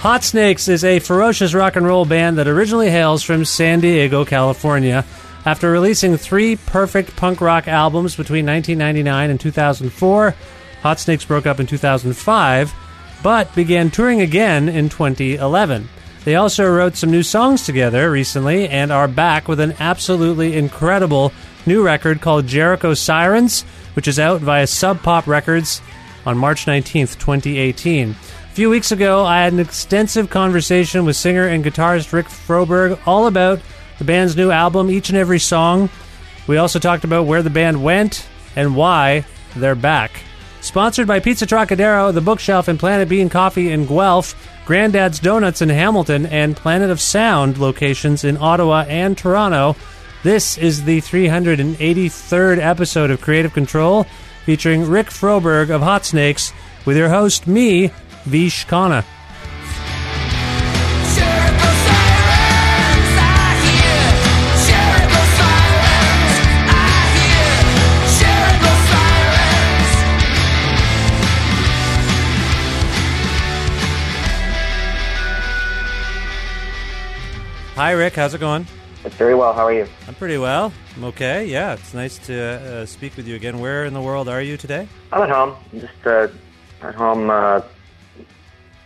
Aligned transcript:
Hot 0.00 0.24
Snakes 0.24 0.66
is 0.66 0.82
a 0.82 0.98
ferocious 0.98 1.52
rock 1.52 1.76
and 1.76 1.84
roll 1.84 2.06
band 2.06 2.38
that 2.38 2.48
originally 2.48 2.88
hails 2.90 3.22
from 3.22 3.44
San 3.44 3.80
Diego, 3.80 4.24
California. 4.24 5.04
After 5.44 5.70
releasing 5.70 6.16
three 6.16 6.56
perfect 6.56 7.14
punk 7.16 7.42
rock 7.42 7.68
albums 7.68 8.16
between 8.16 8.46
1999 8.46 9.28
and 9.28 9.38
2004, 9.38 10.34
Hot 10.80 10.98
Snakes 10.98 11.26
broke 11.26 11.44
up 11.44 11.60
in 11.60 11.66
2005, 11.66 12.72
but 13.22 13.54
began 13.54 13.90
touring 13.90 14.22
again 14.22 14.70
in 14.70 14.88
2011. 14.88 15.86
They 16.24 16.34
also 16.34 16.66
wrote 16.66 16.96
some 16.96 17.10
new 17.10 17.22
songs 17.22 17.66
together 17.66 18.10
recently 18.10 18.70
and 18.70 18.90
are 18.90 19.06
back 19.06 19.48
with 19.48 19.60
an 19.60 19.74
absolutely 19.80 20.56
incredible 20.56 21.30
new 21.66 21.84
record 21.84 22.22
called 22.22 22.46
Jericho 22.46 22.94
Sirens, 22.94 23.64
which 23.92 24.08
is 24.08 24.18
out 24.18 24.40
via 24.40 24.66
Sub 24.66 25.02
Pop 25.02 25.26
Records 25.26 25.82
on 26.26 26.38
March 26.38 26.66
19th, 26.66 27.18
2018. 27.18 28.10
A 28.10 28.14
few 28.52 28.70
weeks 28.70 28.92
ago, 28.92 29.24
I 29.24 29.42
had 29.42 29.52
an 29.52 29.60
extensive 29.60 30.30
conversation 30.30 31.04
with 31.04 31.16
singer 31.16 31.46
and 31.46 31.64
guitarist 31.64 32.12
Rick 32.12 32.26
Froberg 32.26 32.98
all 33.06 33.26
about 33.26 33.60
the 33.98 34.04
band's 34.04 34.36
new 34.36 34.50
album, 34.50 34.90
each 34.90 35.08
and 35.08 35.18
every 35.18 35.38
song. 35.38 35.88
We 36.46 36.56
also 36.56 36.78
talked 36.78 37.04
about 37.04 37.26
where 37.26 37.42
the 37.42 37.50
band 37.50 37.82
went 37.82 38.26
and 38.56 38.74
why 38.74 39.24
they're 39.56 39.74
back. 39.74 40.10
Sponsored 40.60 41.06
by 41.06 41.20
Pizza 41.20 41.46
Trocadero, 41.46 42.12
The 42.12 42.20
Bookshelf, 42.20 42.68
and 42.68 42.78
Planet 42.78 43.08
Bean 43.08 43.30
Coffee 43.30 43.70
in 43.70 43.86
Guelph, 43.86 44.34
Granddad's 44.66 45.18
Donuts 45.18 45.62
in 45.62 45.68
Hamilton, 45.68 46.26
and 46.26 46.56
Planet 46.56 46.90
of 46.90 47.00
Sound 47.00 47.58
locations 47.58 48.24
in 48.24 48.36
Ottawa 48.36 48.84
and 48.88 49.16
Toronto, 49.16 49.74
this 50.22 50.58
is 50.58 50.84
the 50.84 51.00
383rd 51.00 52.58
episode 52.58 53.10
of 53.10 53.22
Creative 53.22 53.54
Control 53.54 54.06
featuring 54.50 54.82
Rick 54.90 55.10
Froberg 55.10 55.70
of 55.70 55.80
Hot 55.80 56.04
Snakes 56.04 56.52
with 56.84 56.96
your 56.96 57.08
host, 57.08 57.46
me, 57.46 57.92
Vish 58.24 58.66
Khanna. 58.66 59.04
Hi, 77.76 77.92
Rick. 77.92 78.16
How's 78.16 78.34
it 78.34 78.40
going? 78.40 78.66
It's 79.02 79.14
very 79.16 79.34
well. 79.34 79.54
How 79.54 79.64
are 79.64 79.72
you? 79.72 79.86
I'm 80.06 80.14
pretty 80.14 80.36
well. 80.36 80.72
I'm 80.94 81.04
okay. 81.04 81.46
Yeah, 81.46 81.72
it's 81.72 81.94
nice 81.94 82.18
to 82.26 82.36
uh, 82.38 82.86
speak 82.86 83.16
with 83.16 83.26
you 83.26 83.34
again. 83.34 83.58
Where 83.58 83.86
in 83.86 83.94
the 83.94 84.00
world 84.02 84.28
are 84.28 84.42
you 84.42 84.58
today? 84.58 84.86
I'm 85.10 85.22
at 85.22 85.30
home. 85.30 85.56
I'm 85.72 85.80
just 85.80 86.06
uh, 86.06 86.28
at 86.82 86.94
home 86.94 87.30
uh, 87.30 87.62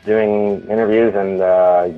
doing 0.04 0.64
interviews 0.70 1.14
and 1.16 1.41
uh, 1.41 1.88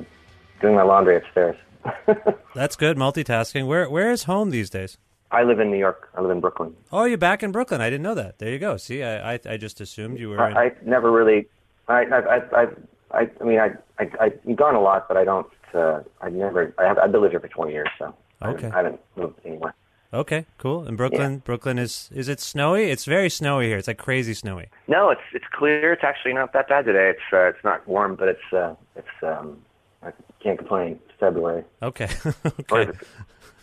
doing 0.61 0.75
my 0.75 0.81
laundry 0.81 1.17
upstairs. 1.17 1.57
That's 2.55 2.75
good. 2.75 2.97
Multitasking. 2.97 3.67
Where 3.67 3.87
Where 3.87 4.11
is 4.11 4.23
home 4.23 4.49
these 4.49 4.71
days? 4.71 4.97
I 5.29 5.43
live 5.43 5.59
in 5.59 5.69
New 5.69 5.77
York. 5.77 6.09
I 6.15 6.21
live 6.21 6.31
in 6.31 6.39
Brooklyn. 6.39 6.75
Oh, 6.91 7.03
you're 7.03 7.19
back 7.19 7.43
in 7.43 7.51
Brooklyn. 7.51 7.81
I 7.81 7.89
didn't 7.91 8.03
know 8.03 8.15
that. 8.15 8.39
There 8.39 8.49
you 8.49 8.57
go. 8.57 8.77
See, 8.77 9.03
I 9.03 9.33
I, 9.33 9.39
I 9.47 9.57
just 9.57 9.79
assumed 9.79 10.17
you 10.17 10.29
were. 10.29 10.47
In... 10.47 10.57
I, 10.57 10.65
I 10.65 10.71
never 10.83 11.11
really. 11.11 11.47
I 11.87 12.05
I 12.05 12.17
I 12.17 12.37
I, 12.61 12.67
I, 13.11 13.29
I 13.39 13.43
mean 13.43 13.59
I 13.59 13.73
I 13.99 14.09
I've 14.19 14.55
gone 14.55 14.73
a 14.73 14.81
lot, 14.81 15.07
but 15.07 15.17
I 15.17 15.23
don't. 15.23 15.45
Uh, 15.77 16.01
I 16.21 16.29
never. 16.29 16.73
I 16.77 16.85
have. 16.85 16.97
I've 16.97 17.11
lived 17.11 17.31
here 17.31 17.39
for 17.39 17.47
20 17.47 17.71
years, 17.71 17.89
so 17.99 18.13
I 18.41 18.49
Okay. 18.49 18.63
haven't, 18.69 18.73
I 18.73 18.77
haven't 18.77 18.99
moved 19.15 19.39
anywhere. 19.45 19.73
Okay, 20.13 20.45
cool. 20.57 20.87
In 20.87 20.95
Brooklyn, 20.95 21.39
Brooklyn 21.39 21.77
is 21.77 22.09
is 22.13 22.29
it 22.29 22.39
snowy? 22.39 22.89
It's 22.91 23.03
very 23.05 23.29
snowy 23.29 23.67
here. 23.67 23.77
It's 23.77 23.87
like 23.89 23.97
crazy 23.97 24.33
snowy. 24.33 24.67
No, 24.87 25.09
it's 25.09 25.21
it's 25.33 25.45
clear. 25.51 25.91
It's 25.93 26.03
actually 26.03 26.33
not 26.33 26.53
that 26.53 26.69
bad 26.69 26.85
today. 26.85 27.09
It's 27.09 27.33
uh, 27.33 27.47
it's 27.49 27.63
not 27.63 27.85
warm, 27.87 28.15
but 28.15 28.29
it's 28.29 28.53
uh, 28.53 28.73
it's 28.95 29.07
um, 29.21 29.57
I 30.01 30.11
can't 30.41 30.57
complain. 30.57 30.99
It's 31.09 31.19
February. 31.19 31.63
Okay. 31.83 32.07
Okay. 32.71 32.91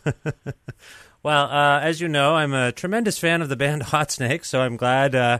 well, 1.22 1.44
uh, 1.47 1.80
as 1.80 2.00
you 2.00 2.08
know, 2.08 2.34
I'm 2.34 2.53
a 2.53 2.72
tremendous 2.72 3.19
fan 3.19 3.41
of 3.41 3.48
the 3.48 3.56
band 3.56 3.82
Hot 3.94 4.10
Snake, 4.10 4.44
so 4.44 4.60
I'm 4.60 4.76
glad 4.76 5.14
uh, 5.14 5.38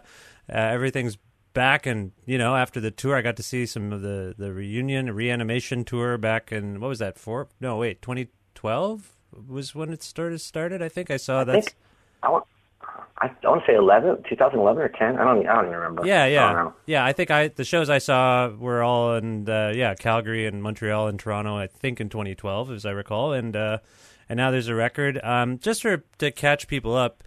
uh, 0.49 0.53
everything's 0.53 1.19
back. 1.55 1.87
And 1.87 2.13
you 2.27 2.37
know, 2.37 2.55
after 2.55 2.81
the 2.81 2.91
tour, 2.91 3.17
I 3.17 3.23
got 3.23 3.37
to 3.37 3.43
see 3.43 3.65
some 3.65 3.93
of 3.93 4.03
the 4.03 4.35
the 4.37 4.53
reunion 4.53 5.15
reanimation 5.15 5.85
tour 5.85 6.19
back 6.19 6.53
in 6.53 6.81
what 6.81 6.89
was 6.89 6.99
that? 6.99 7.19
Four? 7.19 7.49
No, 7.61 7.77
wait, 7.77 8.03
2012 8.03 9.17
was 9.49 9.75
when 9.75 9.93
it 9.93 10.03
started. 10.03 10.41
Started, 10.41 10.83
I 10.83 10.89
think 10.89 11.11
I 11.11 11.17
saw 11.17 11.45
that. 11.45 11.75
I 12.23 12.29
want. 12.29 12.45
I, 13.19 13.29
I 13.45 13.49
want 13.49 13.65
to 13.65 13.73
say 13.73 13.77
11, 13.77 14.25
2011 14.29 14.83
or 14.83 14.89
10. 14.89 15.17
I 15.17 15.25
don't. 15.25 15.47
I 15.47 15.55
don't 15.55 15.67
even 15.67 15.77
remember. 15.77 16.07
Yeah, 16.07 16.25
I 16.25 16.27
yeah, 16.27 16.53
know. 16.53 16.75
yeah. 16.85 17.05
I 17.05 17.13
think 17.13 17.31
I 17.31 17.49
the 17.49 17.65
shows 17.65 17.89
I 17.89 17.99
saw 17.99 18.49
were 18.49 18.83
all 18.83 19.15
in 19.15 19.49
uh, 19.49 19.73
yeah 19.75 19.95
Calgary 19.95 20.47
and 20.47 20.63
Montreal 20.63 21.09
and 21.09 21.19
Toronto. 21.19 21.57
I 21.57 21.69
think 21.69 22.01
in 22.01 22.09
2012, 22.09 22.73
as 22.73 22.85
I 22.85 22.91
recall, 22.91 23.33
and 23.33 23.57
uh, 23.57 23.79
and 24.29 24.37
now 24.37 24.51
there's 24.51 24.69
a 24.69 24.75
record. 24.75 25.21
Um, 25.23 25.59
just 25.59 25.83
for 25.83 26.05
to 26.19 26.31
catch 26.31 26.67
people 26.67 26.95
up 26.95 27.23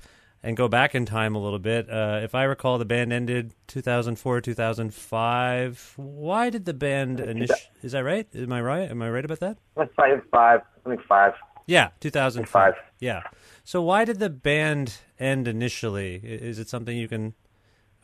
and 0.48 0.56
go 0.56 0.70
back 0.70 0.96
in 0.96 1.06
time 1.06 1.36
a 1.36 1.40
little 1.40 1.60
bit. 1.60 1.90
Uh, 1.90 2.22
if 2.24 2.34
I 2.34 2.44
recall, 2.44 2.78
the 2.78 2.86
band 2.86 3.12
ended 3.12 3.54
2004, 3.68 4.40
2005. 4.40 5.94
Why 5.98 6.50
did 6.50 6.64
the 6.64 6.74
band 6.74 7.20
initially? 7.20 7.60
Is 7.84 7.92
that 7.92 8.00
right? 8.00 8.26
Am 8.34 8.54
I 8.54 8.62
right? 8.62 8.90
Am 8.90 9.02
I 9.02 9.10
right 9.10 9.26
about 9.26 9.42
that? 9.42 9.58
Let's 9.76 9.94
five. 9.98 10.22
I 10.32 10.60
think 10.86 11.02
five. 11.04 11.34
Yeah, 11.66 11.90
2005. 12.00 12.50
Five. 12.50 12.82
Yeah. 13.02 13.24
So 13.66 13.82
why 13.82 14.06
did 14.06 14.20
the 14.20 14.30
band 14.30 15.00
end 15.20 15.50
initially? 15.50 16.16
Is 16.16 16.60
it 16.60 16.70
something 16.70 16.96
you 16.96 17.10
can 17.10 17.34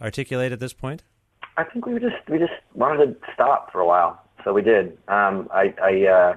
articulate 0.01 0.51
at 0.51 0.59
this 0.59 0.73
point? 0.73 1.03
I 1.55 1.63
think 1.63 1.85
we 1.85 1.93
were 1.93 2.01
just 2.01 2.17
we 2.27 2.39
just 2.39 2.51
wanted 2.73 3.05
to 3.05 3.27
stop 3.33 3.71
for 3.71 3.79
a 3.79 3.87
while, 3.87 4.21
so 4.43 4.51
we 4.51 4.63
did. 4.63 4.97
Um, 5.07 5.47
I 5.53 5.73
I 5.81 6.07
uh, 6.07 6.35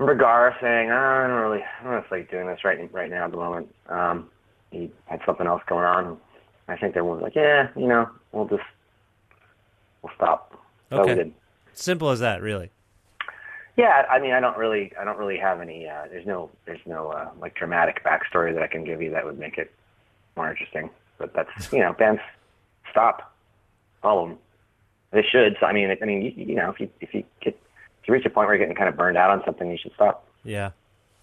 Gar 0.00 0.56
saying, 0.60 0.90
oh, 0.90 0.94
"I 0.94 1.26
don't 1.26 1.40
really, 1.40 1.62
I 1.62 1.84
don't 1.84 2.08
feel 2.08 2.18
like 2.18 2.30
doing 2.30 2.46
this 2.46 2.64
right 2.64 2.92
right 2.92 3.10
now 3.10 3.26
at 3.26 3.30
the 3.30 3.36
moment." 3.36 3.74
Um, 3.88 4.30
he 4.70 4.90
had 5.06 5.20
something 5.26 5.46
else 5.46 5.62
going 5.68 5.84
on. 5.84 6.18
I 6.68 6.76
think 6.76 6.96
everyone 6.96 7.18
was 7.18 7.24
like, 7.24 7.34
"Yeah, 7.34 7.68
you 7.76 7.86
know, 7.86 8.08
we'll 8.32 8.46
just 8.46 8.62
we'll 10.02 10.12
stop." 10.14 10.52
So 10.90 11.02
Okay. 11.02 11.24
we 11.24 11.32
simple 11.72 12.10
as 12.10 12.20
that, 12.20 12.40
really. 12.42 12.70
Yeah, 13.76 14.04
I 14.10 14.18
mean, 14.18 14.32
I 14.32 14.40
don't 14.40 14.58
really, 14.58 14.92
I 15.00 15.04
don't 15.04 15.16
really 15.18 15.38
have 15.38 15.60
any. 15.60 15.88
Uh, 15.88 16.02
there's 16.10 16.26
no, 16.26 16.50
there's 16.66 16.80
no 16.86 17.10
uh, 17.10 17.30
like 17.40 17.54
dramatic 17.54 18.04
backstory 18.04 18.52
that 18.52 18.62
I 18.62 18.66
can 18.66 18.84
give 18.84 19.00
you 19.00 19.10
that 19.10 19.24
would 19.24 19.38
make 19.38 19.56
it 19.58 19.72
more 20.36 20.50
interesting. 20.50 20.90
But 21.18 21.32
that's, 21.34 21.72
you 21.72 21.78
know, 21.78 21.92
bands 21.92 22.20
stop, 22.90 23.32
all 24.02 24.22
of 24.22 24.28
them. 24.30 24.38
They 25.12 25.22
should. 25.22 25.56
So, 25.60 25.66
I 25.66 25.72
mean, 25.72 25.96
I 26.02 26.04
mean, 26.04 26.22
you, 26.22 26.32
you 26.36 26.54
know, 26.54 26.70
if 26.70 26.80
you 26.80 26.90
if 27.00 27.14
you 27.14 27.24
get 27.40 27.58
you 28.10 28.14
reach 28.16 28.26
a 28.26 28.30
point 28.30 28.46
where 28.48 28.56
you're 28.56 28.64
getting 28.66 28.76
kind 28.76 28.88
of 28.88 28.96
burned 28.96 29.16
out 29.16 29.30
on 29.30 29.42
something, 29.44 29.70
you 29.70 29.78
should 29.80 29.92
stop. 29.94 30.26
Yeah, 30.44 30.70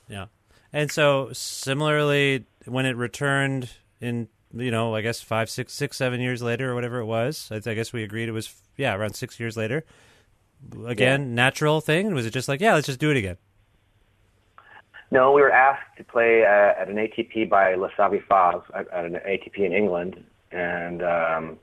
yeah. 0.08 0.26
And 0.74 0.92
so 0.92 1.30
similarly, 1.34 2.46
when 2.66 2.86
it 2.86 2.96
returned 2.96 3.70
in, 4.02 4.28
you 4.54 4.72
know, 4.72 4.96
I 4.96 5.02
guess 5.02 5.22
five, 5.22 5.50
six, 5.50 5.74
six, 5.74 5.98
seven 5.98 6.20
years 6.22 6.42
later 6.42 6.72
or 6.72 6.76
whatever 6.76 7.00
it 7.00 7.06
was, 7.06 7.50
I, 7.52 7.56
I 7.56 7.74
guess 7.74 7.92
we 7.94 8.04
agreed 8.04 8.30
it 8.30 8.34
was, 8.34 8.54
yeah, 8.78 8.96
around 8.96 9.16
six 9.16 9.40
years 9.40 9.58
later. 9.58 9.84
Again, 10.86 11.22
Yeah. 11.30 11.36
natural 11.36 11.82
thing. 11.82 12.14
Was 12.14 12.26
it 12.26 12.32
just 12.32 12.48
like, 12.48 12.62
yeah, 12.62 12.74
let's 12.74 12.88
just 12.88 13.00
do 13.00 13.12
it 13.12 13.18
again? 13.18 13.38
No, 15.10 15.32
we 15.32 15.42
were 15.42 15.52
asked 15.52 15.98
to 15.98 16.04
play 16.04 16.44
uh, 16.44 16.82
at 16.82 16.90
an 16.90 16.98
ATP 16.98 17.50
by 17.50 17.76
Les 17.76 17.92
Savy 17.96 18.20
Fav 18.30 18.64
at, 18.74 18.88
at 18.90 19.06
an 19.06 19.14
ATP 19.14 19.58
in 19.60 19.72
England, 19.72 20.22
and 20.52 21.02
um, 21.02 21.60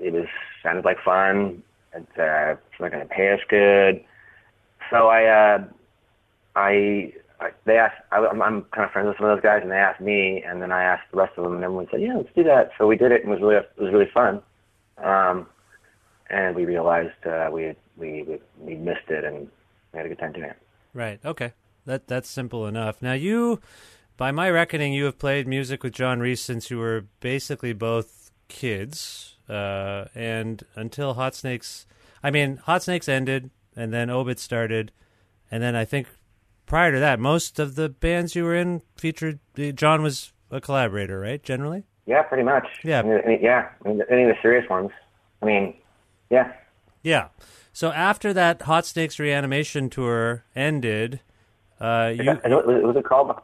it 0.00 0.12
was 0.12 0.26
sounded 0.62 0.84
like 0.84 0.98
fun. 1.04 1.62
It, 1.96 2.06
uh, 2.18 2.52
it's 2.52 2.80
not 2.80 2.92
going 2.92 3.06
to 3.06 3.14
pay 3.14 3.32
us 3.32 3.40
good, 3.48 4.04
so 4.90 5.08
I, 5.08 5.24
uh, 5.24 5.64
I, 6.54 7.12
they 7.64 7.78
asked. 7.78 8.00
I, 8.12 8.18
I'm, 8.18 8.40
I'm 8.42 8.62
kind 8.74 8.84
of 8.84 8.92
friends 8.92 9.08
with 9.08 9.16
some 9.18 9.26
of 9.26 9.36
those 9.36 9.42
guys, 9.42 9.60
and 9.62 9.70
they 9.70 9.76
asked 9.76 10.00
me, 10.00 10.42
and 10.46 10.62
then 10.62 10.72
I 10.72 10.82
asked 10.82 11.10
the 11.10 11.18
rest 11.18 11.32
of 11.36 11.44
them, 11.44 11.54
and 11.54 11.64
everyone 11.64 11.86
said, 11.90 12.00
"Yeah, 12.00 12.16
let's 12.16 12.28
do 12.34 12.44
that." 12.44 12.70
So 12.78 12.86
we 12.86 12.96
did 12.96 13.12
it, 13.12 13.24
and 13.24 13.32
it 13.32 13.40
was 13.40 13.42
really, 13.42 13.56
it 13.56 13.82
was 13.82 13.92
really 13.92 14.10
fun. 14.12 14.42
Um, 14.98 15.46
and 16.30 16.56
we 16.56 16.64
realized 16.64 17.26
uh, 17.26 17.48
we, 17.52 17.64
had, 17.64 17.76
we 17.96 18.22
we 18.22 18.40
we 18.58 18.74
missed 18.74 19.08
it, 19.08 19.24
and 19.24 19.48
we 19.92 19.96
had 19.98 20.06
a 20.06 20.08
good 20.08 20.18
time 20.18 20.32
doing 20.32 20.50
it. 20.50 20.56
Right. 20.94 21.20
Okay. 21.24 21.52
That 21.84 22.08
that's 22.08 22.28
simple 22.28 22.66
enough. 22.66 23.00
Now 23.00 23.12
you, 23.12 23.60
by 24.16 24.32
my 24.32 24.50
reckoning, 24.50 24.92
you 24.92 25.04
have 25.04 25.18
played 25.18 25.46
music 25.46 25.84
with 25.84 25.92
John 25.92 26.20
Reis 26.20 26.40
since 26.40 26.70
you 26.70 26.78
were 26.78 27.06
basically 27.20 27.72
both 27.72 28.30
kids, 28.48 29.35
uh, 29.48 30.06
and 30.14 30.62
until 30.74 31.14
Hot 31.14 31.34
Snakes. 31.34 31.86
I 32.22 32.30
mean, 32.30 32.56
Hot 32.64 32.82
Snakes 32.82 33.08
ended, 33.08 33.50
and 33.74 33.92
then 33.92 34.10
Obit 34.10 34.38
started, 34.38 34.92
and 35.50 35.62
then 35.62 35.76
I 35.76 35.84
think 35.84 36.08
prior 36.66 36.92
to 36.92 36.98
that, 36.98 37.18
most 37.20 37.58
of 37.58 37.74
the 37.76 37.88
bands 37.88 38.34
you 38.34 38.44
were 38.44 38.54
in 38.54 38.82
featured 38.96 39.38
John 39.74 40.02
was 40.02 40.32
a 40.50 40.60
collaborator, 40.60 41.18
right? 41.18 41.42
Generally. 41.42 41.84
Yeah, 42.06 42.22
pretty 42.22 42.44
much. 42.44 42.66
Yeah. 42.84 43.00
Any, 43.00 43.22
any, 43.24 43.42
yeah. 43.42 43.68
Any, 43.84 44.00
any 44.10 44.22
of 44.24 44.28
the 44.28 44.36
serious 44.40 44.68
ones. 44.68 44.90
I 45.42 45.46
mean, 45.46 45.74
yeah. 46.30 46.52
Yeah. 47.02 47.28
So 47.72 47.90
after 47.90 48.32
that 48.32 48.62
Hot 48.62 48.86
Snakes 48.86 49.18
reanimation 49.18 49.90
tour 49.90 50.44
ended, 50.54 51.20
uh, 51.80 52.12
you 52.14 52.30
I 52.30 52.48
was, 52.48 52.64
was 52.66 52.96
it 52.96 53.04
called? 53.04 53.34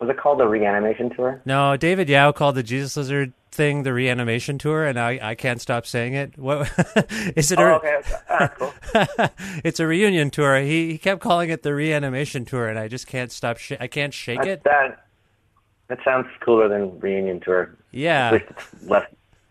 Was 0.00 0.08
it 0.08 0.16
called 0.16 0.40
the 0.40 0.46
reanimation 0.46 1.10
tour? 1.10 1.42
No, 1.44 1.76
David 1.76 2.08
Yow 2.08 2.32
called 2.32 2.54
the 2.54 2.62
Jesus 2.62 2.96
Lizard 2.96 3.32
thing 3.52 3.82
the 3.82 3.92
reanimation 3.92 4.58
tour, 4.58 4.84
and 4.84 4.98
I, 4.98 5.18
I 5.22 5.34
can't 5.34 5.60
stop 5.60 5.86
saying 5.86 6.14
it. 6.14 6.38
What 6.38 6.70
is 7.36 7.50
it? 7.52 7.58
Oh, 7.58 7.64
a, 7.64 7.74
okay. 7.76 8.00
Ah, 8.28 8.48
cool. 8.56 8.74
it's 9.64 9.80
a 9.80 9.86
reunion 9.86 10.30
tour. 10.30 10.60
He 10.60 10.92
he 10.92 10.98
kept 10.98 11.20
calling 11.20 11.50
it 11.50 11.62
the 11.62 11.74
reanimation 11.74 12.44
tour, 12.44 12.68
and 12.68 12.78
I 12.78 12.88
just 12.88 13.06
can't 13.06 13.32
stop. 13.32 13.58
Sh- 13.58 13.72
I 13.78 13.86
can't 13.86 14.14
shake 14.14 14.38
That's, 14.38 14.48
it. 14.48 14.64
that 14.64 15.06
that 15.88 15.98
sounds 16.04 16.26
cooler 16.40 16.68
than 16.68 16.98
reunion 17.00 17.40
tour. 17.40 17.76
Yeah. 17.90 18.34
It's 18.34 18.84
less 18.84 19.06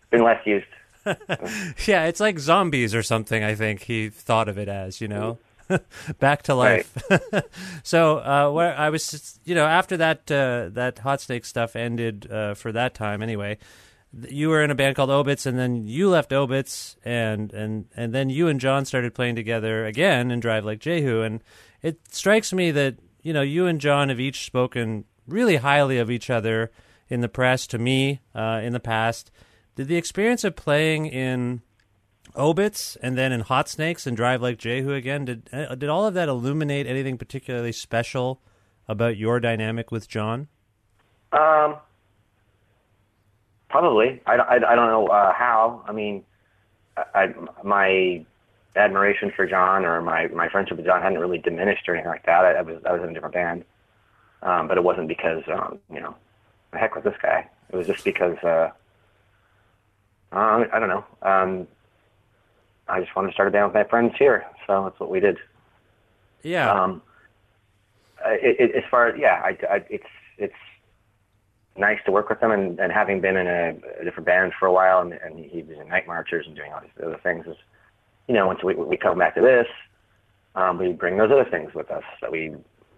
been 0.10 0.24
less 0.24 0.46
used. 0.46 0.66
Yeah, 1.88 2.06
it's 2.06 2.20
like 2.20 2.40
zombies 2.40 2.94
or 2.94 3.02
something. 3.02 3.44
I 3.44 3.56
think 3.56 3.84
he 3.84 4.10
thought 4.10 4.48
of 4.48 4.58
it 4.58 4.68
as, 4.68 5.02
you 5.02 5.08
know, 5.08 5.40
back 6.20 6.44
to 6.44 6.56
life. 6.56 6.96
Right. 7.10 7.44
so, 7.84 8.18
uh, 8.20 8.52
where 8.52 8.78
I 8.78 8.90
was, 8.90 9.40
you 9.46 9.56
know, 9.56 9.66
after 9.66 9.98
that 9.98 10.32
uh, 10.32 10.70
that 10.74 11.00
hot 11.00 11.22
snake 11.22 11.46
stuff 11.46 11.76
ended 11.76 12.30
uh, 12.32 12.54
for 12.54 12.72
that 12.72 12.94
time, 12.94 13.24
anyway. 13.24 13.58
You 14.12 14.50
were 14.50 14.64
in 14.64 14.72
a 14.72 14.76
band 14.76 14.96
called 14.96 15.12
Obits, 15.12 15.46
and 15.46 15.58
then 15.58 15.88
you 15.88 16.10
left 16.10 16.34
Obits, 16.34 16.96
and 17.04 17.54
and 17.54 17.86
and 17.96 18.14
then 18.14 18.30
you 18.30 18.48
and 18.48 18.60
John 18.60 18.86
started 18.86 19.14
playing 19.14 19.36
together 19.36 19.86
again 19.86 20.32
in 20.32 20.40
Drive 20.40 20.66
Like 20.66 20.80
Jehu, 20.80 21.22
and 21.22 21.44
it 21.82 22.00
strikes 22.12 22.52
me 22.52 22.72
that 22.72 22.96
you 23.22 23.34
know 23.34 23.42
you 23.42 23.68
and 23.68 23.80
John 23.80 24.10
have 24.10 24.20
each 24.20 24.46
spoken 24.46 25.06
really 25.28 25.58
highly 25.58 26.00
of 26.00 26.10
each 26.10 26.30
other 26.30 26.72
in 27.08 27.22
the 27.22 27.30
press 27.30 27.68
to 27.68 27.78
me 27.78 28.22
uh, 28.34 28.62
in 28.64 28.74
the 28.74 28.80
past. 28.80 29.32
Did 29.76 29.88
the 29.88 29.98
experience 29.98 30.44
of 30.44 30.56
playing 30.56 31.06
in 31.06 31.62
Obits 32.36 32.96
and 33.02 33.18
then 33.18 33.32
in 33.32 33.42
Hot 33.42 33.68
Snakes 33.70 34.06
and 34.06 34.16
Drive 34.16 34.42
Like 34.42 34.58
Jehu 34.58 34.94
again 34.94 35.26
did 35.26 35.50
uh, 35.52 35.76
did 35.76 35.90
all 35.90 36.06
of 36.06 36.14
that 36.14 36.30
illuminate 36.30 36.86
anything 36.86 37.18
particularly 37.18 37.72
special 37.72 38.42
about 38.88 39.18
your 39.18 39.40
dynamic 39.40 39.92
with 39.92 40.08
John? 40.08 40.48
Um, 41.32 41.78
probably. 43.70 44.22
I, 44.26 44.36
I, 44.36 44.56
I 44.56 44.76
don't 44.76 44.90
know 44.90 45.08
uh, 45.08 45.34
how. 45.34 45.84
I 45.88 45.92
mean, 45.92 46.24
I, 46.98 47.04
I, 47.14 47.34
my 47.64 48.26
admiration 48.76 49.32
for 49.36 49.46
John 49.46 49.86
or 49.86 50.02
my, 50.02 50.28
my 50.28 50.50
friendship 50.50 50.78
with 50.78 50.86
John 50.86 51.02
hadn't 51.02 51.20
really 51.20 51.38
diminished 51.38 51.88
or 51.88 51.96
anything 51.96 52.12
like 52.12 52.26
that. 52.26 52.46
I, 52.46 52.52
I 52.54 52.62
was 52.62 52.82
I 52.86 52.94
was 52.94 53.02
in 53.04 53.10
a 53.10 53.14
different 53.14 53.34
band, 53.34 53.66
um, 54.44 54.68
but 54.68 54.78
it 54.78 54.84
wasn't 54.84 55.08
because 55.08 55.44
um, 55.52 55.80
you 55.92 56.00
know, 56.00 56.16
the 56.72 56.78
heck 56.78 56.96
with 56.96 57.04
this 57.04 57.18
guy. 57.22 57.48
It 57.72 57.76
was 57.76 57.88
just 57.88 58.04
because 58.04 58.38
uh, 58.44 58.72
uh, 60.32 60.66
I 60.72 60.80
don't 60.80 60.90
know. 60.90 61.06
Um, 61.22 61.68
I 62.88 63.00
just 63.00 63.16
wanted 63.16 63.30
to 63.30 63.34
start 63.34 63.48
a 63.48 63.52
band 63.52 63.68
with 63.68 63.76
my 63.76 63.84
friends 63.84 64.14
here, 64.18 64.46
so 64.66 64.86
that's 64.86 65.00
what 65.00 65.10
we 65.12 65.20
did. 65.20 65.38
Yeah. 66.42 66.72
Um, 66.72 67.02
it, 68.26 68.60
it, 68.60 68.76
as 68.76 68.84
far 68.90 69.10
as 69.10 69.20
yeah, 69.20 69.42
I, 69.44 69.58
I, 69.70 69.86
it's 69.90 70.06
it's 70.38 70.56
nice 71.80 72.00
to 72.06 72.12
work 72.12 72.30
with 72.30 72.42
him, 72.42 72.52
and, 72.52 72.80
and 72.80 72.92
having 72.92 73.22
been 73.22 73.38
in 73.38 73.48
a, 73.48 73.76
a 74.02 74.04
different 74.04 74.26
band 74.26 74.54
for 74.60 74.68
a 74.68 74.74
while, 74.74 75.02
and, 75.02 75.14
and 75.14 75.44
he 75.46 75.64
was 75.64 75.78
in 75.78 75.88
Night 75.88 76.08
Marchers 76.08 76.46
and 76.46 76.56
doing 76.56 76.72
all 76.72 76.82
these 76.82 76.92
other 77.04 77.20
things. 77.24 77.46
Is 77.48 77.56
you 78.28 78.36
know, 78.36 78.48
once 78.48 78.64
we 78.64 78.76
we 78.76 78.98
come 78.98 79.18
back 79.18 79.36
to 79.36 79.42
this, 79.42 79.68
um, 80.56 80.78
we 80.78 80.92
bring 80.92 81.18
those 81.18 81.32
other 81.32 81.50
things 81.50 81.74
with 81.74 81.90
us 81.90 82.04
that 82.22 82.32
we 82.32 82.54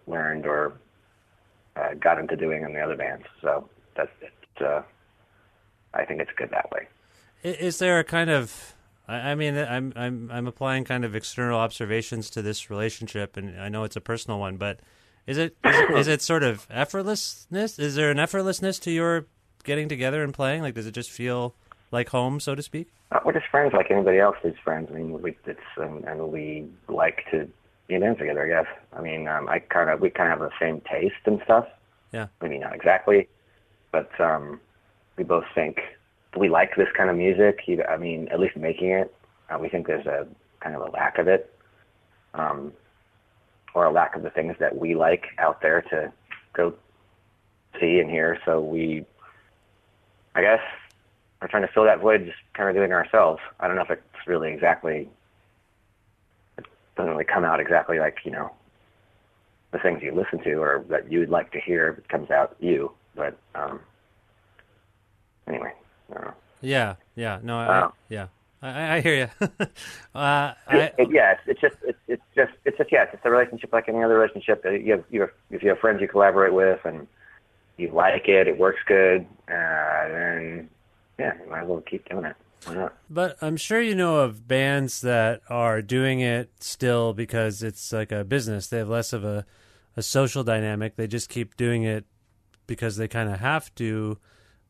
learned 0.07 0.45
or 0.45 0.73
uh, 1.75 1.93
got 1.99 2.19
into 2.19 2.35
doing 2.35 2.63
in 2.63 2.73
the 2.73 2.81
other 2.81 2.97
bands. 2.97 3.25
So 3.41 3.69
that's 3.95 4.11
it. 4.21 4.63
Uh, 4.63 4.81
I 5.93 6.05
think 6.05 6.21
it's 6.21 6.31
good 6.35 6.49
that 6.51 6.69
way. 6.71 6.87
Is 7.43 7.79
there 7.79 7.99
a 7.99 8.03
kind 8.03 8.29
of 8.29 8.75
I 9.07 9.35
mean, 9.35 9.57
I'm 9.57 9.91
I'm 9.95 10.29
I'm 10.31 10.47
applying 10.47 10.85
kind 10.85 11.03
of 11.03 11.15
external 11.15 11.59
observations 11.59 12.29
to 12.31 12.41
this 12.41 12.69
relationship, 12.69 13.35
and 13.35 13.59
I 13.59 13.67
know 13.67 13.83
it's 13.83 13.95
a 13.95 14.01
personal 14.01 14.39
one, 14.39 14.57
but 14.57 14.79
is 15.31 15.37
it 15.37 15.55
is 15.65 15.75
it, 15.75 15.91
is 15.91 16.07
it 16.07 16.21
sort 16.21 16.43
of 16.43 16.67
effortlessness? 16.69 17.79
Is 17.79 17.95
there 17.95 18.11
an 18.11 18.17
effortlessness 18.17 18.79
to 18.81 18.91
your 18.91 19.25
getting 19.63 19.89
together 19.89 20.23
and 20.23 20.33
playing? 20.33 20.61
Like, 20.61 20.75
does 20.75 20.85
it 20.85 20.93
just 20.93 21.09
feel 21.09 21.55
like 21.91 22.09
home, 22.09 22.39
so 22.39 22.53
to 22.55 22.61
speak? 22.61 22.89
Uh, 23.11 23.19
we're 23.25 23.33
just 23.33 23.47
friends 23.47 23.73
like 23.73 23.89
anybody 23.89 24.19
else 24.19 24.37
is 24.43 24.55
friends. 24.63 24.89
I 24.91 24.95
mean, 24.95 25.21
we, 25.21 25.35
it's 25.45 25.59
um, 25.77 26.03
and 26.07 26.31
we 26.31 26.67
like 26.87 27.23
to 27.31 27.47
be 27.87 27.95
in 27.95 28.01
bands 28.01 28.19
together. 28.19 28.43
I 28.43 28.63
guess. 28.63 28.71
I 28.93 29.01
mean, 29.01 29.27
um, 29.27 29.47
I 29.49 29.59
kind 29.59 29.89
of 29.89 30.01
we 30.01 30.09
kind 30.09 30.31
of 30.31 30.39
have 30.39 30.49
the 30.49 30.55
same 30.59 30.81
taste 30.81 31.23
and 31.25 31.41
stuff. 31.43 31.67
Yeah. 32.11 32.27
Maybe 32.41 32.59
not 32.59 32.75
exactly, 32.75 33.29
but 33.91 34.11
um, 34.19 34.59
we 35.17 35.23
both 35.23 35.45
think 35.55 35.79
we 36.37 36.49
like 36.49 36.75
this 36.75 36.89
kind 36.95 37.09
of 37.09 37.15
music. 37.15 37.59
I 37.89 37.97
mean, 37.97 38.27
at 38.29 38.39
least 38.39 38.57
making 38.57 38.91
it. 38.91 39.13
Uh, 39.49 39.57
we 39.59 39.69
think 39.69 39.87
there's 39.87 40.05
a 40.05 40.27
kind 40.61 40.75
of 40.75 40.81
a 40.81 40.91
lack 40.91 41.17
of 41.17 41.27
it, 41.27 41.53
um, 42.33 42.71
or 43.73 43.85
a 43.85 43.91
lack 43.91 44.15
of 44.15 44.23
the 44.23 44.29
things 44.29 44.55
that 44.59 44.77
we 44.77 44.95
like 44.95 45.25
out 45.37 45.61
there 45.61 45.81
to 45.83 46.11
go 46.53 46.73
see 47.79 47.99
and 47.99 48.09
hear. 48.09 48.37
So 48.45 48.59
we, 48.61 49.05
I 50.35 50.41
guess, 50.41 50.59
we're 51.41 51.47
trying 51.47 51.65
to 51.65 51.71
fill 51.73 51.85
that 51.85 51.99
void, 52.01 52.25
just 52.25 52.37
kind 52.53 52.69
of 52.69 52.75
doing 52.75 52.91
it 52.91 52.93
ourselves. 52.93 53.41
I 53.59 53.67
don't 53.67 53.75
know 53.75 53.83
if 53.83 53.89
it's 53.91 54.27
really 54.27 54.51
exactly. 54.53 55.09
It 56.57 56.65
doesn't 56.95 57.11
really 57.11 57.23
come 57.25 57.43
out 57.43 57.59
exactly 57.59 57.99
like 57.99 58.17
you 58.23 58.31
know 58.31 58.51
the 59.71 59.79
things 59.79 60.03
you 60.03 60.13
listen 60.13 60.43
to 60.43 60.53
or 60.55 60.83
that 60.89 61.11
you 61.11 61.19
would 61.19 61.29
like 61.29 61.51
to 61.53 61.59
hear. 61.59 61.89
It 61.97 62.09
comes 62.09 62.29
out 62.29 62.55
you, 62.59 62.91
but 63.15 63.37
um, 63.55 63.79
anyway. 65.47 65.73
I 66.09 66.13
don't 66.13 66.25
know. 66.25 66.33
Yeah, 66.61 66.95
yeah, 67.15 67.39
no, 67.41 67.57
I, 67.57 67.81
Oh. 67.85 67.93
yeah, 68.09 68.27
I, 68.61 68.97
I- 68.97 69.01
hear 69.01 69.15
you. 69.15 69.47
uh, 70.15 70.53
I, 70.67 70.91
It, 70.97 71.09
yeah, 71.11 71.33
it's, 71.33 71.41
it's 71.47 71.61
just 71.61 71.75
it's, 71.83 71.99
it's 72.07 72.23
just 72.35 72.51
it's 72.65 72.77
just 72.77 72.91
yeah, 72.91 73.03
it's 73.03 73.13
just 73.13 73.25
a 73.25 73.29
relationship 73.29 73.73
like 73.73 73.89
any 73.89 74.03
other 74.03 74.17
relationship. 74.17 74.63
You 74.65 74.91
have 74.93 75.03
you 75.09 75.21
have 75.21 75.31
if 75.49 75.63
you 75.63 75.69
have 75.69 75.79
friends 75.79 76.01
you 76.01 76.07
collaborate 76.07 76.53
with 76.53 76.79
and 76.85 77.07
you 77.77 77.89
like 77.91 78.27
it, 78.27 78.47
it 78.47 78.57
works 78.57 78.79
good, 78.85 79.25
uh, 79.47 80.07
then 80.07 80.69
yeah, 81.17 81.33
you 81.43 81.49
might 81.49 81.61
as 81.61 81.67
well 81.67 81.81
keep 81.81 82.07
doing 82.09 82.25
it. 82.25 82.35
Why 82.65 82.75
not? 82.75 82.93
But 83.09 83.37
I'm 83.41 83.57
sure 83.57 83.81
you 83.81 83.95
know 83.95 84.19
of 84.19 84.47
bands 84.47 85.01
that 85.01 85.41
are 85.49 85.81
doing 85.81 86.19
it 86.19 86.51
still 86.59 87.13
because 87.13 87.63
it's 87.63 87.91
like 87.91 88.11
a 88.11 88.23
business. 88.23 88.67
They 88.67 88.77
have 88.77 88.89
less 88.89 89.13
of 89.13 89.23
a, 89.23 89.45
a 89.97 90.03
social 90.03 90.43
dynamic. 90.43 90.95
They 90.95 91.07
just 91.07 91.29
keep 91.29 91.57
doing 91.57 91.83
it 91.83 92.05
because 92.67 92.97
they 92.97 93.07
kind 93.07 93.29
of 93.29 93.39
have 93.39 93.73
to. 93.75 94.19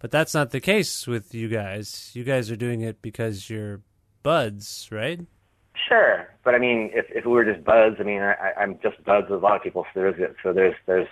But 0.01 0.09
that's 0.09 0.33
not 0.33 0.49
the 0.49 0.59
case 0.59 1.05
with 1.05 1.35
you 1.35 1.47
guys. 1.47 2.09
You 2.15 2.23
guys 2.23 2.49
are 2.49 2.55
doing 2.55 2.81
it 2.81 3.03
because 3.03 3.51
you're 3.51 3.81
buds, 4.23 4.89
right? 4.91 5.19
Sure, 5.87 6.27
but 6.43 6.55
I 6.55 6.57
mean, 6.57 6.89
if 6.93 7.05
if 7.11 7.25
we 7.25 7.31
were 7.31 7.45
just 7.45 7.63
buds, 7.63 7.97
I 7.99 8.03
mean, 8.03 8.21
I, 8.21 8.51
I'm 8.57 8.79
just 8.81 9.03
buds 9.03 9.29
with 9.29 9.41
a 9.41 9.43
lot 9.43 9.55
of 9.55 9.61
people. 9.61 9.85
So 9.93 9.99
there's 10.01 10.35
so 10.41 10.53
there's 10.53 10.75
there's 10.87 11.07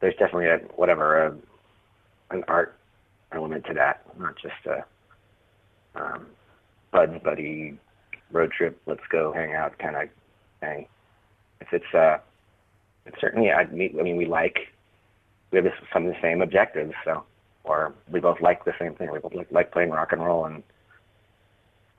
there's 0.00 0.14
definitely 0.14 0.46
a 0.46 0.56
whatever 0.76 1.26
a, 1.26 1.36
an 2.30 2.44
art 2.48 2.78
element 3.32 3.66
to 3.66 3.74
that, 3.74 4.02
not 4.18 4.36
just 4.40 4.54
a 4.66 4.84
um, 6.00 6.26
bud 6.92 7.22
buddy 7.22 7.78
road 8.32 8.52
trip. 8.52 8.80
Let's 8.86 9.06
go 9.10 9.32
hang 9.34 9.54
out 9.54 9.78
kind 9.78 9.96
of 9.96 10.08
thing. 10.60 10.86
If 11.60 11.68
it's 11.72 11.94
uh, 11.94 12.18
it's 13.04 13.20
certainly 13.20 13.50
I 13.50 13.66
mean, 13.66 13.96
I 13.98 14.02
mean 14.02 14.16
we 14.16 14.24
like 14.24 14.68
we 15.50 15.58
have 15.58 15.66
some 15.92 16.06
of 16.06 16.14
the 16.14 16.20
same 16.22 16.40
objectives, 16.40 16.94
so 17.04 17.22
or 17.64 17.94
we 18.10 18.20
both 18.20 18.40
like 18.40 18.64
the 18.64 18.74
same 18.78 18.94
thing. 18.94 19.10
We 19.10 19.18
both 19.18 19.34
like, 19.34 19.50
like 19.50 19.72
playing 19.72 19.90
rock 19.90 20.12
and 20.12 20.24
roll 20.24 20.44
and 20.46 20.62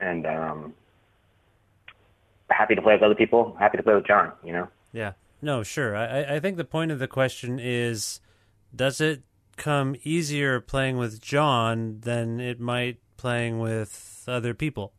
and 0.00 0.26
um 0.26 0.74
happy 2.50 2.74
to 2.74 2.82
play 2.82 2.94
with 2.94 3.02
other 3.02 3.14
people, 3.14 3.56
happy 3.58 3.76
to 3.76 3.82
play 3.82 3.94
with 3.94 4.06
John, 4.06 4.32
you 4.44 4.52
know? 4.52 4.68
Yeah. 4.92 5.12
No, 5.42 5.62
sure. 5.62 5.96
I, 5.96 6.36
I 6.36 6.40
think 6.40 6.56
the 6.56 6.64
point 6.64 6.90
of 6.90 6.98
the 6.98 7.08
question 7.08 7.58
is 7.60 8.20
does 8.74 9.00
it 9.00 9.22
come 9.56 9.96
easier 10.04 10.60
playing 10.60 10.98
with 10.98 11.20
John 11.20 12.00
than 12.00 12.40
it 12.40 12.60
might 12.60 12.98
playing 13.16 13.58
with 13.58 14.24
other 14.28 14.54
people? 14.54 14.92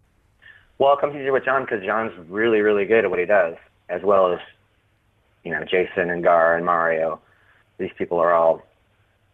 Well, 0.80 0.94
it 0.94 1.02
comes 1.02 1.16
easier 1.16 1.32
with 1.32 1.46
John 1.46 1.64
because 1.64 1.84
John's 1.84 2.14
really, 2.30 2.62
really 2.62 2.86
good 2.86 3.06
at 3.06 3.10
what 3.10 3.20
he 3.20 3.26
does, 3.26 3.56
as 3.90 4.02
well 4.04 4.34
as, 4.34 4.40
you 5.44 5.52
know, 5.52 5.64
Jason 5.64 6.10
and 6.10 6.24
Gar 6.24 6.56
and 6.56 6.66
Mario. 6.66 7.20
These 7.78 7.92
people 7.98 8.20
are 8.20 8.34
all, 8.34 8.62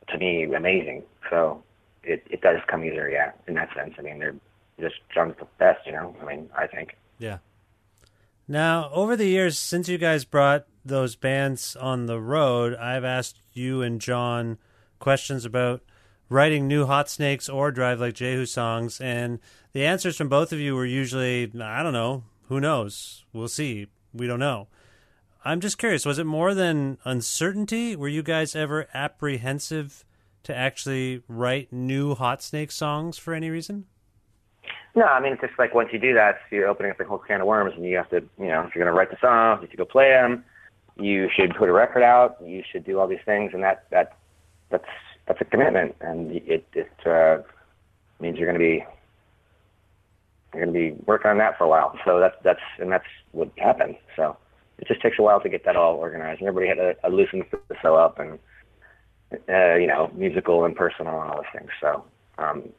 to 0.10 0.18
me, 0.18 0.44
amazing. 0.44 1.04
So 1.30 1.63
it, 2.03 2.25
it 2.30 2.42
does 2.42 2.58
come 2.68 2.84
easier, 2.84 3.10
yeah, 3.10 3.32
in 3.48 3.56
that 3.56 3.70
sense. 3.75 3.96
I 3.98 4.01
mean, 4.01 4.20
they're 4.20 4.36
just 4.80 4.96
John's 5.13 5.36
the 5.39 5.48
best, 5.58 5.86
you 5.86 5.92
know? 5.92 6.15
I 6.22 6.25
mean, 6.25 6.50
I 6.58 6.68
think. 6.68 6.98
Yeah. 7.18 7.38
Now, 8.48 8.89
over 8.92 9.15
the 9.15 9.27
years, 9.27 9.58
since 9.58 9.88
you 9.88 9.98
guys 9.98 10.25
brought 10.25 10.65
those 10.84 11.15
bands 11.15 11.77
on 11.77 12.08
the 12.08 12.20
road, 12.20 12.75
I've 12.75 13.06
asked 13.06 13.39
you 13.53 13.82
and 13.82 14.01
John 14.01 14.58
questions 15.00 15.46
about 15.46 15.82
writing 16.30 16.68
new 16.68 16.86
Hot 16.86 17.10
Snakes 17.10 17.48
or 17.48 17.72
Drive 17.72 18.01
Like 18.01 18.15
Jehu 18.15 18.46
songs, 18.46 19.00
and 19.00 19.39
the 19.72 19.86
answers 19.86 20.18
from 20.18 20.27
both 20.27 20.51
of 20.51 20.60
you 20.60 20.75
were 20.75 20.86
usually, 20.86 21.51
I 21.62 21.84
don't 21.84 21.94
know, 21.94 22.24
who 22.50 22.60
knows? 22.60 23.24
We'll 23.32 23.48
see. 23.48 23.88
We 24.13 24.27
don't 24.27 24.39
know. 24.39 24.68
I'm 25.46 25.60
just 25.60 25.77
curious, 25.77 26.06
was 26.06 26.20
it 26.20 26.25
more 26.25 26.53
than 26.53 26.98
uncertainty? 27.03 27.96
Were 27.96 28.08
you 28.08 28.24
guys 28.24 28.56
ever 28.56 28.88
apprehensive 28.94 30.06
to 30.44 30.56
actually 30.56 31.24
write 31.28 31.72
new 31.72 32.16
Hot 32.16 32.42
Snake 32.42 32.72
songs 32.72 33.18
for 33.18 33.34
any 33.34 33.50
reason? 33.50 33.86
No, 34.96 35.06
I 35.06 35.20
mean, 35.20 35.34
it's 35.34 35.42
just 35.42 35.58
like 35.58 35.74
once 35.74 35.90
you 35.92 36.00
do 36.00 36.14
that, 36.14 36.40
you're 36.52 36.68
opening 36.68 36.92
up 36.92 37.00
a 37.00 37.06
whole 37.06 37.18
can 37.18 37.42
of 37.42 37.48
worms, 37.48 37.74
and 37.76 37.84
you 37.84 37.98
have 37.98 38.10
to, 38.12 38.22
you 38.38 38.48
know, 38.48 38.62
if 38.62 38.76
you're 38.76 38.84
going 38.84 38.94
to 38.94 38.98
write 38.98 39.10
the 39.10 39.18
songs, 39.20 39.58
you 39.58 39.68
have 39.68 39.72
to 39.72 39.78
go 39.78 39.86
play 39.86 40.10
them. 40.10 40.44
You 40.96 41.30
should 41.36 41.56
put 41.56 41.68
a 41.68 41.74
record 41.74 42.04
out. 42.04 42.38
You 42.46 42.64
should 42.72 42.84
do 42.84 43.00
all 43.00 43.08
these 43.08 43.24
things, 43.26 43.52
and 43.54 43.64
that 43.64 43.90
that 43.90 44.18
that's 44.70 44.86
that's 45.26 45.42
a 45.42 45.46
commitment, 45.46 45.96
and 46.02 46.32
it 46.32 46.66
it 46.74 46.92
uh, 47.06 47.42
means 48.20 48.38
you're 48.38 48.48
going 48.48 48.60
to 48.60 48.66
be 48.66 48.86
you're 50.54 50.66
going 50.66 50.74
to 50.74 50.80
be 50.80 51.04
working 51.08 51.32
on 51.32 51.40
that 51.40 51.58
for 51.58 51.64
a 51.64 51.68
while. 51.68 51.98
So 52.06 52.20
that's 52.20 52.36
that's 52.44 52.60
and 52.80 52.92
that's 52.92 53.08
what 53.32 53.50
happened. 53.58 53.96
So 54.16 54.38
it 54.78 54.88
just 54.88 55.02
takes 55.02 55.18
a 55.18 55.24
while 55.24 55.42
to 55.42 55.50
get 55.50 55.66
that 55.66 55.76
all 55.76 55.96
organized, 55.96 56.42
and 56.42 56.48
everybody 56.48 56.68
had 56.68 56.78
a, 56.78 57.08
a 57.08 57.10
loosen 57.10 57.44
to 57.50 57.60
sew 57.82 57.96
up, 57.96 58.20
and 58.20 58.38
uh, 59.50 59.75
you 59.75 59.88
know, 59.88 60.12
musical 60.13 60.66
and 60.66 60.75
personal 60.75 61.22
and 61.22 61.32
all 61.32 61.38
those 61.38 61.60
things. 61.60 61.70
So 61.82 62.04
um, 62.38 62.70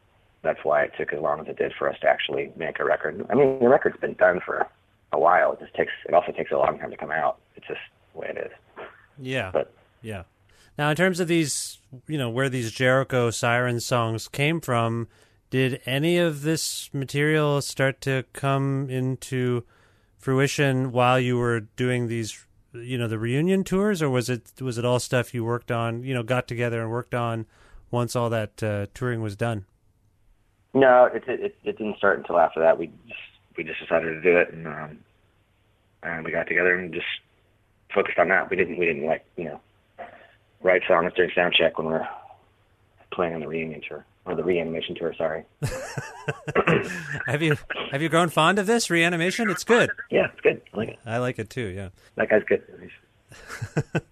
that's 0.42 0.61
why 0.62 0.84
it 0.84 0.92
took 0.99 1.12
as 1.12 1.20
long 1.20 1.40
as 1.40 1.49
it 1.49 1.56
did 1.56 1.73
for 1.78 1.88
us 1.88 1.99
to 2.00 2.08
actually 2.08 2.52
make 2.56 2.78
a 2.80 2.84
record. 2.84 3.25
I 3.30 3.34
mean, 3.34 3.58
the 3.58 3.68
record's 3.68 3.99
been 4.00 4.14
done 4.14 4.40
for 4.44 4.66
a 5.12 5.18
while. 5.18 5.52
It 5.52 5.61
just 5.61 5.75
takes. 5.75 5.92
It 6.08 6.14
also 6.14 6.32
takes 6.32 6.52
a 6.52 6.56
long 6.56 6.78
time 6.78 6.90
to 6.90 6.96
come 6.96 7.11
out. 7.11 7.38
It's 7.56 7.66
just 7.66 7.80
the 8.12 8.20
way 8.20 8.28
it 8.30 8.38
is. 8.38 8.87
Yeah. 9.18 9.50
But 9.52 9.73
yeah. 10.02 10.25
Now, 10.76 10.90
in 10.90 10.96
terms 10.96 11.20
of 11.20 11.28
these, 11.28 11.78
you 12.08 12.18
know, 12.18 12.28
where 12.28 12.49
these 12.49 12.73
Jericho 12.73 13.30
siren 13.30 13.78
songs 13.80 14.26
came 14.26 14.61
from, 14.61 15.08
did 15.50 15.80
any 15.87 16.18
of 16.18 16.42
this 16.42 16.90
material 16.92 17.62
start 17.62 18.00
to 18.02 18.25
come 18.32 18.90
into 18.90 19.62
fruition 20.18 20.90
while 20.90 21.20
you 21.20 21.38
were 21.38 21.61
doing 21.61 22.08
these, 22.08 22.44
you 22.74 22.98
know, 22.98 23.08
the 23.08 23.18
reunion 23.18 23.64
tours, 23.64 24.02
or 24.02 24.10
was 24.10 24.28
it 24.28 24.52
was 24.60 24.78
it 24.78 24.84
all 24.84 24.98
stuff 24.98 25.34
you 25.34 25.44
worked 25.44 25.70
on, 25.70 26.02
you 26.02 26.14
know, 26.14 26.22
got 26.22 26.48
together 26.48 26.82
and 26.82 26.90
worked 26.90 27.14
on 27.14 27.46
once 27.90 28.16
all 28.16 28.30
that 28.30 28.62
uh, 28.62 28.86
touring 28.94 29.22
was 29.22 29.36
done? 29.36 29.64
No, 30.72 31.06
it, 31.06 31.24
it 31.26 31.56
it 31.64 31.78
didn't 31.78 31.98
start 31.98 32.18
until 32.18 32.38
after 32.38 32.60
that. 32.60 32.78
We 32.78 32.88
just 33.08 33.20
we 33.56 33.64
just 33.64 33.80
decided 33.80 34.14
to 34.14 34.20
do 34.20 34.36
it, 34.36 34.52
and 34.52 34.66
um, 34.66 34.98
and 36.02 36.24
we 36.24 36.32
got 36.32 36.46
together 36.46 36.76
and 36.76 36.92
just 36.92 37.06
focused 37.94 38.18
on 38.18 38.28
that. 38.28 38.50
We 38.50 38.56
didn't 38.56 38.78
we 38.78 38.86
didn't 38.86 39.06
like 39.06 39.24
you 39.36 39.44
know 39.44 39.60
write 40.62 40.82
songs 40.88 41.12
during 41.14 41.30
sound 41.34 41.54
check 41.54 41.78
when 41.78 41.88
we 41.88 41.94
are 41.94 42.08
playing 43.12 43.34
on 43.34 43.40
the 43.40 43.48
reunion 43.48 43.80
tour 43.86 44.04
or 44.26 44.34
the 44.34 44.44
reanimation 44.44 44.94
tour. 44.94 45.14
Sorry. 45.16 45.44
have 47.26 47.42
you 47.42 47.56
have 47.90 48.02
you 48.02 48.08
grown 48.08 48.28
fond 48.28 48.58
of 48.58 48.66
this 48.66 48.90
reanimation? 48.90 49.50
It's 49.50 49.64
good. 49.64 49.90
Yeah, 50.10 50.28
it's 50.32 50.40
good. 50.40 50.60
I 50.72 50.76
like 50.76 50.88
it. 50.88 50.98
I 51.06 51.18
like 51.18 51.38
it 51.38 51.50
too. 51.50 51.66
Yeah. 51.66 51.88
That 52.16 52.30
guy's 52.30 52.42
good. 52.44 52.62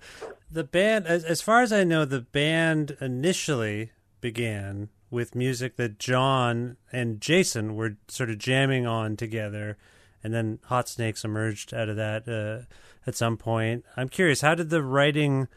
the 0.50 0.64
band, 0.64 1.06
as, 1.06 1.24
as 1.24 1.40
far 1.40 1.62
as 1.62 1.72
I 1.72 1.84
know, 1.84 2.04
the 2.04 2.20
band 2.20 2.96
initially 3.00 3.90
began 4.20 4.88
with 5.10 5.34
music 5.34 5.76
that 5.76 5.98
John 5.98 6.76
and 6.90 7.20
Jason 7.20 7.76
were 7.76 7.96
sort 8.08 8.30
of 8.30 8.38
jamming 8.38 8.86
on 8.86 9.16
together, 9.16 9.76
and 10.24 10.32
then 10.32 10.58
Hot 10.64 10.88
Snakes 10.88 11.24
emerged 11.24 11.74
out 11.74 11.88
of 11.88 11.96
that 11.96 12.26
uh, 12.26 12.64
at 13.06 13.14
some 13.14 13.36
point. 13.36 13.84
I'm 13.96 14.08
curious, 14.08 14.40
how 14.40 14.54
did 14.54 14.70
the 14.70 14.82
writing 14.82 15.48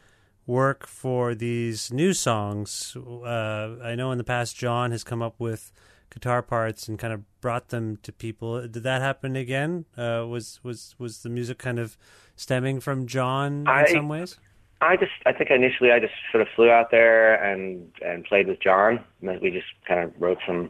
work 0.48 0.88
for 0.88 1.36
these 1.36 1.92
new 1.92 2.14
songs? 2.14 2.96
Uh, 2.96 3.78
I 3.84 3.96
know 3.96 4.12
in 4.12 4.18
the 4.18 4.24
past 4.24 4.56
John 4.56 4.92
has 4.92 5.04
come 5.04 5.22
up 5.22 5.36
with 5.40 5.72
guitar 6.14 6.42
parts 6.42 6.88
and 6.88 6.98
kind 6.98 7.14
of 7.14 7.24
brought 7.42 7.70
them 7.70 7.98
to 8.04 8.12
people. 8.12 8.62
Did 8.68 8.84
that 8.84 9.02
happen 9.02 9.36
again? 9.36 9.86
Uh, 9.98 10.26
was 10.28 10.60
was 10.64 10.96
was 10.98 11.24
the 11.24 11.30
music 11.30 11.58
kind 11.58 11.80
of 11.80 11.98
stemming 12.36 12.80
from 12.80 13.08
John 13.08 13.62
in 13.62 13.68
I, 13.68 13.86
some 13.86 14.08
ways? 14.08 14.38
I 14.82 14.98
just, 14.98 15.14
I 15.26 15.32
think 15.32 15.50
initially 15.50 15.92
I 15.92 16.00
just 16.00 16.14
sort 16.32 16.42
of 16.42 16.48
flew 16.56 16.70
out 16.70 16.92
there 16.92 17.36
and 17.44 17.92
and 18.02 18.24
played 18.26 18.48
with 18.48 18.60
John. 18.62 19.04
We 19.22 19.52
just 19.52 19.68
kind 19.88 20.02
of 20.02 20.14
wrote 20.20 20.40
some 20.46 20.70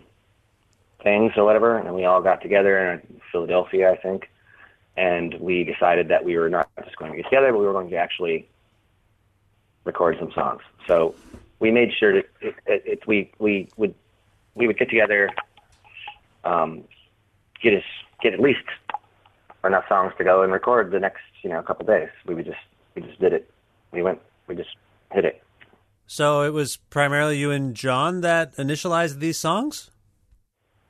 things 1.03 1.33
or 1.35 1.43
whatever, 1.43 1.77
and 1.77 1.93
we 1.93 2.05
all 2.05 2.21
got 2.21 2.41
together 2.41 2.91
in 2.91 3.21
Philadelphia, 3.31 3.91
I 3.91 3.97
think, 3.97 4.29
and 4.97 5.35
we 5.39 5.63
decided 5.63 6.07
that 6.09 6.23
we 6.23 6.37
were 6.37 6.49
not 6.49 6.69
just 6.83 6.97
going 6.97 7.11
to 7.11 7.17
get 7.17 7.25
together, 7.25 7.51
but 7.51 7.59
we 7.59 7.65
were 7.65 7.73
going 7.73 7.89
to 7.89 7.97
actually 7.97 8.47
record 9.85 10.17
some 10.19 10.31
songs. 10.33 10.61
So 10.87 11.15
we 11.59 11.71
made 11.71 11.91
sure 11.97 12.13
that 12.13 12.25
it, 12.41 12.55
it, 12.65 12.83
it, 12.85 13.07
we 13.07 13.31
we 13.39 13.69
would 13.77 13.95
we 14.53 14.67
would 14.67 14.77
get 14.77 14.89
together, 14.89 15.29
um, 16.43 16.83
get 17.61 17.73
us 17.73 17.83
get 18.21 18.33
at 18.33 18.39
least 18.39 18.59
enough 19.63 19.85
songs 19.89 20.13
to 20.17 20.23
go 20.23 20.43
and 20.43 20.51
record 20.51 20.91
the 20.91 20.99
next 20.99 21.23
you 21.41 21.49
know 21.49 21.61
couple 21.61 21.85
days. 21.85 22.09
We 22.25 22.35
would 22.35 22.45
just 22.45 22.57
we 22.95 23.01
just 23.01 23.19
did 23.19 23.33
it 23.33 23.49
we 23.95 24.03
went, 24.03 24.19
we 24.47 24.55
just 24.55 24.75
hit 25.11 25.25
it. 25.25 25.41
So 26.05 26.43
it 26.43 26.53
was 26.53 26.77
primarily 26.77 27.37
you 27.37 27.49
and 27.49 27.73
John 27.73 28.21
that 28.21 28.55
initialized 28.57 29.19
these 29.19 29.39
songs. 29.39 29.89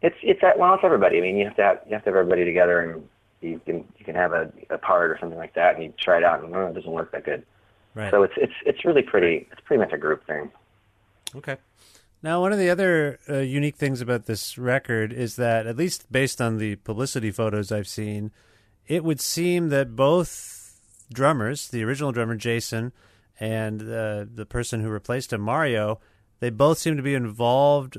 It's 0.02 0.18
it's 0.22 0.42
that 0.42 0.60
well, 0.60 0.74
it's 0.74 0.84
everybody. 0.84 1.20
I 1.20 1.22
mean, 1.22 1.38
you 1.38 1.46
have 1.46 1.56
to 1.56 1.64
have 1.64 1.80
you 1.88 1.94
have 1.94 2.04
to 2.04 2.10
have 2.10 2.18
everybody 2.18 2.44
together, 2.44 2.82
and 2.82 3.08
you 3.42 3.62
can 3.66 3.86
you 3.98 4.04
can 4.04 4.16
have 4.16 4.34
a, 4.34 4.52
a 4.70 4.78
part 4.78 5.10
or 5.10 5.18
something 5.20 5.38
like 5.38 5.54
that, 5.54 5.76
and 5.76 5.84
you 5.86 5.94
try 5.98 6.18
it 6.18 6.24
out, 6.24 6.44
and 6.44 6.54
oh, 6.54 6.68
it 6.68 6.74
doesn't 6.74 6.92
work 6.92 7.12
that 7.14 7.24
good. 7.24 7.46
Right. 7.96 8.12
So 8.12 8.24
it's 8.24 8.34
it's 8.38 8.54
it's 8.66 8.86
really 8.86 9.02
pretty. 9.02 9.48
It's 9.52 9.62
pretty 9.64 9.80
much 9.80 9.94
a 9.94 9.98
group 9.98 10.28
thing. 10.28 10.52
Okay. 11.34 11.58
Now, 12.22 12.42
one 12.42 12.52
of 12.52 12.60
the 12.60 12.70
other 12.70 13.20
uh, 13.30 13.38
unique 13.38 13.76
things 13.76 14.02
about 14.02 14.26
this 14.26 14.58
record 14.58 15.14
is 15.14 15.36
that, 15.36 15.68
at 15.68 15.78
least 15.78 16.12
based 16.12 16.42
on 16.42 16.58
the 16.58 16.76
publicity 16.78 17.30
photos 17.30 17.72
I've 17.72 17.88
seen, 17.88 18.32
it 18.88 19.04
would 19.04 19.22
seem 19.22 19.70
that 19.70 19.96
both 19.96 20.80
drummers, 21.14 21.68
the 21.68 21.84
original 21.84 22.12
drummer 22.12 22.36
Jason 22.36 22.94
and 23.40 23.82
uh, 23.82 24.26
the 24.34 24.48
person 24.50 24.82
who 24.82 24.90
replaced 24.90 25.34
him, 25.34 25.42
Mario, 25.42 26.00
they 26.40 26.50
both 26.50 26.80
seem 26.80 26.98
to 26.98 27.04
be 27.04 27.14
involved 27.14 27.98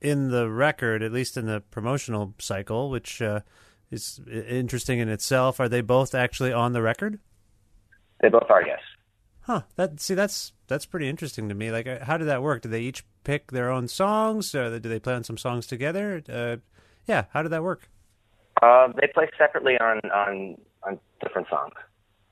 in 0.00 0.30
the 0.30 0.50
record, 0.50 1.02
at 1.02 1.12
least 1.12 1.36
in 1.36 1.46
the 1.46 1.60
promotional 1.70 2.34
cycle, 2.38 2.90
which 2.90 3.22
uh, 3.22 3.40
is 3.90 4.20
interesting 4.28 4.98
in 4.98 5.08
itself. 5.08 5.60
Are 5.60 5.68
they 5.68 5.82
both 5.82 6.14
actually 6.14 6.52
on 6.52 6.72
the 6.72 6.82
record? 6.82 7.20
They 8.20 8.28
both 8.28 8.50
are, 8.50 8.66
yes. 8.66 8.80
Huh. 9.48 9.62
That 9.76 9.98
see, 9.98 10.14
that's 10.14 10.52
that's 10.66 10.84
pretty 10.84 11.08
interesting 11.08 11.48
to 11.48 11.54
me. 11.54 11.72
Like, 11.72 11.86
uh, 11.86 12.04
how 12.04 12.18
did 12.18 12.26
that 12.26 12.42
work? 12.42 12.60
Did 12.60 12.70
they 12.70 12.82
each 12.82 13.02
pick 13.24 13.50
their 13.50 13.70
own 13.70 13.88
songs, 13.88 14.54
or 14.54 14.78
do 14.78 14.90
they 14.90 15.00
play 15.00 15.14
on 15.14 15.24
some 15.24 15.38
songs 15.38 15.66
together? 15.66 16.22
Uh, 16.28 16.56
yeah, 17.06 17.24
how 17.32 17.42
did 17.42 17.48
that 17.52 17.62
work? 17.62 17.88
Uh, 18.60 18.88
they 19.00 19.08
play 19.14 19.26
separately 19.38 19.78
on 19.80 20.00
on 20.10 20.58
on 20.82 21.00
different 21.22 21.48
songs. 21.48 21.72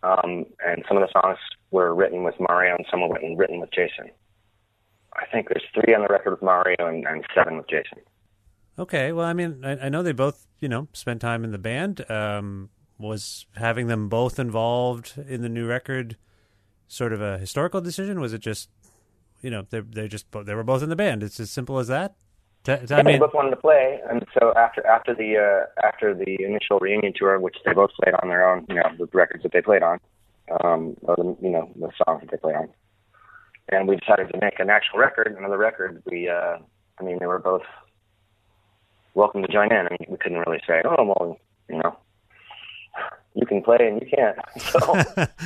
Um, 0.03 0.45
and 0.65 0.85
some 0.87 0.99
of 0.99 1.03
the 1.03 1.21
songs 1.21 1.39
were 1.71 1.95
written 1.95 2.23
with 2.23 2.35
Mario, 2.39 2.77
and 2.77 2.85
some 2.91 3.01
were 3.01 3.15
written, 3.15 3.35
written 3.39 3.61
with 3.61 3.71
Jason. 3.73 4.11
I 5.15 5.25
think 5.33 5.49
there's 5.49 5.65
three 5.73 5.95
on 5.95 6.03
the 6.03 6.09
record 6.09 6.33
with 6.33 6.43
Mario 6.43 6.77
and, 6.79 7.07
and 7.07 7.25
seven 7.35 7.57
with 7.57 7.67
Jason. 7.67 7.99
Okay, 8.79 9.13
well, 9.13 9.25
I 9.25 9.33
mean, 9.33 9.65
I, 9.65 9.87
I 9.87 9.89
know 9.89 10.03
they 10.03 10.13
both, 10.13 10.47
you 10.61 10.69
know, 10.69 10.87
spent 10.93 11.23
time 11.23 11.45
in 11.45 11.51
the 11.51 11.59
band. 11.59 12.09
Um, 12.11 12.69
was 12.99 13.47
having 13.57 13.87
them 13.87 14.11
both 14.11 14.39
involved 14.39 15.15
in 15.27 15.41
the 15.41 15.49
new 15.49 15.67
record 15.67 16.17
sort 16.89 17.13
of 17.13 17.21
a 17.21 17.39
historical 17.39 17.81
decision? 17.81 18.21
Was 18.21 18.33
it 18.33 18.41
just, 18.41 18.69
you 19.43 19.51
know, 19.51 19.67
they 19.71 19.81
they 19.81 20.09
just 20.09 20.27
they 20.33 20.55
were 20.55 20.65
both 20.65 20.83
in 20.83 20.89
the 20.89 20.97
band? 20.97 21.23
It's 21.23 21.41
as 21.41 21.51
simple 21.51 21.79
as 21.79 21.89
that. 21.89 22.17
T- 22.65 22.77
t- 22.87 22.95
I 22.95 22.99
Yeah, 22.99 23.03
mean, 23.03 23.15
they 23.15 23.19
both 23.19 23.35
wanted 23.35 23.51
to 23.51 23.57
play, 23.57 24.01
and 24.09 24.25
so 24.39 24.53
after 24.57 24.85
after 24.87 25.15
the 25.15 25.37
uh, 25.37 25.87
after 25.87 26.15
the 26.15 26.43
initial 26.43 26.79
reunion 26.81 27.13
tour, 27.15 27.39
which 27.39 27.57
they 27.65 27.73
both 27.73 27.91
played 28.03 28.15
on 28.23 28.29
their 28.29 28.49
own, 28.49 28.67
you 28.69 28.77
know, 28.77 28.89
the 28.99 29.07
records 29.13 29.43
that 29.43 29.53
they 29.53 29.61
played 29.63 29.83
on, 29.83 30.01
um, 30.65 30.97
or 31.03 31.17
the, 31.17 31.37
you 31.43 31.51
know, 31.51 31.71
the 31.77 31.91
songs 32.05 32.23
that 32.23 32.31
they 32.31 32.39
played 32.39 32.57
on, 32.57 32.69
and 33.69 33.87
we 33.87 33.97
decided 33.97 34.29
to 34.33 34.39
make 34.41 34.59
an 34.59 34.71
actual 34.71 34.99
record, 34.99 35.35
another 35.39 35.59
record. 35.59 36.03
We, 36.11 36.29
uh, 36.29 36.59
I 36.99 37.05
mean, 37.05 37.19
they 37.21 37.27
were 37.27 37.39
both 37.39 37.63
welcome 39.15 39.43
to 39.43 39.49
join 39.53 39.73
in. 39.73 39.87
I 39.87 39.91
mean, 39.91 40.07
we 40.09 40.17
couldn't 40.17 40.39
really 40.39 40.61
say, 40.67 40.83
oh, 40.85 41.05
well, 41.05 41.39
you 41.69 41.79
know, 41.79 41.97
you 43.37 43.47
can 43.47 43.63
play 43.63 43.79
and 43.81 44.01
you 44.01 44.09
can't. 44.09 44.39
So, 44.59 44.95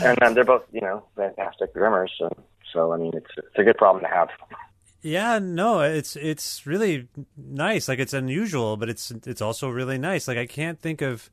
and 0.05 0.23
um, 0.23 0.35
they're 0.35 0.45
both, 0.45 0.63
you 0.73 0.81
know, 0.81 1.05
fantastic 1.17 1.75
drummers. 1.75 2.13
So, 2.19 2.31
so 2.73 2.93
I 2.93 2.97
mean, 2.97 3.13
it's 3.15 3.31
it's 3.37 3.59
a 3.59 3.65
good 3.65 3.77
problem 3.77 4.03
to 4.05 4.09
have. 4.09 4.29
yeah, 5.03 5.39
no, 5.39 5.81
it's 5.81 6.17
it's 6.17 6.67
really 6.67 7.09
nice. 7.37 7.89
Like 7.89 7.99
it's 7.99 8.15
unusual, 8.15 8.77
but 8.77 8.89
it's 8.89 9.11
it's 9.27 9.43
also 9.43 9.69
really 9.69 9.99
nice. 9.99 10.29
Like 10.29 10.39
I 10.39 10.47
can't 10.47 10.81
think 10.81 11.03
of 11.03 11.31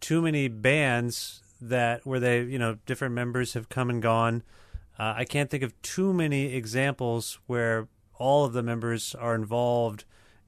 too 0.00 0.22
many 0.22 0.48
bands 0.48 1.42
that 1.60 2.06
where 2.06 2.20
they, 2.20 2.42
you 2.42 2.58
know, 2.58 2.78
different 2.86 3.14
members 3.14 3.54
have 3.54 3.68
come 3.68 3.90
and 3.90 4.00
gone. 4.00 4.42
Uh, 4.98 5.14
I 5.16 5.24
can't 5.24 5.50
think 5.50 5.62
of 5.62 5.80
too 5.82 6.12
many 6.12 6.54
examples 6.54 7.38
where 7.46 7.88
all 8.14 8.44
of 8.44 8.52
the 8.52 8.62
members 8.62 9.14
are 9.14 9.34
involved 9.34 10.04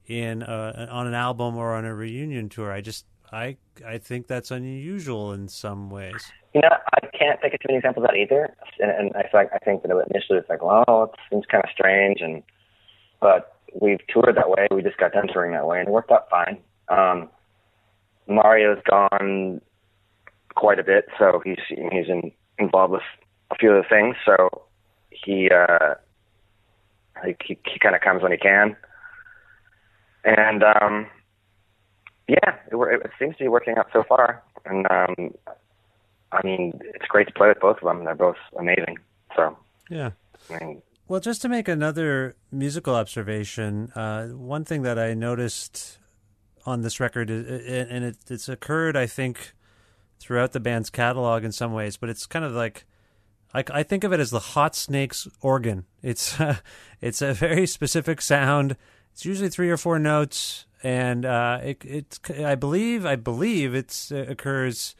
in 0.07 0.43
uh, 0.43 0.87
on 0.91 1.07
an 1.07 1.13
album 1.13 1.55
or 1.57 1.73
on 1.73 1.85
a 1.85 1.93
reunion 1.95 2.49
tour. 2.49 2.71
I 2.71 2.81
just 2.81 3.05
I 3.31 3.57
I 3.85 3.97
think 3.97 4.27
that's 4.27 4.51
unusual 4.51 5.31
in 5.33 5.47
some 5.47 5.89
ways. 5.89 6.31
You 6.53 6.61
know, 6.61 6.69
I 6.69 7.07
can't 7.17 7.39
think 7.39 7.53
of 7.53 7.61
too 7.61 7.67
many 7.69 7.77
examples 7.77 8.03
of 8.03 8.09
that 8.11 8.17
either. 8.17 8.53
And, 8.79 8.91
and 8.91 9.15
I, 9.15 9.29
like, 9.33 9.49
I 9.53 9.59
think 9.59 9.83
that 9.83 9.91
initially 10.13 10.37
it's 10.39 10.49
like, 10.49 10.61
well, 10.61 11.13
it 11.13 11.19
seems 11.29 11.45
kind 11.45 11.63
of 11.63 11.69
strange, 11.71 12.19
and 12.19 12.43
but 13.21 13.55
we've 13.79 14.05
toured 14.07 14.35
that 14.35 14.49
way. 14.49 14.67
We 14.69 14.81
just 14.83 14.97
got 14.97 15.13
done 15.13 15.27
touring 15.27 15.53
that 15.53 15.65
way, 15.65 15.79
and 15.79 15.87
it 15.87 15.91
worked 15.91 16.11
out 16.11 16.29
fine. 16.29 16.57
Um, 16.89 17.29
Mario's 18.27 18.81
gone 18.89 19.61
quite 20.55 20.79
a 20.79 20.83
bit, 20.83 21.05
so 21.17 21.41
he's 21.45 21.59
he's 21.69 22.09
in, 22.09 22.31
involved 22.59 22.93
with 22.93 23.01
a 23.51 23.55
few 23.55 23.71
of 23.71 23.83
the 23.83 23.89
things. 23.89 24.15
So 24.25 24.65
he 25.09 25.49
uh, 25.49 25.95
he, 27.25 27.57
he 27.65 27.79
kind 27.79 27.95
of 27.95 28.01
comes 28.01 28.21
when 28.21 28.31
he 28.33 28.37
can, 28.37 28.75
and 30.25 30.63
um, 30.63 31.07
yeah, 32.31 32.55
it, 32.71 33.01
it 33.05 33.11
seems 33.19 33.35
to 33.37 33.43
be 33.43 33.47
working 33.49 33.75
out 33.77 33.89
so 33.91 34.03
far. 34.07 34.41
And 34.65 34.85
um, 34.89 35.33
I 36.31 36.39
mean, 36.45 36.79
it's 36.95 37.05
great 37.07 37.27
to 37.27 37.33
play 37.33 37.49
with 37.49 37.59
both 37.59 37.77
of 37.77 37.83
them. 37.83 38.05
They're 38.05 38.15
both 38.15 38.37
amazing. 38.57 38.97
So 39.35 39.57
Yeah. 39.89 40.11
I 40.49 40.63
mean, 40.63 40.81
Well, 41.07 41.19
just 41.19 41.41
to 41.41 41.49
make 41.49 41.67
another 41.67 42.35
musical 42.51 42.95
observation, 42.95 43.91
uh, 43.95 44.27
one 44.27 44.63
thing 44.63 44.83
that 44.83 44.97
I 44.97 45.13
noticed 45.13 45.97
on 46.65 46.81
this 46.81 46.99
record, 46.99 47.29
and 47.29 48.05
it, 48.05 48.17
it's 48.29 48.47
occurred, 48.47 48.95
I 48.95 49.07
think, 49.07 49.53
throughout 50.19 50.53
the 50.53 50.59
band's 50.59 50.89
catalog 50.89 51.43
in 51.43 51.51
some 51.51 51.73
ways, 51.73 51.97
but 51.97 52.09
it's 52.09 52.25
kind 52.25 52.45
of 52.45 52.53
like 52.53 52.85
I, 53.53 53.63
I 53.71 53.83
think 53.83 54.03
of 54.03 54.13
it 54.13 54.19
as 54.19 54.29
the 54.29 54.39
Hot 54.39 54.75
Snakes 54.75 55.27
organ. 55.41 55.85
It's 56.01 56.37
it's 57.01 57.21
a 57.21 57.33
very 57.33 57.67
specific 57.67 58.21
sound. 58.21 58.77
It's 59.11 59.25
usually 59.25 59.49
three 59.49 59.69
or 59.69 59.77
four 59.77 59.99
notes, 59.99 60.65
and 60.83 61.25
uh, 61.25 61.59
it 61.63 61.83
it's 61.85 62.19
I 62.43 62.55
believe 62.55 63.05
I 63.05 63.15
believe 63.15 63.73
it's 63.75 64.11
it 64.11 64.29
occurs 64.29 64.95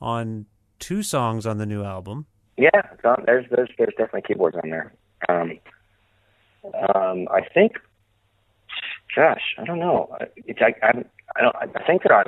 on 0.00 0.46
two 0.78 1.02
songs 1.02 1.46
on 1.46 1.58
the 1.58 1.66
new 1.66 1.82
album. 1.84 2.26
yeah, 2.56 2.70
on, 3.04 3.22
there's 3.26 3.46
there's 3.50 3.70
there's 3.78 3.94
definitely 3.98 4.22
keyboards 4.22 4.56
on 4.62 4.70
there. 4.70 4.92
Um, 5.28 5.58
um, 6.94 7.28
I 7.30 7.40
think, 7.54 7.78
gosh, 9.14 9.54
I 9.58 9.64
don't 9.64 9.78
know. 9.78 10.16
It's 10.36 10.60
I 10.60 10.74
I, 10.82 11.04
I 11.36 11.40
don't 11.42 11.56
I 11.76 11.86
think 11.86 12.02
that 12.02 12.12
on 12.12 12.24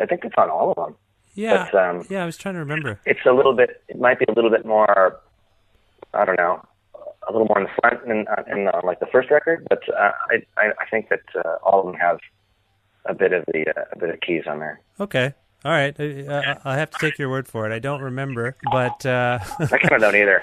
I 0.00 0.06
think 0.06 0.24
it's 0.24 0.34
on 0.38 0.50
all 0.50 0.70
of 0.72 0.76
them. 0.76 0.96
Yeah, 1.34 1.68
But, 1.70 1.80
um, 1.84 2.06
yeah. 2.10 2.22
I 2.22 2.26
was 2.26 2.36
trying 2.36 2.54
to 2.54 2.60
remember. 2.60 3.00
it's 3.06 3.24
a 3.24 3.32
little 3.32 3.54
bit. 3.54 3.82
It 3.88 4.00
might 4.00 4.18
be 4.18 4.24
a 4.28 4.32
little 4.32 4.50
bit 4.50 4.66
more. 4.66 5.20
I 6.12 6.24
don't 6.24 6.36
know, 6.38 6.60
a 7.28 7.32
little 7.32 7.46
more 7.46 7.58
in 7.60 7.64
the 7.64 7.70
front 7.80 8.04
in, 8.04 8.26
in 8.52 8.66
uh, 8.68 8.80
like 8.82 8.98
the 8.98 9.06
first 9.06 9.30
record, 9.30 9.64
but 9.68 9.80
uh, 9.94 10.10
I, 10.30 10.42
I 10.56 10.72
I 10.80 10.86
think 10.90 11.08
that 11.10 11.20
uh, 11.36 11.56
all 11.62 11.80
of 11.80 11.86
them 11.86 11.94
have 12.00 12.18
a 13.06 13.14
bit 13.14 13.32
of 13.32 13.44
the 13.46 13.66
uh, 13.68 13.84
a 13.92 13.98
bit 13.98 14.10
of 14.10 14.20
keys 14.20 14.44
on 14.46 14.58
there. 14.58 14.80
Okay. 14.98 15.34
All 15.62 15.72
right. 15.72 15.94
I, 16.00 16.56
I, 16.64 16.78
have 16.78 16.90
to 16.90 16.98
take 16.98 17.18
your 17.18 17.28
word 17.28 17.46
for 17.46 17.70
it. 17.70 17.74
I 17.74 17.80
don't 17.80 18.00
remember, 18.00 18.56
but 18.72 19.04
uh, 19.04 19.38
I 19.58 19.66
kind 19.66 19.92
of 19.92 20.00
don't 20.00 20.16
either. 20.16 20.42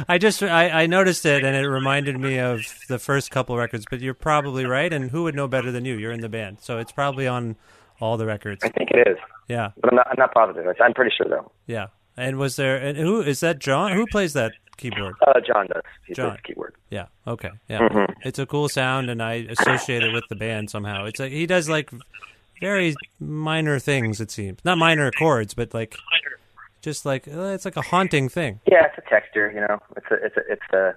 I 0.08 0.18
just 0.18 0.42
I, 0.42 0.70
I 0.70 0.86
noticed 0.86 1.24
it 1.24 1.44
and 1.44 1.54
it 1.54 1.68
reminded 1.68 2.18
me 2.18 2.40
of 2.40 2.62
the 2.88 2.98
first 2.98 3.30
couple 3.30 3.56
records. 3.56 3.84
But 3.88 4.00
you're 4.00 4.14
probably 4.14 4.66
right. 4.66 4.92
And 4.92 5.12
who 5.12 5.22
would 5.24 5.36
know 5.36 5.46
better 5.46 5.70
than 5.70 5.84
you? 5.84 5.94
You're 5.94 6.10
in 6.10 6.22
the 6.22 6.28
band, 6.28 6.58
so 6.60 6.78
it's 6.78 6.90
probably 6.90 7.28
on 7.28 7.54
all 8.00 8.16
the 8.16 8.26
records. 8.26 8.64
I 8.64 8.68
think 8.68 8.90
it 8.90 9.06
is, 9.08 9.16
Yeah, 9.48 9.70
but 9.80 9.90
I'm 9.90 9.96
not 9.96 10.08
I'm 10.10 10.18
not 10.18 10.34
positive. 10.34 10.66
I'm 10.80 10.94
pretty 10.94 11.14
sure 11.16 11.28
though. 11.28 11.52
yeah. 11.66 11.86
And 12.16 12.38
was 12.38 12.56
there? 12.56 12.78
And 12.78 12.96
who 12.96 13.20
is 13.20 13.40
that? 13.40 13.58
John? 13.58 13.92
Who 13.92 14.06
plays 14.06 14.32
that 14.32 14.52
keyboard? 14.76 15.14
Uh, 15.26 15.40
John 15.46 15.66
does. 15.66 15.82
He 16.06 16.14
John. 16.14 16.30
plays 16.30 16.36
the 16.38 16.48
keyboard. 16.48 16.74
Yeah. 16.90 17.06
Okay. 17.26 17.50
Yeah. 17.68 17.80
Mm-hmm. 17.80 18.12
It's 18.24 18.38
a 18.38 18.46
cool 18.46 18.68
sound, 18.68 19.10
and 19.10 19.22
I 19.22 19.46
associate 19.48 20.02
it 20.02 20.12
with 20.12 20.24
the 20.28 20.36
band 20.36 20.70
somehow. 20.70 21.04
It's 21.06 21.18
like 21.20 21.32
he 21.32 21.46
does 21.46 21.68
like 21.68 21.90
very 22.60 22.94
minor 23.20 23.78
things. 23.78 24.20
It 24.20 24.30
seems 24.30 24.58
not 24.64 24.78
minor 24.78 25.10
chords, 25.10 25.54
but 25.54 25.74
like 25.74 25.96
just 26.82 27.04
like 27.04 27.26
uh, 27.28 27.52
it's 27.54 27.64
like 27.64 27.76
a 27.76 27.82
haunting 27.82 28.28
thing. 28.28 28.60
Yeah, 28.66 28.86
it's 28.86 28.98
a 28.98 29.10
texture. 29.10 29.50
You 29.52 29.60
know, 29.60 29.78
it's 29.96 30.06
a 30.10 30.14
it's 30.24 30.36
a 30.36 30.52
it's 30.52 30.72
a 30.72 30.94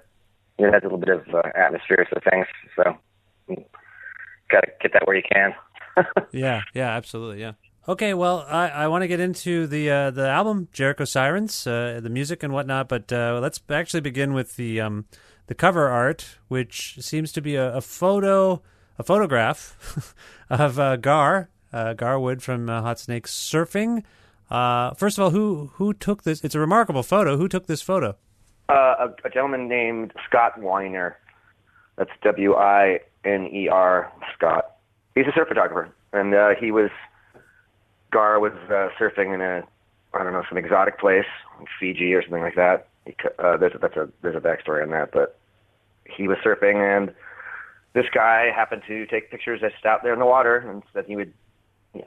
you 0.58 0.66
know, 0.66 0.70
it 0.70 0.74
has 0.74 0.84
a 0.84 0.86
little 0.86 1.00
bit 1.00 1.10
of 1.10 1.28
uh, 1.34 1.42
atmosphere 1.56 2.06
to 2.14 2.20
things. 2.30 2.46
So 2.76 2.98
got 4.50 4.62
to 4.62 4.72
get 4.82 4.94
that 4.94 5.06
where 5.06 5.16
you 5.16 5.24
can. 5.32 5.54
Yeah, 6.32 6.62
yeah, 6.74 6.96
absolutely, 6.96 7.42
yeah. 7.42 7.54
Okay, 7.90 8.14
well, 8.14 8.46
I, 8.48 8.68
I 8.70 8.88
want 8.88 9.02
to 9.02 9.08
get 9.08 9.20
into 9.20 9.66
the 9.66 9.90
uh, 9.90 10.12
the 10.12 10.30
album 10.30 10.68
Jericho 10.72 11.06
Sirens, 11.06 11.66
uh, 11.66 12.00
the 12.04 12.10
music 12.12 12.44
and 12.44 12.54
whatnot, 12.54 12.88
but 12.88 13.12
uh, 13.12 13.40
let's 13.42 13.60
actually 13.68 14.02
begin 14.02 14.36
with 14.36 14.58
the 14.58 14.80
um, 14.80 15.06
the 15.48 15.56
cover 15.56 15.90
art, 15.90 16.38
which 16.50 16.98
seems 17.00 17.32
to 17.32 17.42
be 17.42 17.56
a, 17.56 17.78
a 17.78 17.82
photo, 17.82 18.62
a 19.00 19.04
photograph 19.04 20.14
of 20.52 20.78
uh, 20.78 20.98
Gar 20.98 21.50
uh, 21.74 21.94
Gar 21.94 22.20
Wood 22.20 22.44
from 22.44 22.70
uh, 22.70 22.84
Hot 22.84 23.00
Snakes 23.00 23.34
surfing. 23.34 24.04
First 24.52 25.18
of 25.18 25.24
all, 25.24 25.32
who 25.32 25.72
who 25.74 25.92
took 25.92 26.22
this? 26.22 26.44
It's 26.44 26.54
a 26.54 26.60
remarkable 26.60 27.02
photo. 27.02 27.38
Who 27.38 27.48
took 27.48 27.66
this 27.66 27.82
photo? 27.82 28.18
A, 28.70 29.08
a 29.26 29.30
gentleman 29.34 29.68
named 29.68 30.14
Scott 30.28 30.60
Winer. 30.60 31.16
That's 31.98 32.12
W 32.22 32.54
I 32.54 33.00
N 33.26 33.50
E 33.52 33.68
R 33.68 34.14
Scott. 34.36 34.76
He's 35.16 35.26
a 35.26 35.32
surf 35.34 35.48
photographer, 35.48 35.92
and 36.14 36.36
he 36.60 36.70
was 36.70 36.92
Gar 38.12 38.40
was 38.40 38.54
uh, 38.70 38.90
surfing 39.00 39.34
in 39.34 39.42
a 39.42 39.64
I 40.14 40.24
don't 40.24 40.34
know 40.34 40.44
some 40.50 40.58
exotic 40.58 41.00
place, 41.00 41.26
like 41.60 41.68
Fiji 41.80 42.14
or 42.14 42.24
something 42.24 42.42
like 42.42 42.56
that. 42.56 42.88
He, 43.06 43.16
uh, 43.38 43.58
there's 43.58 43.76
a, 43.76 43.78
that's 43.78 43.96
a 43.96 44.10
there's 44.22 44.36
a 44.36 44.40
backstory 44.40 44.82
on 44.82 44.90
that, 44.92 45.12
but 45.12 45.38
he 46.06 46.28
was 46.28 46.38
surfing, 46.44 46.76
and 46.76 47.14
this 47.94 48.06
guy 48.14 48.50
happened 48.54 48.84
to 48.88 49.06
take 49.06 49.30
pictures 49.30 49.62
just 49.62 49.86
out 49.86 50.04
there 50.04 50.14
in 50.14 50.20
the 50.20 50.26
water, 50.26 50.58
and 50.58 50.84
said 50.94 51.06
he 51.08 51.16
would. 51.16 51.34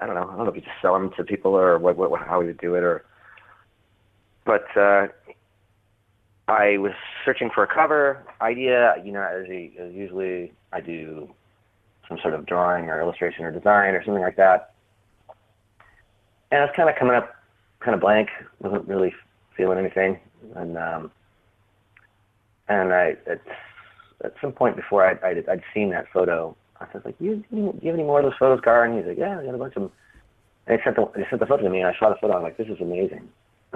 I 0.00 0.06
don't 0.06 0.14
know. 0.14 0.22
I 0.22 0.36
don't 0.36 0.44
know 0.44 0.48
if 0.48 0.54
he 0.54 0.60
just 0.60 0.80
sell 0.80 0.94
them 0.94 1.12
to 1.16 1.24
people 1.24 1.56
or 1.56 1.76
what, 1.78 1.96
what, 1.96 2.20
how 2.20 2.40
he 2.40 2.46
would 2.46 2.58
do 2.58 2.74
it, 2.74 2.82
or. 2.82 3.04
But 4.44 4.66
uh, 4.76 5.06
I 6.48 6.78
was 6.78 6.92
searching 7.24 7.50
for 7.54 7.62
a 7.62 7.72
cover 7.72 8.24
idea. 8.40 8.96
You 9.04 9.12
know, 9.12 9.22
as, 9.22 9.46
he, 9.46 9.72
as 9.78 9.92
usually 9.92 10.52
I 10.72 10.80
do 10.80 11.32
some 12.08 12.18
sort 12.20 12.34
of 12.34 12.46
drawing 12.46 12.90
or 12.90 13.00
illustration 13.00 13.44
or 13.44 13.52
design 13.52 13.94
or 13.94 14.04
something 14.04 14.22
like 14.22 14.36
that. 14.36 14.71
And 16.52 16.60
I 16.60 16.64
was 16.66 16.74
kind 16.76 16.88
of 16.90 16.96
coming 16.96 17.14
up 17.14 17.34
kind 17.80 17.94
of 17.94 18.00
blank, 18.02 18.28
wasn't 18.60 18.86
really 18.86 19.14
feeling 19.56 19.78
anything. 19.78 20.20
And 20.54 20.76
um, 20.76 21.10
and 22.68 22.92
I 22.92 23.16
at, 23.26 23.40
at 24.22 24.34
some 24.40 24.52
point 24.52 24.76
before 24.76 25.04
I 25.04 25.12
I'd, 25.26 25.48
I'd 25.48 25.62
seen 25.72 25.90
that 25.90 26.06
photo, 26.12 26.54
I 26.78 26.86
was 26.92 27.02
like, 27.06 27.16
you, 27.18 27.42
do 27.50 27.56
you 27.56 27.90
have 27.90 27.94
any 27.94 28.02
more 28.02 28.20
of 28.20 28.26
those 28.26 28.38
photos, 28.38 28.60
Gar? 28.60 28.84
And 28.84 28.98
he's 28.98 29.06
like, 29.06 29.18
yeah, 29.18 29.38
I 29.38 29.44
got 29.46 29.54
a 29.54 29.58
bunch 29.58 29.76
of 29.76 29.82
them. 29.84 29.92
And 30.66 30.78
he 30.78 30.84
sent 30.84 30.96
the 30.96 31.06
he 31.16 31.24
sent 31.30 31.40
the 31.40 31.46
photo 31.46 31.62
to 31.62 31.70
me, 31.70 31.80
and 31.80 31.88
I 31.88 31.98
saw 31.98 32.10
the 32.10 32.16
photo. 32.16 32.36
And 32.36 32.36
I'm 32.36 32.42
like, 32.42 32.58
this 32.58 32.68
is 32.68 32.80
amazing. 32.82 33.28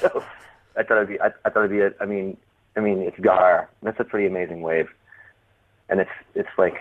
so 0.00 0.22
I 0.76 0.82
thought 0.82 0.98
it'd 0.98 1.08
be 1.08 1.20
I, 1.20 1.28
I 1.46 1.50
thought 1.50 1.64
it'd 1.64 1.70
be 1.70 1.80
a, 1.80 1.92
I 1.98 2.04
mean 2.04 2.36
I 2.76 2.80
mean 2.80 2.98
it's 2.98 3.18
Gar. 3.20 3.70
That's 3.82 3.98
a 4.00 4.04
pretty 4.04 4.26
amazing 4.26 4.60
wave, 4.60 4.88
and 5.88 5.98
it's 5.98 6.10
it's 6.34 6.50
like 6.58 6.76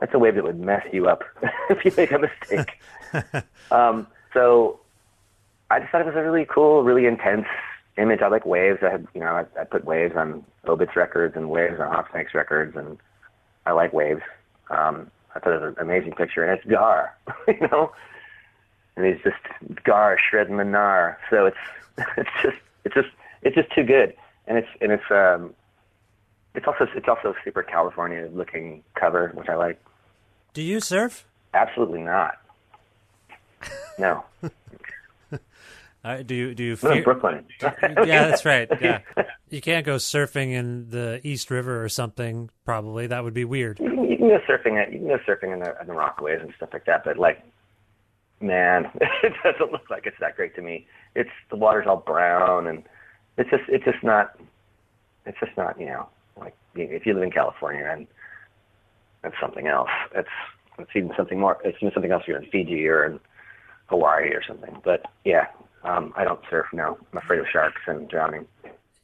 that's 0.00 0.14
a 0.14 0.18
wave 0.18 0.34
that 0.34 0.44
would 0.44 0.60
mess 0.60 0.86
you 0.92 1.08
up 1.08 1.24
if 1.70 1.84
you 1.84 1.92
make 1.96 2.12
a 2.12 2.18
mistake. 2.18 2.80
um, 3.70 4.06
so 4.32 4.80
I 5.70 5.80
just 5.80 5.90
thought 5.90 6.00
it 6.00 6.06
was 6.06 6.16
a 6.16 6.22
really 6.22 6.46
cool, 6.46 6.82
really 6.82 7.06
intense 7.06 7.46
image. 7.96 8.20
I 8.20 8.28
like 8.28 8.46
waves. 8.46 8.78
I 8.82 8.90
had 8.90 9.06
you 9.14 9.20
know 9.20 9.26
I, 9.26 9.60
I 9.60 9.64
put 9.64 9.84
waves 9.84 10.14
on 10.16 10.44
Obits 10.66 10.96
records 10.96 11.36
and 11.36 11.50
waves 11.50 11.80
on 11.80 11.88
Hot 11.88 12.08
Snakes 12.12 12.34
records, 12.34 12.76
and 12.76 12.98
I 13.64 13.72
like 13.72 13.92
waves. 13.92 14.22
Um, 14.70 15.10
I 15.34 15.40
thought 15.40 15.52
it 15.52 15.60
was 15.60 15.74
an 15.76 15.82
amazing 15.82 16.12
picture, 16.12 16.44
and 16.44 16.58
it's 16.58 16.68
Gar, 16.68 17.14
you 17.48 17.68
know, 17.72 17.92
and 18.96 19.06
he's 19.06 19.22
just 19.22 19.84
Gar 19.84 20.18
shredding 20.18 20.56
the 20.56 20.64
gnar. 20.64 21.16
So 21.30 21.46
it's 21.46 21.56
it's 22.16 22.30
just 22.42 22.56
it's 22.84 22.94
just 22.94 23.08
it's 23.42 23.56
just 23.56 23.72
too 23.72 23.84
good, 23.84 24.14
and 24.46 24.58
it's 24.58 24.68
and 24.80 24.92
it's 24.92 25.10
um 25.10 25.54
it's 26.56 26.66
also 26.66 26.86
it's 26.94 27.08
also 27.08 27.30
a 27.30 27.34
super 27.44 27.62
California 27.62 28.28
looking 28.32 28.82
cover, 28.94 29.30
which 29.34 29.48
I 29.48 29.54
like. 29.54 29.80
Do 30.54 30.62
you 30.62 30.80
surf? 30.80 31.26
Absolutely 31.54 32.02
not. 32.02 32.38
No. 33.98 34.24
Uh, 36.06 36.22
do 36.22 36.36
you 36.36 36.54
do 36.54 36.62
you 36.62 36.76
fear? 36.76 37.02
Brooklyn. 37.02 37.44
yeah, 37.62 38.28
that's 38.28 38.44
right. 38.44 38.68
Yeah, 38.80 39.00
you 39.50 39.60
can't 39.60 39.84
go 39.84 39.96
surfing 39.96 40.52
in 40.52 40.88
the 40.88 41.20
East 41.24 41.50
River 41.50 41.82
or 41.82 41.88
something. 41.88 42.48
Probably 42.64 43.08
that 43.08 43.24
would 43.24 43.34
be 43.34 43.44
weird. 43.44 43.80
You 43.80 43.88
can, 43.90 44.04
you 44.08 44.16
can 44.16 44.28
go 44.28 44.38
surfing 44.48 44.80
at 44.80 44.92
you 44.92 45.00
can 45.00 45.08
go 45.08 45.18
surfing 45.26 45.52
in 45.52 45.58
the, 45.58 45.74
in 45.80 45.88
the 45.88 45.94
Rockaways 45.94 46.40
and 46.40 46.52
stuff 46.56 46.68
like 46.72 46.84
that, 46.84 47.04
but 47.04 47.18
like, 47.18 47.42
man, 48.40 48.88
it 49.00 49.32
doesn't 49.42 49.72
look 49.72 49.90
like 49.90 50.06
it's 50.06 50.18
that 50.20 50.36
great 50.36 50.54
to 50.54 50.62
me. 50.62 50.86
It's 51.16 51.30
the 51.50 51.56
water's 51.56 51.88
all 51.88 51.96
brown 51.96 52.68
and 52.68 52.84
it's 53.36 53.50
just 53.50 53.64
it's 53.68 53.84
just 53.84 54.04
not 54.04 54.38
it's 55.24 55.40
just 55.40 55.56
not 55.56 55.80
you 55.80 55.86
know 55.86 56.08
if 56.84 57.06
you 57.06 57.14
live 57.14 57.22
in 57.22 57.30
California 57.30 57.88
and 57.90 58.06
that's 59.22 59.34
something 59.40 59.66
else. 59.66 59.90
It's 60.14 60.28
it's 60.78 60.90
even 60.94 61.12
something 61.16 61.40
more. 61.40 61.58
It's 61.64 61.78
even 61.80 61.92
something 61.92 62.12
else. 62.12 62.22
If 62.22 62.28
you're 62.28 62.42
in 62.42 62.50
Fiji 62.50 62.86
or 62.86 63.04
in 63.06 63.20
Hawaii 63.86 64.28
or 64.30 64.42
something. 64.46 64.76
But 64.84 65.06
yeah, 65.24 65.46
um, 65.84 66.12
I 66.16 66.24
don't 66.24 66.40
surf. 66.50 66.66
No, 66.72 66.98
I'm 67.12 67.18
afraid 67.18 67.40
of 67.40 67.46
sharks 67.52 67.82
and 67.86 68.08
drowning. 68.08 68.46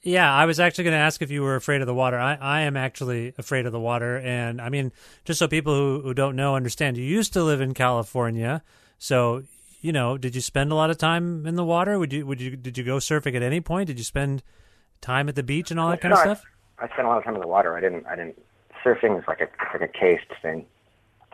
Yeah, 0.02 0.32
I 0.32 0.46
was 0.46 0.58
actually 0.58 0.84
going 0.84 0.94
to 0.96 1.00
ask 1.00 1.22
if 1.22 1.30
you 1.30 1.42
were 1.42 1.54
afraid 1.54 1.80
of 1.80 1.86
the 1.86 1.94
water. 1.94 2.18
I, 2.18 2.34
I 2.34 2.60
am 2.62 2.76
actually 2.76 3.34
afraid 3.38 3.66
of 3.66 3.72
the 3.72 3.78
water, 3.78 4.18
and 4.18 4.60
I 4.60 4.68
mean, 4.68 4.90
just 5.24 5.38
so 5.38 5.46
people 5.46 5.74
who, 5.74 6.00
who 6.02 6.12
don't 6.12 6.34
know 6.34 6.56
understand, 6.56 6.96
you 6.96 7.04
used 7.04 7.32
to 7.34 7.44
live 7.44 7.60
in 7.60 7.72
California, 7.72 8.64
so 8.98 9.44
you 9.80 9.92
know, 9.92 10.18
did 10.18 10.34
you 10.34 10.40
spend 10.40 10.72
a 10.72 10.74
lot 10.74 10.90
of 10.90 10.98
time 10.98 11.46
in 11.46 11.54
the 11.54 11.64
water? 11.64 11.98
Would 11.98 12.12
you 12.12 12.26
would 12.26 12.40
you 12.40 12.56
did 12.56 12.76
you 12.78 12.84
go 12.84 12.96
surfing 12.96 13.36
at 13.36 13.42
any 13.42 13.60
point? 13.60 13.86
Did 13.86 13.98
you 13.98 14.04
spend 14.04 14.42
time 15.00 15.28
at 15.28 15.36
the 15.36 15.42
beach 15.42 15.70
and 15.70 15.78
all 15.78 15.90
that 15.90 16.00
kind 16.00 16.14
of 16.14 16.20
stuff? 16.20 16.44
I 16.82 16.88
spent 16.88 17.06
a 17.06 17.08
lot 17.08 17.18
of 17.18 17.24
time 17.24 17.36
in 17.36 17.40
the 17.40 17.46
water. 17.46 17.76
I 17.76 17.80
didn't. 17.80 18.06
I 18.06 18.16
didn't. 18.16 18.36
Surfing 18.84 19.18
is 19.18 19.24
like 19.28 19.40
a 19.40 19.48
like 19.72 19.82
a 19.82 19.88
cased 19.88 20.32
thing. 20.42 20.66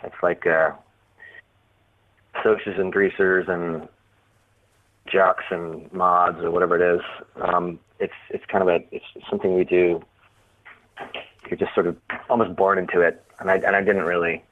It's 0.04 0.22
like 0.22 0.46
uh, 0.46 0.72
and 2.44 2.92
greasers 2.92 3.48
and 3.48 3.88
jocks 5.06 5.44
and 5.50 5.90
mods 5.92 6.38
or 6.42 6.50
whatever 6.50 6.76
it 6.76 6.96
is. 6.96 7.04
Um, 7.42 7.80
it's 7.98 8.12
it's 8.28 8.44
kind 8.46 8.62
of 8.62 8.68
a 8.68 8.84
it's 8.92 9.04
something 9.30 9.54
we 9.54 9.64
do. 9.64 10.02
You're 11.48 11.56
just 11.56 11.74
sort 11.74 11.86
of 11.86 11.96
almost 12.28 12.54
born 12.54 12.78
into 12.78 13.00
it, 13.00 13.24
and 13.40 13.50
I 13.50 13.56
and 13.56 13.74
I 13.74 13.80
didn't 13.80 14.04
really 14.04 14.44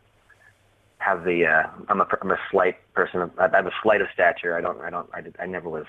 have 0.99 1.25
the. 1.25 1.47
Uh, 1.47 1.69
I'm 1.91 2.01
a 2.01 2.09
I'm 2.23 2.31
a 2.31 2.39
slight 2.51 2.77
person. 2.95 3.31
I 3.39 3.49
have 3.55 3.67
a 3.67 3.73
slight 3.83 4.01
of 4.01 4.09
stature. 4.15 4.57
I 4.57 4.63
don't 4.63 4.81
I 4.81 4.89
don't 4.89 5.09
I, 5.13 5.21
did, 5.21 5.37
I 5.39 5.45
never 5.45 5.69
was 5.69 5.87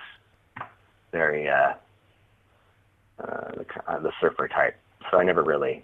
very 1.14 1.48
uh, 1.48 1.74
uh, 3.20 3.52
the, 3.56 3.66
uh, 3.88 4.00
the 4.00 4.12
surfer 4.20 4.48
type, 4.48 4.76
so 5.10 5.20
I 5.20 5.24
never 5.24 5.44
really 5.44 5.84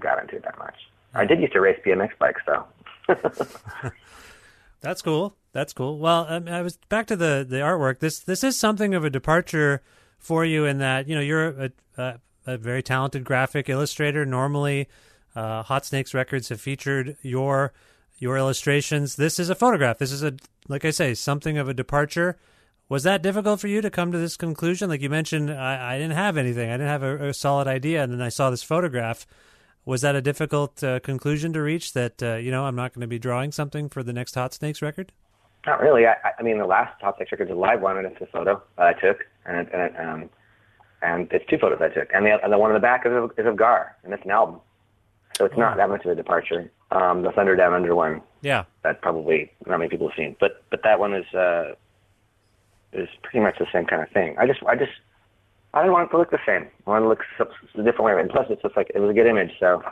got 0.00 0.20
into 0.20 0.36
it 0.36 0.44
that 0.44 0.58
much. 0.58 0.74
I 1.14 1.24
did 1.24 1.40
used 1.40 1.52
to 1.54 1.60
race 1.60 1.78
BMX 1.84 2.10
bikes 2.18 2.42
though. 2.46 2.64
That's 4.80 5.02
cool. 5.02 5.34
That's 5.52 5.72
cool. 5.72 5.98
Well, 5.98 6.26
um, 6.28 6.46
I 6.48 6.62
was 6.62 6.76
back 6.88 7.06
to 7.06 7.16
the 7.16 7.44
the 7.48 7.56
artwork. 7.56 7.98
This 7.98 8.20
this 8.20 8.44
is 8.44 8.56
something 8.56 8.94
of 8.94 9.04
a 9.04 9.10
departure 9.10 9.82
for 10.18 10.44
you 10.44 10.64
in 10.64 10.78
that 10.78 11.08
you 11.08 11.14
know 11.14 11.20
you're 11.20 11.48
a 11.48 11.70
a, 11.96 12.20
a 12.46 12.58
very 12.58 12.82
talented 12.82 13.24
graphic 13.24 13.68
illustrator. 13.68 14.24
Normally, 14.24 14.88
uh, 15.34 15.62
Hot 15.64 15.84
Snakes 15.86 16.14
Records 16.14 16.50
have 16.50 16.60
featured 16.60 17.16
your 17.22 17.72
your 18.18 18.36
illustrations. 18.36 19.16
This 19.16 19.38
is 19.38 19.50
a 19.50 19.54
photograph. 19.54 19.98
This 19.98 20.12
is 20.12 20.22
a 20.22 20.34
like 20.68 20.84
I 20.84 20.90
say 20.90 21.14
something 21.14 21.58
of 21.58 21.68
a 21.68 21.74
departure. 21.74 22.38
Was 22.88 23.02
that 23.02 23.22
difficult 23.22 23.60
for 23.60 23.68
you 23.68 23.82
to 23.82 23.90
come 23.90 24.12
to 24.12 24.18
this 24.18 24.36
conclusion? 24.36 24.88
Like 24.88 25.02
you 25.02 25.10
mentioned, 25.10 25.50
I, 25.50 25.94
I 25.94 25.98
didn't 25.98 26.16
have 26.16 26.38
anything. 26.38 26.70
I 26.70 26.74
didn't 26.74 26.88
have 26.88 27.02
a, 27.02 27.28
a 27.28 27.34
solid 27.34 27.68
idea, 27.68 28.02
and 28.02 28.12
then 28.12 28.22
I 28.22 28.30
saw 28.30 28.48
this 28.48 28.62
photograph. 28.62 29.26
Was 29.84 30.00
that 30.00 30.16
a 30.16 30.22
difficult 30.22 30.82
uh, 30.82 31.00
conclusion 31.00 31.52
to 31.52 31.62
reach? 31.62 31.92
That 31.92 32.22
uh, 32.22 32.36
you 32.36 32.50
know, 32.50 32.64
I'm 32.64 32.76
not 32.76 32.94
going 32.94 33.02
to 33.02 33.06
be 33.06 33.18
drawing 33.18 33.52
something 33.52 33.88
for 33.88 34.02
the 34.02 34.12
next 34.12 34.34
Hot 34.34 34.54
Snakes 34.54 34.80
record. 34.80 35.12
Not 35.66 35.80
really. 35.80 36.06
I, 36.06 36.14
I 36.38 36.42
mean, 36.42 36.58
the 36.58 36.66
last 36.66 37.00
Hot 37.02 37.16
Snakes 37.16 37.32
Records 37.32 37.50
live 37.50 37.82
one, 37.82 37.98
and 37.98 38.06
it's 38.06 38.20
a 38.22 38.26
photo 38.26 38.62
uh, 38.78 38.82
I 38.82 38.92
took, 38.94 39.26
and 39.44 39.68
and 39.68 39.82
it, 39.82 40.00
um, 40.00 40.30
and 41.02 41.28
it's 41.30 41.44
two 41.48 41.58
photos 41.58 41.80
I 41.82 41.88
took, 41.88 42.08
and 42.14 42.24
the 42.24 42.42
and 42.42 42.52
the 42.52 42.58
one 42.58 42.70
in 42.70 42.74
the 42.74 42.80
back 42.80 43.04
is 43.04 43.12
of, 43.12 43.32
is 43.36 43.46
of 43.46 43.56
Gar, 43.56 43.94
and 44.02 44.14
it's 44.14 44.24
an 44.24 44.30
album, 44.30 44.60
so 45.36 45.44
it's 45.44 45.58
not 45.58 45.76
that 45.76 45.90
much 45.90 46.06
of 46.06 46.10
a 46.10 46.14
departure. 46.14 46.70
Um, 46.90 47.20
the 47.20 47.32
Thunder 47.32 47.54
Down 47.54 47.74
Under 47.74 47.94
one, 47.94 48.22
Yeah, 48.40 48.64
that 48.82 49.02
probably 49.02 49.52
not 49.66 49.78
many 49.78 49.90
people 49.90 50.08
have 50.08 50.16
seen, 50.16 50.36
but 50.40 50.64
but 50.70 50.82
that 50.84 50.98
one 50.98 51.12
is 51.12 51.26
uh, 51.34 51.74
is 52.92 53.08
pretty 53.22 53.40
much 53.40 53.58
the 53.58 53.66
same 53.72 53.84
kind 53.86 54.02
of 54.02 54.08
thing. 54.10 54.36
I 54.38 54.46
just 54.46 54.60
I 54.64 54.74
just 54.76 54.92
I 55.74 55.80
didn't 55.82 55.92
want 55.92 56.08
it 56.08 56.12
to 56.12 56.18
look 56.18 56.30
the 56.30 56.38
same. 56.46 56.66
I 56.86 56.90
wanted 56.90 57.04
it 57.12 57.18
to 57.38 57.44
look 57.44 57.50
a 57.74 57.82
different 57.82 58.04
way, 58.04 58.20
and 58.20 58.30
plus 58.30 58.46
it's 58.50 58.62
just 58.62 58.76
like 58.76 58.90
it 58.94 58.98
was 59.00 59.10
a 59.10 59.14
good 59.14 59.26
image, 59.26 59.52
so. 59.60 59.82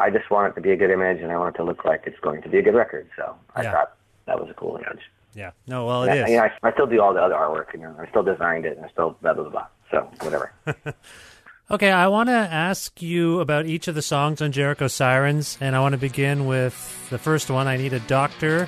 I 0.00 0.10
just 0.10 0.30
want 0.30 0.52
it 0.52 0.54
to 0.54 0.60
be 0.60 0.70
a 0.70 0.76
good 0.76 0.92
image, 0.92 1.20
and 1.20 1.32
I 1.32 1.36
want 1.38 1.56
it 1.56 1.58
to 1.58 1.64
look 1.64 1.84
like 1.84 2.02
it's 2.06 2.20
going 2.20 2.40
to 2.42 2.48
be 2.48 2.58
a 2.58 2.62
good 2.62 2.76
record. 2.76 3.08
So 3.16 3.34
I 3.56 3.62
Yeah. 3.64 3.72
thought 3.72 3.96
that 4.26 4.38
was 4.40 4.48
a 4.48 4.54
cool 4.54 4.76
image. 4.76 5.00
yeah. 5.34 5.50
No, 5.66 5.86
well, 5.86 6.04
it 6.04 6.14
Yeah, 6.14 6.22
is. 6.24 6.30
you 6.30 6.36
know, 6.36 6.44
I, 6.44 6.68
I 6.68 6.72
still 6.72 6.86
do 6.86 7.00
all 7.00 7.12
the 7.12 7.20
other 7.20 7.34
artwork. 7.34 7.72
You 7.74 7.80
know, 7.80 7.96
I 7.98 8.08
still 8.08 8.22
designed 8.22 8.64
it, 8.64 8.76
and 8.76 8.86
I 8.86 8.88
still 8.90 9.16
blah 9.22 9.34
blah 9.34 9.42
blah. 9.44 9.50
blah. 9.50 9.66
So 9.90 10.10
whatever. 10.24 10.52
Okay, 11.70 11.90
I 11.90 12.06
want 12.08 12.30
to 12.30 12.32
ask 12.32 13.02
you 13.02 13.40
about 13.40 13.66
each 13.66 13.88
of 13.88 13.94
the 13.94 14.00
songs 14.00 14.40
on 14.40 14.52
Jericho 14.52 14.86
Sirens, 14.88 15.58
and 15.60 15.76
I 15.76 15.80
want 15.80 15.92
to 15.92 15.98
begin 15.98 16.46
with 16.46 17.10
the 17.10 17.18
first 17.18 17.50
one. 17.50 17.66
I 17.66 17.76
need 17.76 17.92
a 17.92 18.00
doctor. 18.00 18.66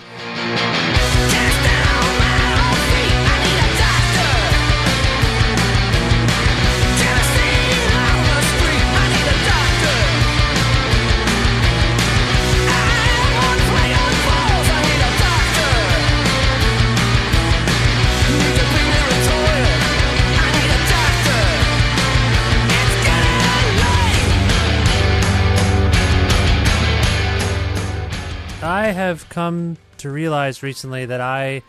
Have 28.93 29.29
come 29.29 29.77
to 29.99 30.11
realize 30.11 30.63
recently 30.63 31.07
that 31.07 31.21
I 31.21 31.63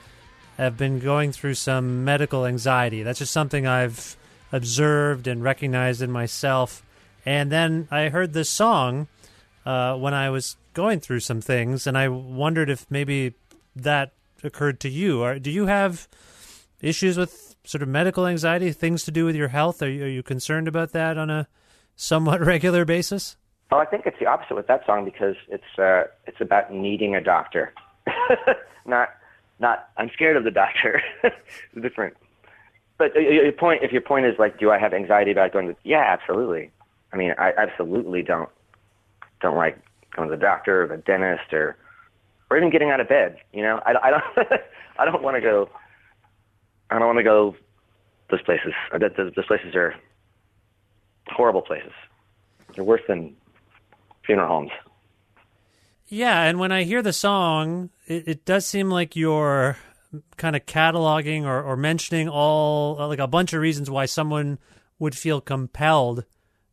have 0.57 0.77
been 0.77 0.99
going 0.99 1.31
through 1.31 1.55
some 1.55 2.05
medical 2.05 2.45
anxiety. 2.45 3.03
That's 3.03 3.19
just 3.19 3.33
something 3.33 3.65
I've 3.65 4.15
observed 4.51 5.27
and 5.27 5.43
recognized 5.43 6.01
in 6.01 6.11
myself. 6.11 6.83
And 7.25 7.51
then 7.51 7.87
I 7.89 8.09
heard 8.09 8.33
this 8.33 8.49
song 8.49 9.07
uh, 9.65 9.95
when 9.95 10.13
I 10.13 10.29
was 10.29 10.55
going 10.73 10.99
through 10.99 11.21
some 11.21 11.41
things, 11.41 11.87
and 11.87 11.97
I 11.97 12.07
wondered 12.07 12.69
if 12.69 12.85
maybe 12.89 13.33
that 13.75 14.13
occurred 14.43 14.79
to 14.81 14.89
you. 14.89 15.21
Or 15.21 15.39
do 15.39 15.51
you 15.51 15.67
have 15.67 16.07
issues 16.81 17.17
with 17.17 17.55
sort 17.63 17.81
of 17.81 17.87
medical 17.87 18.25
anxiety, 18.25 18.71
things 18.71 19.03
to 19.05 19.11
do 19.11 19.25
with 19.25 19.35
your 19.35 19.49
health? 19.49 19.81
Are 19.81 19.89
you, 19.89 20.03
are 20.03 20.09
you 20.09 20.23
concerned 20.23 20.67
about 20.67 20.91
that 20.91 21.17
on 21.17 21.29
a 21.29 21.47
somewhat 21.95 22.41
regular 22.45 22.85
basis? 22.85 23.35
Well, 23.71 23.79
I 23.79 23.85
think 23.85 24.05
it's 24.05 24.19
the 24.19 24.25
opposite 24.25 24.55
with 24.55 24.67
that 24.67 24.85
song 24.85 25.05
because 25.05 25.35
it's 25.47 25.79
uh, 25.79 26.03
it's 26.27 26.41
about 26.41 26.73
needing 26.73 27.15
a 27.15 27.21
doctor, 27.21 27.73
not 28.85 29.09
not 29.59 29.87
I'm 29.97 30.09
scared 30.13 30.35
of 30.35 30.43
the 30.43 30.51
doctor. 30.51 31.01
different. 31.81 32.17
But 32.97 33.15
uh, 33.15 33.19
your 33.19 33.51
point, 33.53 33.81
if 33.83 33.93
your 33.93 34.01
point 34.01 34.25
is 34.25 34.37
like, 34.37 34.59
do 34.59 34.71
I 34.71 34.77
have 34.77 34.93
anxiety 34.93 35.31
about 35.31 35.53
going 35.53 35.67
to? 35.69 35.75
Yeah, 35.85 36.03
absolutely. 36.05 36.69
I 37.13 37.15
mean, 37.15 37.33
I 37.37 37.53
absolutely 37.57 38.23
don't 38.23 38.49
don't 39.41 39.55
like 39.55 39.79
going 40.15 40.29
to 40.29 40.35
the 40.35 40.41
doctor 40.41 40.83
or 40.83 40.87
the 40.87 40.97
dentist 40.97 41.53
or 41.53 41.77
or 42.49 42.57
even 42.57 42.71
getting 42.71 42.89
out 42.89 42.99
of 42.99 43.07
bed. 43.07 43.37
You 43.53 43.63
know, 43.63 43.81
I, 43.85 43.93
I 44.03 44.09
don't 44.11 44.23
I 44.99 45.05
don't 45.05 45.23
want 45.23 45.37
to 45.37 45.41
go. 45.41 45.69
I 46.89 46.99
don't 46.99 47.07
want 47.07 47.19
to 47.19 47.23
go 47.23 47.55
those 48.29 48.41
places. 48.41 48.73
Th- 48.91 49.15
th- 49.15 49.33
Those 49.33 49.45
places 49.45 49.75
are 49.75 49.95
horrible 51.27 51.61
places. 51.61 51.93
They're 52.75 52.83
worse 52.83 53.01
than 53.07 53.35
funeral 54.25 54.47
homes. 54.47 54.71
Yeah, 56.07 56.43
and 56.43 56.59
when 56.59 56.73
I 56.73 56.83
hear 56.83 57.01
the 57.01 57.13
song, 57.13 57.89
it, 58.05 58.27
it 58.27 58.45
does 58.45 58.65
seem 58.65 58.89
like 58.89 59.15
you're 59.15 59.77
kind 60.37 60.55
of 60.55 60.65
cataloging 60.65 61.45
or, 61.45 61.63
or 61.63 61.77
mentioning 61.77 62.27
all 62.27 62.99
uh, 62.99 63.07
like 63.07 63.19
a 63.19 63.27
bunch 63.27 63.53
of 63.53 63.61
reasons 63.61 63.89
why 63.89 64.05
someone 64.05 64.59
would 64.99 65.15
feel 65.15 65.39
compelled 65.39 66.25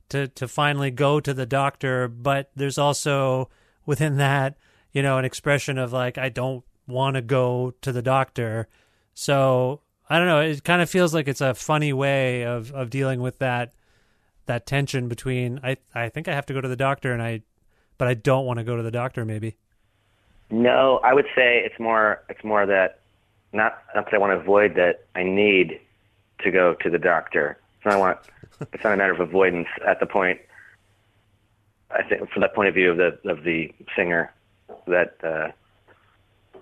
to 0.09 0.29
to 0.29 0.49
finally 0.49 0.91
go 0.91 1.21
to 1.21 1.35
the 1.35 1.47
doctor, 1.47 2.09
but 2.09 2.51
there's 2.57 2.79
also 2.79 3.49
within 3.87 4.17
that, 4.17 4.57
you 4.93 5.03
know, 5.03 5.19
an 5.19 5.25
expression 5.25 5.79
of 5.79 5.93
like 5.93 6.19
I 6.19 6.29
don't 6.31 6.65
want 6.87 7.15
to 7.15 7.23
go 7.23 7.75
to 7.83 7.93
the 7.93 8.03
doctor. 8.03 8.69
So, 9.15 9.83
I 10.09 10.19
don't 10.19 10.27
know, 10.27 10.41
it 10.41 10.65
kind 10.65 10.83
of 10.83 10.91
feels 10.91 11.15
like 11.15 11.29
it's 11.29 11.41
a 11.41 11.55
funny 11.55 11.93
way 11.93 12.45
of 12.45 12.73
of 12.73 12.91
dealing 12.91 13.21
with 13.21 13.39
that 13.39 13.73
that 14.49 14.67
tension 14.67 15.09
between 15.09 15.61
I 15.63 15.77
I 15.95 16.09
think 16.09 16.29
I 16.29 16.35
have 16.35 16.47
to 16.47 16.53
go 16.53 16.61
to 16.61 16.69
the 16.69 16.77
doctor 16.77 17.13
and 17.13 17.23
I 17.23 17.43
but 17.97 18.09
I 18.09 18.15
don't 18.15 18.45
want 18.45 18.59
to 18.59 18.65
go 18.65 18.77
to 18.77 18.83
the 18.83 18.91
doctor. 18.91 19.25
Maybe. 19.25 19.57
No, 20.51 20.99
I 21.05 21.15
would 21.15 21.27
say 21.37 21.63
it's 21.65 21.79
more 21.79 22.23
it's 22.29 22.43
more 22.43 22.67
that 22.67 23.01
not 23.53 23.79
not 23.95 24.07
that 24.07 24.15
I 24.15 24.19
want 24.19 24.33
to 24.33 24.37
avoid 24.37 24.75
that 24.75 25.05
I 25.15 25.23
need 25.23 25.81
to 26.41 26.51
go 26.51 26.75
to 26.75 26.91
the 26.91 26.99
doctor. 26.99 27.59
It's 27.77 27.87
not 27.87 27.95
I 27.95 27.99
want 27.99 28.19
it's 28.73 28.83
not 28.83 28.95
a 28.95 28.97
matter 28.97 29.13
of 29.13 29.21
avoidance 29.21 29.69
at 29.87 30.01
the 30.01 30.07
point 30.07 30.41
I 31.91 32.03
think 32.03 32.29
from 32.31 32.43
that 32.43 32.55
point 32.55 32.69
of 32.69 32.75
view 32.75 32.91
of 32.91 32.97
the 32.97 33.31
of 33.31 33.45
the 33.45 33.73
singer 33.95 34.33
that 34.87 35.17
uh 35.23 35.49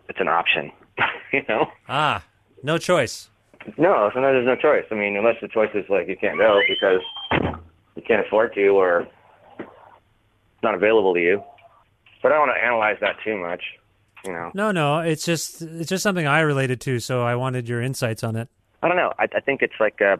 it's 0.09 0.21
an 0.21 0.29
option. 0.29 0.71
you 1.33 1.43
know? 1.49 1.71
Ah, 1.89 2.23
no 2.63 2.79
choice. 2.79 3.29
No, 3.77 4.11
sometimes 4.15 4.35
there's 4.35 4.47
no 4.47 4.57
choice. 4.57 4.85
I 4.91 4.95
mean, 4.95 5.17
unless 5.17 5.37
the 5.41 5.49
choice 5.49 5.71
is 5.75 5.85
like 5.89 6.07
you 6.09 6.17
can't 6.17 6.39
go 6.39 6.61
because 6.69 7.01
can't 8.07 8.27
afford 8.27 8.55
to 8.55 8.69
or 8.69 9.07
it's 9.59 10.63
not 10.63 10.75
available 10.75 11.15
to 11.15 11.21
you. 11.21 11.43
But 12.23 12.33
I 12.33 12.37
don't 12.37 12.49
want 12.49 12.59
to 12.59 12.65
analyze 12.65 12.97
that 13.01 13.17
too 13.25 13.37
much, 13.37 13.63
you 14.25 14.33
know. 14.33 14.51
No, 14.55 14.73
no, 14.73 15.01
it's 15.01 15.25
just 15.25 15.63
it's 15.63 15.89
just 15.89 16.03
something 16.03 16.27
I 16.27 16.41
related 16.41 16.81
to, 16.83 16.99
so 16.99 17.23
I 17.23 17.37
wanted 17.37 17.69
your 17.69 17.81
insights 17.83 18.25
on 18.25 18.37
it. 18.37 18.49
I 18.83 18.89
don't 18.89 18.97
know. 18.97 19.13
I, 19.19 19.29
I 19.35 19.41
think 19.41 19.63
it's 19.63 19.79
like 19.79 20.01
a 20.01 20.19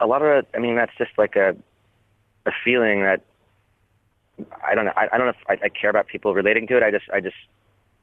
a 0.00 0.06
lot 0.06 0.22
of. 0.22 0.44
I 0.54 0.58
mean, 0.58 0.76
that's 0.76 0.92
just 0.98 1.12
like 1.16 1.36
a 1.36 1.56
a 2.46 2.52
feeling 2.64 3.02
that 3.02 3.22
I 4.66 4.74
don't 4.74 4.84
know. 4.84 4.92
I, 4.96 5.08
I 5.12 5.18
don't 5.18 5.26
know 5.26 5.34
if 5.38 5.60
I, 5.62 5.66
I 5.66 5.68
care 5.68 5.90
about 5.90 6.06
people 6.06 6.34
relating 6.34 6.66
to 6.68 6.76
it. 6.76 6.82
I 6.82 6.90
just, 6.90 7.04
I 7.12 7.20
just, 7.20 7.36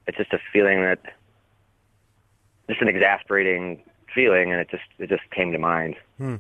it's 0.08 0.18
just 0.18 0.34
a 0.34 0.40
feeling 0.52 0.82
that 0.82 1.00
just 2.70 2.82
an 2.82 2.88
exasperating 2.88 3.82
feeling, 4.14 4.52
and 4.52 4.62
it 4.62 4.70
just, 4.70 4.84
it 5.00 5.10
just 5.10 5.30
came 5.32 5.52
to 5.52 5.60
mind. 5.60 5.96
Hmm. 6.18 6.36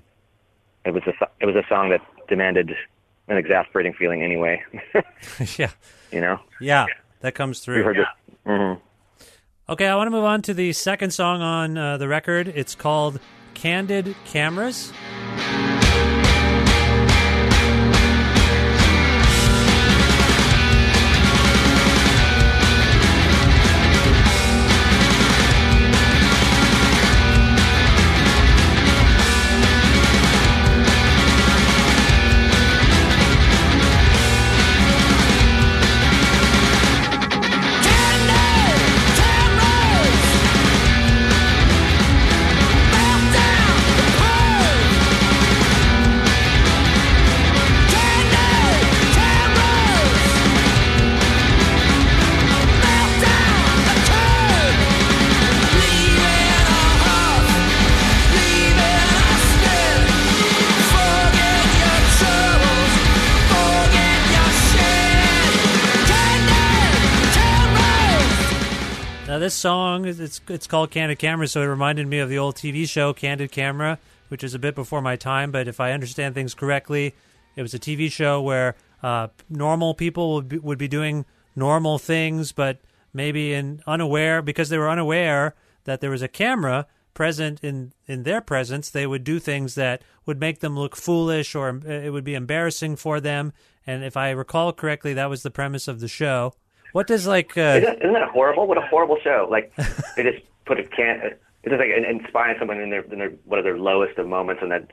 It 0.87 0.93
was 0.93 1.03
a, 1.05 1.27
it 1.41 1.45
was 1.45 1.55
a 1.55 1.63
song 1.67 1.89
that 1.89 2.01
demanded 2.29 2.71
an 3.27 3.37
exasperating 3.37 3.93
feeling 3.93 4.23
anyway. 4.23 4.63
yeah, 5.57 5.71
you 6.11 6.21
know, 6.21 6.39
yeah, 6.61 6.85
that 7.21 7.35
comes 7.35 7.59
through. 7.59 7.83
heard 7.83 7.97
this. 7.97 8.05
hmm 8.45 8.73
Okay, 9.69 9.85
I 9.85 9.95
want 9.95 10.07
to 10.07 10.11
move 10.11 10.23
on 10.23 10.41
to 10.43 10.53
the 10.53 10.71
second 10.71 11.11
song 11.11 11.41
on 11.41 11.77
uh, 11.77 11.97
the 11.97 12.07
record. 12.07 12.47
It's 12.47 12.73
called 12.73 13.19
"Candid 13.53 14.15
Cameras." 14.25 14.93
Song 69.57 70.05
it's 70.05 70.39
it's 70.47 70.67
called 70.67 70.91
"Candid 70.91 71.19
Camera," 71.19 71.47
so 71.47 71.61
it 71.61 71.65
reminded 71.65 72.07
me 72.07 72.19
of 72.19 72.29
the 72.29 72.37
old 72.37 72.55
TV 72.55 72.87
show 72.87 73.13
"Candid 73.13 73.51
Camera," 73.51 73.99
which 74.29 74.43
is 74.43 74.53
a 74.53 74.59
bit 74.59 74.75
before 74.75 75.01
my 75.01 75.15
time. 75.15 75.51
But 75.51 75.67
if 75.67 75.79
I 75.79 75.91
understand 75.91 76.35
things 76.35 76.53
correctly, 76.53 77.15
it 77.55 77.61
was 77.61 77.73
a 77.73 77.79
TV 77.79 78.11
show 78.11 78.41
where 78.41 78.75
uh, 79.03 79.27
normal 79.49 79.93
people 79.93 80.35
would 80.35 80.49
be, 80.49 80.57
would 80.59 80.77
be 80.77 80.87
doing 80.87 81.25
normal 81.55 81.97
things, 81.97 82.51
but 82.51 82.79
maybe 83.13 83.53
in 83.53 83.81
unaware 83.87 84.41
because 84.41 84.69
they 84.69 84.77
were 84.77 84.89
unaware 84.89 85.55
that 85.85 86.01
there 86.01 86.11
was 86.11 86.21
a 86.21 86.27
camera 86.27 86.87
present 87.13 87.59
in 87.63 87.93
in 88.05 88.23
their 88.23 88.41
presence, 88.41 88.91
they 88.91 89.07
would 89.07 89.23
do 89.23 89.39
things 89.39 89.73
that 89.73 90.03
would 90.27 90.39
make 90.39 90.59
them 90.59 90.77
look 90.77 90.95
foolish 90.95 91.55
or 91.55 91.69
uh, 91.69 91.89
it 91.89 92.11
would 92.11 92.23
be 92.23 92.35
embarrassing 92.35 92.95
for 92.95 93.19
them. 93.19 93.51
And 93.87 94.03
if 94.03 94.15
I 94.15 94.29
recall 94.29 94.71
correctly, 94.71 95.15
that 95.15 95.29
was 95.29 95.41
the 95.41 95.49
premise 95.49 95.87
of 95.87 95.99
the 95.99 96.07
show. 96.07 96.53
What 96.97 97.05
does 97.05 97.27
like 97.27 97.55
uh, 97.55 97.77
Isn't, 97.77 97.99
isn't 97.99 98.13
that 98.13 98.29
horrible? 98.29 98.65
What 98.65 98.79
a 98.79 98.81
horrible 98.81 99.19
show! 99.23 99.47
Like 99.51 99.71
they 100.15 100.23
just 100.23 100.43
put 100.65 100.79
a 100.79 100.83
can. 100.83 101.21
It's 101.61 101.69
just 101.69 101.77
like 101.77 101.89
in- 101.95 102.05
inspiring 102.05 102.55
someone 102.57 102.81
in 102.81 102.89
their 102.89 103.03
in 103.03 103.19
their 103.19 103.29
one 103.45 103.59
of 103.59 103.65
their 103.65 103.77
lowest 103.77 104.17
of 104.17 104.27
moments, 104.27 104.63
and 104.63 104.71
then 104.71 104.87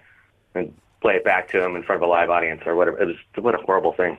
and 0.54 0.74
play 1.00 1.14
it 1.14 1.24
back 1.24 1.48
to 1.52 1.60
them 1.60 1.74
in 1.76 1.82
front 1.82 2.02
of 2.02 2.06
a 2.06 2.10
live 2.10 2.28
audience 2.28 2.60
or 2.66 2.76
whatever. 2.76 3.00
It 3.00 3.06
was 3.06 3.16
what 3.38 3.54
a 3.54 3.62
horrible 3.64 3.94
thing. 3.94 4.18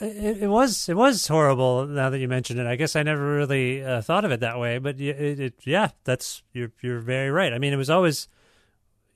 It, 0.00 0.42
it 0.42 0.48
was 0.48 0.88
it 0.88 0.96
was 0.96 1.24
horrible. 1.28 1.86
Now 1.86 2.10
that 2.10 2.18
you 2.18 2.26
mention 2.26 2.58
it, 2.58 2.66
I 2.66 2.74
guess 2.74 2.96
I 2.96 3.04
never 3.04 3.24
really 3.36 3.84
uh, 3.84 4.02
thought 4.02 4.24
of 4.24 4.32
it 4.32 4.40
that 4.40 4.58
way. 4.58 4.78
But 4.78 5.00
it, 5.00 5.38
it, 5.38 5.54
yeah, 5.62 5.90
that's 6.02 6.42
you're 6.52 6.72
you're 6.80 6.98
very 6.98 7.30
right. 7.30 7.52
I 7.52 7.58
mean, 7.58 7.72
it 7.72 7.76
was 7.76 7.88
always 7.88 8.26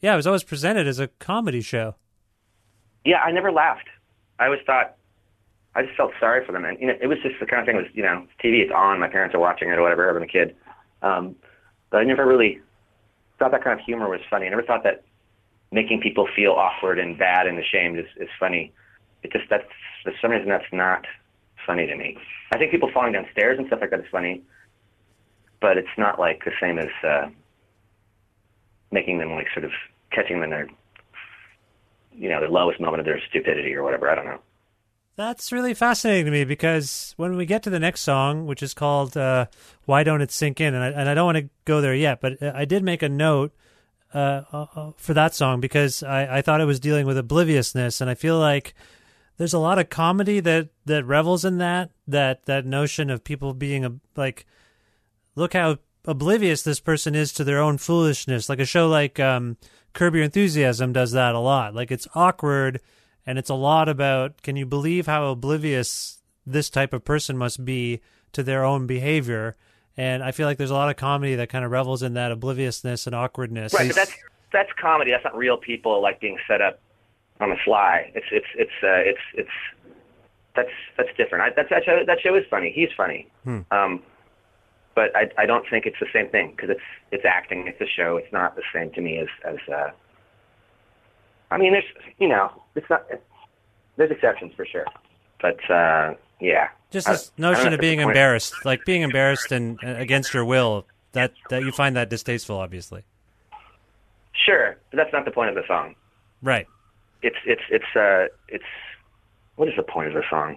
yeah, 0.01 0.13
it 0.13 0.17
was 0.17 0.29
always 0.29 0.45
presented 0.45 0.87
as 0.87 1.01
a 1.01 1.09
comedy 1.19 1.61
show. 1.61 1.97
Yeah, 3.05 3.19
I 3.19 3.33
never 3.33 3.51
laughed. 3.51 3.89
I 4.39 4.45
always 4.45 4.61
thought 4.65 4.95
I 5.77 5.83
just 5.83 5.95
felt 5.95 6.13
sorry 6.19 6.45
for 6.45 6.53
them, 6.53 6.65
and 6.65 6.81
you 6.81 6.87
know, 6.87 6.95
it 7.01 7.07
was 7.07 7.19
just 7.23 7.39
the 7.39 7.45
kind 7.45 7.61
of 7.61 7.67
thing. 7.67 7.77
Was 7.77 7.85
you 7.93 8.03
know, 8.03 8.27
TV, 8.43 8.63
it's 8.63 8.73
on. 8.75 8.99
My 8.99 9.09
parents 9.09 9.35
are 9.35 9.39
watching 9.39 9.69
it 9.69 9.79
or 9.79 9.83
whatever. 9.83 10.13
Been 10.15 10.23
a 10.23 10.27
kid, 10.27 10.57
um, 11.03 11.37
but 11.91 11.99
I 11.99 12.05
never 12.05 12.27
really 12.27 12.61
thought 13.39 13.51
that 13.51 13.63
kind 13.63 13.79
of 13.79 13.85
humor 13.85 14.09
was 14.09 14.21
funny. 14.31 14.47
I 14.47 14.49
never 14.49 14.63
thought 14.63 14.85
that 14.85 15.05
making 15.71 16.01
people 16.01 16.27
feel 16.35 16.53
awkward 16.53 16.99
and 16.99 17.19
bad 17.19 17.47
and 17.47 17.59
ashamed 17.59 17.99
is, 17.99 18.07
is 18.17 18.29
funny. 18.41 18.73
It 19.23 19.33
just 19.33 19.45
that's 19.51 19.65
for 20.03 20.13
some 20.23 20.31
reason 20.31 20.49
that's 20.49 20.73
not 20.73 21.05
funny 21.67 21.87
to 21.87 21.95
me. 21.95 22.17
I 22.55 22.59
think 22.59 22.71
people 22.71 22.91
falling 22.93 23.13
down 23.13 23.27
stairs 23.33 23.59
and 23.59 23.67
stuff 23.67 23.81
like 23.83 23.91
that 23.91 24.01
is 24.01 24.07
funny, 24.11 24.43
but 25.61 25.77
it's 25.77 25.97
not 25.99 26.19
like 26.19 26.45
the 26.47 26.53
same 26.59 26.79
as 26.79 26.89
uh, 27.07 27.29
making 28.91 29.19
them 29.19 29.33
like 29.33 29.49
sort 29.53 29.67
of 29.67 29.73
catching 30.11 30.37
them 30.37 30.45
in 30.45 30.51
their 30.51 30.69
you 32.15 32.31
know 32.31 32.41
their 32.41 32.49
lowest 32.49 32.81
moment 32.81 33.01
of 33.01 33.05
their 33.05 33.21
stupidity 33.29 33.75
or 33.75 33.83
whatever. 33.83 34.09
I 34.09 34.15
don't 34.15 34.25
know. 34.25 34.41
That's 35.17 35.51
really 35.51 35.73
fascinating 35.73 36.27
to 36.27 36.31
me 36.31 36.45
because 36.45 37.15
when 37.17 37.37
we 37.37 37.47
get 37.47 37.63
to 37.63 37.71
the 37.71 37.81
next 37.81 38.03
song, 38.03 38.47
which 38.47 38.63
is 38.63 38.75
called 38.75 39.17
uh, 39.17 39.47
"Why 39.87 40.05
Don't 40.05 40.21
It 40.21 40.31
Sink 40.31 40.61
In," 40.61 40.75
and 40.75 40.85
I, 40.85 40.89
and 40.89 41.09
I 41.09 41.15
don't 41.15 41.25
want 41.25 41.39
to 41.39 41.49
go 41.65 41.81
there 41.81 41.95
yet, 41.95 42.21
but 42.21 42.43
I 42.43 42.67
did 42.67 42.85
make 42.85 43.03
a 43.03 43.09
note 43.09 43.55
uh, 44.13 44.43
uh, 44.53 44.93
for 44.99 45.15
that 45.15 45.35
song 45.35 45.61
because 45.61 46.03
I, 46.03 46.39
I 46.39 46.43
thought 46.43 46.61
it 46.61 46.67
was 46.67 46.81
dealing 46.81 47.07
with 47.07 47.17
obliviousness, 47.17 48.03
and 48.03 48.11
I 48.11 48.15
feel 48.15 48.39
like 48.39 48.75
there's 49.39 49.55
a 49.55 49.59
lot 49.59 49.79
of 49.79 49.89
comedy 49.89 50.39
that 50.41 50.69
that 50.85 51.07
revels 51.07 51.47
in 51.47 51.57
that 51.59 51.93
that 52.07 52.45
that 52.45 52.67
notion 52.67 53.09
of 53.09 53.25
people 53.25 53.55
being 53.55 53.87
a, 53.87 53.95
like, 54.17 54.45
look 55.35 55.55
how 55.55 55.79
oblivious 56.05 56.63
this 56.63 56.79
person 56.79 57.15
is 57.15 57.33
to 57.33 57.43
their 57.43 57.59
own 57.59 57.79
foolishness. 57.79 58.51
Like 58.51 58.61
a 58.61 58.67
show 58.67 58.87
like 58.87 59.19
um, 59.19 59.57
Curb 59.95 60.15
Your 60.15 60.25
Enthusiasm 60.25 60.93
does 60.93 61.13
that 61.13 61.35
a 61.35 61.41
lot. 61.41 61.75
Like 61.75 61.91
it's 61.91 62.07
awkward 62.15 62.83
and 63.27 63.39
it's 63.39 63.51
a 63.51 63.55
lot 63.55 63.89
about 63.89 64.43
can 64.43 64.57
you 64.57 64.65
believe 64.67 65.07
how 65.07 65.31
oblivious 65.31 66.23
this 66.47 66.71
type 66.71 66.93
of 66.93 67.05
person 67.05 67.37
must 67.37 67.65
be 67.65 68.01
to 68.33 68.43
their 68.43 68.65
own 68.65 68.87
behavior 68.87 69.57
and 69.97 70.23
i 70.23 70.31
feel 70.31 70.47
like 70.47 70.59
there's 70.59 70.71
a 70.71 70.75
lot 70.75 70.89
of 70.89 70.97
comedy 70.97 71.35
that 71.35 71.49
kind 71.49 71.65
of 71.65 71.71
revels 71.71 72.03
in 72.03 72.15
that 72.15 72.31
obliviousness 72.31 73.07
and 73.07 73.15
awkwardness 73.15 73.75
Right, 73.75 73.89
but 73.89 73.97
that's 73.97 74.15
that's 74.53 74.71
comedy. 74.81 75.11
That's 75.11 75.25
not 75.25 75.37
real 75.37 75.57
people 75.57 76.01
like 76.01 76.21
being 76.21 76.39
set 76.49 76.61
up 76.61 76.81
on 77.41 77.51
the 77.51 77.57
fly. 77.65 78.11
It's 78.15 78.27
it's 78.31 78.47
it's 78.57 78.71
uh, 78.83 79.03
it's 79.05 79.21
it's 79.35 79.51
that's 80.55 80.71
that's 80.97 81.11
different. 81.17 81.45
I, 81.45 81.51
that's 81.55 81.71
that 81.71 81.85
show, 81.85 82.05
that 82.07 82.21
show 82.21 82.35
is 82.35 82.45
funny. 82.49 82.73
He's 82.75 82.89
funny. 82.97 83.29
Um, 83.71 84.03
but 84.95 85.15
I 85.15 85.31
I 85.37 85.47
don't 85.47 85.67
think 85.69 85.85
it's 85.87 85.99
the 86.01 86.07
same 86.13 86.29
thing 86.29 86.53
because 86.53 86.71
it's 86.71 86.81
it's 87.11 87.25
acting. 87.25 87.67
It's 87.67 87.81
a 87.81 87.87
show. 87.87 88.17
It's 88.17 88.33
not 88.33 88.57
the 88.57 88.63
same 88.73 88.91
to 88.93 89.01
me 89.01 89.19
as 89.19 89.29
as. 89.45 89.59
Uh, 89.73 89.91
I 91.51 91.59
mean, 91.59 91.73
there's 91.73 91.85
you 92.19 92.29
know, 92.29 92.51
it's 92.75 92.89
not. 92.91 93.07
There's 93.97 94.11
exceptions 94.11 94.53
for 94.55 94.67
sure, 94.67 94.87
but 95.41 95.59
uh, 95.71 96.15
yeah. 96.41 96.69
just 96.91 97.07
this 97.07 97.33
I 97.39 97.41
notion 97.41 97.69
if 97.69 97.75
of 97.75 97.81
being 97.81 98.01
embarrassed 98.01 98.55
like 98.65 98.85
being 98.85 99.03
embarrassed 99.03 99.53
and 99.53 99.79
uh, 99.83 99.89
against 99.97 100.35
your 100.35 100.45
will 100.45 100.87
that 101.13 101.33
that 101.51 101.63
you 101.63 101.73
find 101.73 101.97
that 101.97 102.11
distasteful 102.11 102.57
obviously 102.59 103.03
Sure, 104.45 104.77
but 104.91 104.99
that's 104.99 105.13
not 105.13 105.25
the 105.25 105.31
point 105.31 105.49
of 105.49 105.55
the 105.55 105.67
song. 105.67 105.95
right 106.43 106.67
It's 107.23 107.37
it's 107.47 107.63
it's 107.71 107.97
uh 107.97 108.27
it's 108.49 108.65
what 109.57 109.69
is 109.69 109.75
the 109.77 109.83
point 109.83 110.09
of 110.09 110.15
the 110.15 110.23
song? 110.29 110.57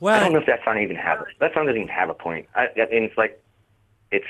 well 0.00 0.16
I 0.16 0.20
don't 0.20 0.32
know 0.32 0.40
if 0.40 0.46
that 0.46 0.64
song 0.64 0.80
even 0.80 0.96
have 0.96 1.22
that 1.40 1.52
song 1.52 1.66
doesn't 1.66 1.80
even 1.80 1.88
have 1.88 2.08
a 2.08 2.14
point. 2.14 2.46
I, 2.54 2.68
I 2.76 2.86
mean, 2.90 3.04
it's 3.04 3.18
like 3.18 3.42
it's 4.10 4.24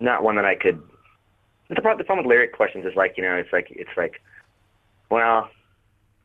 not 0.00 0.22
one 0.22 0.36
that 0.36 0.44
I 0.44 0.54
could. 0.54 0.82
The 1.68 1.76
problem, 1.76 1.98
the 1.98 2.04
problem 2.04 2.26
with 2.26 2.30
lyric 2.30 2.52
questions 2.52 2.84
is 2.84 2.94
like 2.94 3.14
you 3.16 3.22
know, 3.22 3.34
it's 3.36 3.52
like 3.52 3.68
it's 3.70 3.96
like, 3.96 4.20
well, 5.14 5.48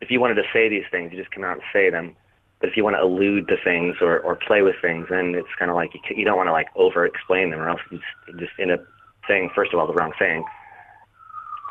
if 0.02 0.10
you 0.10 0.19
wanted 0.19 0.36
to 0.36 0.47
say 0.52 0.67
these 0.67 0.88
things, 0.89 1.12
you 1.12 1.17
just 1.19 1.30
come 1.30 1.43
out 1.43 1.54
and 1.54 1.62
say 1.71 1.91
them. 1.91 2.15
But 2.60 2.69
if 2.69 2.75
you 2.75 2.84
want 2.84 2.95
to 2.95 3.04
allude 3.04 3.47
to 3.49 3.56
things 3.63 3.97
or, 4.02 4.19
or 4.19 4.36
play 4.36 4.63
with 4.63 4.75
things, 4.82 5.06
then 5.10 5.36
it's 5.36 5.54
kind 5.60 5.69
of 5.69 5.75
like 5.78 5.93
you, 5.93 6.02
you 6.17 6.25
don't 6.25 6.36
want 6.36 6.47
to 6.47 6.52
like 6.52 6.67
over 6.75 7.06
explain 7.06 7.52
them, 7.52 7.60
or 7.60 7.69
else 7.69 7.80
you 7.91 7.99
just, 7.99 8.39
just 8.39 8.52
end 8.60 8.71
up 8.71 8.84
saying 9.28 9.52
first 9.54 9.71
of 9.73 9.80
all 9.80 9.86
the 9.86 9.93
wrong 9.93 10.12
thing. 10.17 10.43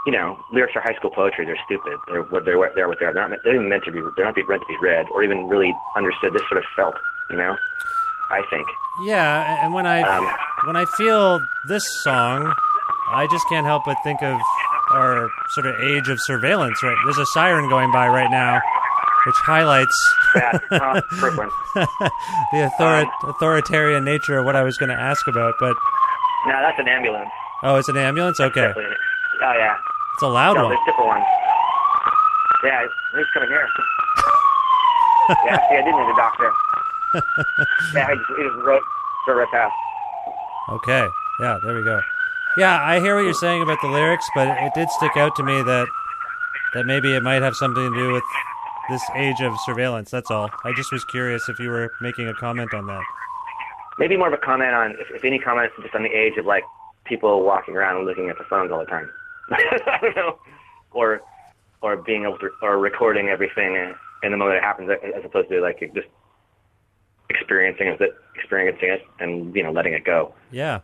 You 0.07 0.13
know, 0.13 0.39
lyrics 0.53 0.75
are 0.77 0.81
high 0.81 0.95
school 0.95 1.11
poetry. 1.11 1.45
They're 1.45 1.59
stupid. 1.67 1.99
They're 2.07 2.23
what 2.23 2.45
they're 2.47 2.57
they're 2.75 2.89
what 2.89 2.99
they 3.01 3.07
are. 3.07 3.13
They're 3.13 3.29
not, 3.29 3.39
they're 3.45 3.57
even 3.57 3.69
meant 3.69 3.85
to 3.85 3.93
be. 3.93 4.01
They're 4.17 4.25
not 4.25 4.37
meant 4.37 4.63
to 4.63 4.69
be 4.69 4.79
read 4.81 5.07
or 5.13 5.23
even 5.25 5.49
really 5.49 5.75
understood. 5.97 6.33
This 6.33 6.43
sort 6.49 6.59
of 6.59 6.65
felt. 6.77 6.95
You 7.31 7.37
know, 7.37 7.57
I 8.31 8.41
think. 8.49 8.67
Yeah, 9.05 9.63
and 9.63 9.75
when 9.75 9.87
I 9.87 10.01
Um, 10.03 10.25
when 10.65 10.77
I 10.77 10.87
feel 10.97 11.41
this 11.69 11.85
song, 12.05 12.55
I 13.11 13.27
just 13.31 13.47
can't 13.49 13.67
help 13.67 13.83
but 13.85 13.97
think 14.05 14.23
of 14.23 14.41
our 14.91 15.31
sort 15.51 15.67
of 15.67 15.81
age 15.81 16.09
of 16.09 16.21
surveillance. 16.21 16.83
Right, 16.83 16.97
there's 17.05 17.19
a 17.19 17.27
siren 17.27 17.69
going 17.69 17.91
by 17.93 18.09
right 18.09 18.31
now, 18.31 18.61
which 19.27 19.37
highlights 19.37 19.97
That 20.35 20.63
uh, 20.71 21.01
the 22.53 22.65
author- 22.67 23.11
authoritarian 23.29 24.05
nature 24.05 24.39
of 24.39 24.45
what 24.45 24.57
I 24.57 24.63
was 24.63 24.77
going 24.79 24.91
to 24.91 24.99
ask 25.01 25.27
about. 25.29 25.55
But 25.61 25.77
No, 26.47 26.53
that's 26.61 26.79
an 26.79 26.89
ambulance. 26.89 27.31
oh, 27.63 27.77
it's 27.77 27.89
an 27.89 27.97
ambulance. 27.97 28.41
Okay, 28.41 28.73
Oh 28.77 29.53
yeah. 29.53 29.77
it's 30.15 30.23
a 30.23 30.27
loud 30.29 30.55
No, 30.55 30.65
one. 30.65 30.71
there's 30.71 30.85
different 30.87 31.09
ones. 31.09 31.25
Yeah, 32.65 32.87
he's 33.15 33.27
coming 33.35 33.49
here. 33.51 33.69
yeah, 35.47 35.57
see, 35.69 35.77
I 35.77 35.83
didn't 35.85 35.95
need 36.01 36.11
a 36.13 36.17
doctor. 36.17 36.51
yeah, 37.95 38.07
I 38.09 38.15
just, 38.15 38.27
he 38.37 38.43
just 38.43 38.57
wrote 38.65 38.83
right 39.29 39.49
past. 39.53 39.75
Okay. 40.71 41.07
Yeah, 41.41 41.59
there 41.63 41.75
we 41.75 41.83
go. 41.85 42.01
Yeah, 42.57 42.81
I 42.81 43.01
hear 43.01 43.17
what 43.17 43.23
you're 43.23 43.35
saying 43.35 43.63
about 43.63 43.81
the 43.81 43.89
lyrics, 43.89 44.29
but 44.35 44.49
it 44.49 44.75
did 44.75 44.91
stick 44.91 45.17
out 45.17 45.37
to 45.37 45.43
me 45.43 45.63
that 45.63 45.87
that 46.75 46.87
maybe 46.87 47.15
it 47.15 47.23
might 47.23 47.43
have 47.43 47.57
something 47.57 47.93
to 47.93 47.99
do 47.99 48.13
with 48.13 48.25
this 48.91 49.03
age 49.15 49.41
of 49.41 49.55
surveillance. 49.65 50.11
That's 50.11 50.31
all. 50.31 50.51
I 50.65 50.73
just 50.75 50.93
was 50.93 51.05
curious 51.05 51.49
if 51.49 51.59
you 51.59 51.71
were 51.71 51.91
making 52.01 52.29
a 52.29 52.35
comment 52.35 52.75
on 52.75 52.87
that. 52.87 53.03
Maybe 53.99 54.17
more 54.17 54.29
of 54.29 54.35
a 54.35 54.39
comment 54.39 54.75
on, 54.75 54.93
if, 54.93 55.11
if 55.11 55.25
any 55.25 55.39
comments, 55.39 55.75
just 55.81 55.95
on 55.95 56.03
the 56.03 56.11
age 56.11 56.37
of 56.37 56.47
like 56.47 56.65
people 57.05 57.43
walking 57.43 57.77
around 57.77 57.97
and 57.97 58.07
looking 58.07 58.29
at 58.29 58.37
their 58.39 58.47
phones 58.47 58.71
all 58.71 58.81
the 58.81 58.87
time. 58.87 59.11
I 59.51 59.99
don't 60.01 60.17
know, 60.17 60.39
or 60.93 61.23
or 61.81 61.97
being 61.97 62.25
able 62.25 62.39
to, 62.39 62.51
or 62.63 62.79
recording 62.79 63.29
everything 63.29 63.95
in 64.23 64.31
the 64.31 64.37
moment 64.37 64.59
it 64.59 64.63
happens, 64.63 64.91
as 64.91 65.25
opposed 65.25 65.49
to 65.49 65.61
like 65.61 65.81
just 65.95 66.09
experiencing 67.31 67.89
it, 67.89 68.15
experiencing 68.35 68.91
it, 68.91 69.07
and 69.21 69.55
you 69.55 69.63
know 69.63 69.73
letting 69.73 69.95
it 69.95 70.05
go. 70.05 70.35
Yeah. 70.51 70.81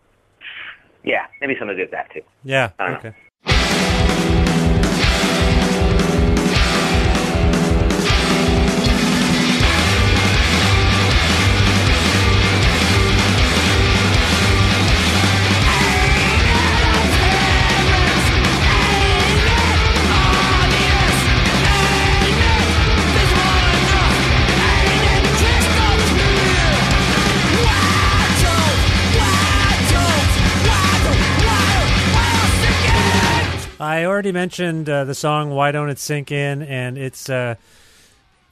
Yeah, 1.05 1.27
maybe 1.41 1.55
something 1.59 1.77
to 1.77 1.83
do 1.83 1.83
with 1.83 1.91
that 1.93 2.11
too. 2.13 2.23
Yeah. 2.43 2.71
I 2.79 2.91
don't 2.91 3.05
know. 3.05 3.13
Already 34.15 34.33
mentioned 34.33 34.89
uh, 34.89 35.03
the 35.05 35.15
song 35.15 35.51
"Why 35.51 35.73
Don't 35.73 35.91
It 35.91 35.99
Sink 35.99 36.31
In," 36.31 36.63
and 36.63 36.97
it's 36.97 37.29
uh, 37.29 37.57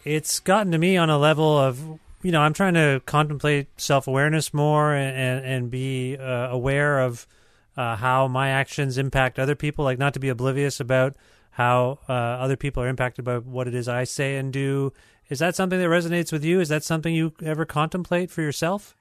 it's 0.04 0.40
gotten 0.40 0.72
to 0.72 0.78
me 0.78 0.96
on 0.96 1.08
a 1.08 1.16
level 1.16 1.56
of 1.56 2.00
you 2.22 2.32
know 2.32 2.42
I'm 2.42 2.52
trying 2.52 2.74
to 2.74 3.00
contemplate 3.06 3.68
self 3.80 4.08
awareness 4.08 4.52
more 4.52 4.92
and 4.92 5.44
and, 5.46 5.70
be 5.70 6.16
uh, 6.16 6.48
aware 6.50 6.98
of 6.98 7.28
uh, 7.76 7.94
how 7.94 8.26
my 8.26 8.48
actions 8.48 8.98
impact 8.98 9.38
other 9.38 9.54
people, 9.54 9.84
like 9.84 10.00
not 10.00 10.14
to 10.14 10.20
be 10.20 10.28
oblivious 10.28 10.80
about 10.80 11.14
how 11.52 12.00
uh, 12.08 12.12
other 12.12 12.56
people 12.56 12.82
are 12.82 12.88
impacted 12.88 13.24
by 13.24 13.38
what 13.38 13.68
it 13.68 13.74
is 13.74 13.86
I 13.86 14.02
say 14.02 14.36
and 14.36 14.52
do. 14.52 14.92
Is 15.28 15.38
that 15.38 15.54
something 15.54 15.78
that 15.78 15.86
resonates 15.86 16.32
with 16.32 16.44
you? 16.44 16.58
Is 16.58 16.70
that 16.70 16.82
something 16.82 17.14
you 17.14 17.34
ever 17.42 17.64
contemplate 17.64 18.32
for 18.32 18.42
yourself? 18.42 18.96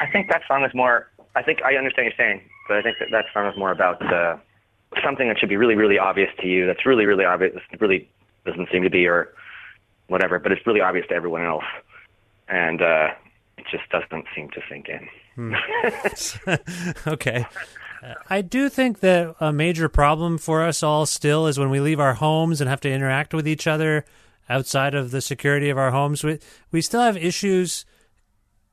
I 0.00 0.10
think 0.10 0.30
that 0.30 0.40
song 0.48 0.64
is 0.64 0.72
more. 0.74 1.10
I 1.36 1.42
think 1.42 1.58
I 1.62 1.74
understand 1.74 2.06
what 2.06 2.14
you're 2.18 2.26
saying, 2.26 2.40
but 2.66 2.78
I 2.78 2.82
think 2.82 2.96
that 2.98 3.08
that 3.12 3.26
song 3.34 3.46
is 3.46 3.58
more 3.58 3.72
about 3.72 4.00
uh, 4.10 4.38
something 5.04 5.28
that 5.28 5.38
should 5.38 5.48
be 5.48 5.56
really, 5.56 5.74
really 5.74 5.98
obvious 5.98 6.30
to 6.40 6.46
you. 6.46 6.66
That's 6.66 6.86
really, 6.86 7.06
really 7.06 7.24
obvious, 7.24 7.52
really 7.80 8.08
doesn't 8.44 8.68
seem 8.72 8.82
to 8.82 8.90
be, 8.90 9.06
or 9.06 9.34
whatever. 10.06 10.38
But 10.38 10.52
it's 10.52 10.66
really 10.66 10.80
obvious 10.80 11.06
to 11.08 11.14
everyone 11.14 11.44
else, 11.44 11.64
and 12.48 12.80
uh, 12.82 13.08
it 13.56 13.66
just 13.70 13.88
doesn't 13.90 14.26
seem 14.34 14.50
to 14.50 14.60
sink 14.68 14.88
in. 14.88 15.08
okay. 17.06 17.46
Uh, 18.02 18.14
I 18.28 18.42
do 18.42 18.68
think 18.68 19.00
that 19.00 19.34
a 19.40 19.52
major 19.52 19.88
problem 19.88 20.38
for 20.38 20.62
us 20.62 20.82
all 20.82 21.06
still 21.06 21.46
is 21.46 21.58
when 21.58 21.70
we 21.70 21.80
leave 21.80 22.00
our 22.00 22.14
homes 22.14 22.60
and 22.60 22.68
have 22.68 22.80
to 22.82 22.90
interact 22.90 23.34
with 23.34 23.46
each 23.46 23.66
other 23.66 24.04
outside 24.48 24.94
of 24.94 25.10
the 25.10 25.20
security 25.20 25.68
of 25.68 25.78
our 25.78 25.90
homes. 25.90 26.24
We 26.24 26.38
we 26.72 26.80
still 26.80 27.00
have 27.00 27.16
issues 27.16 27.84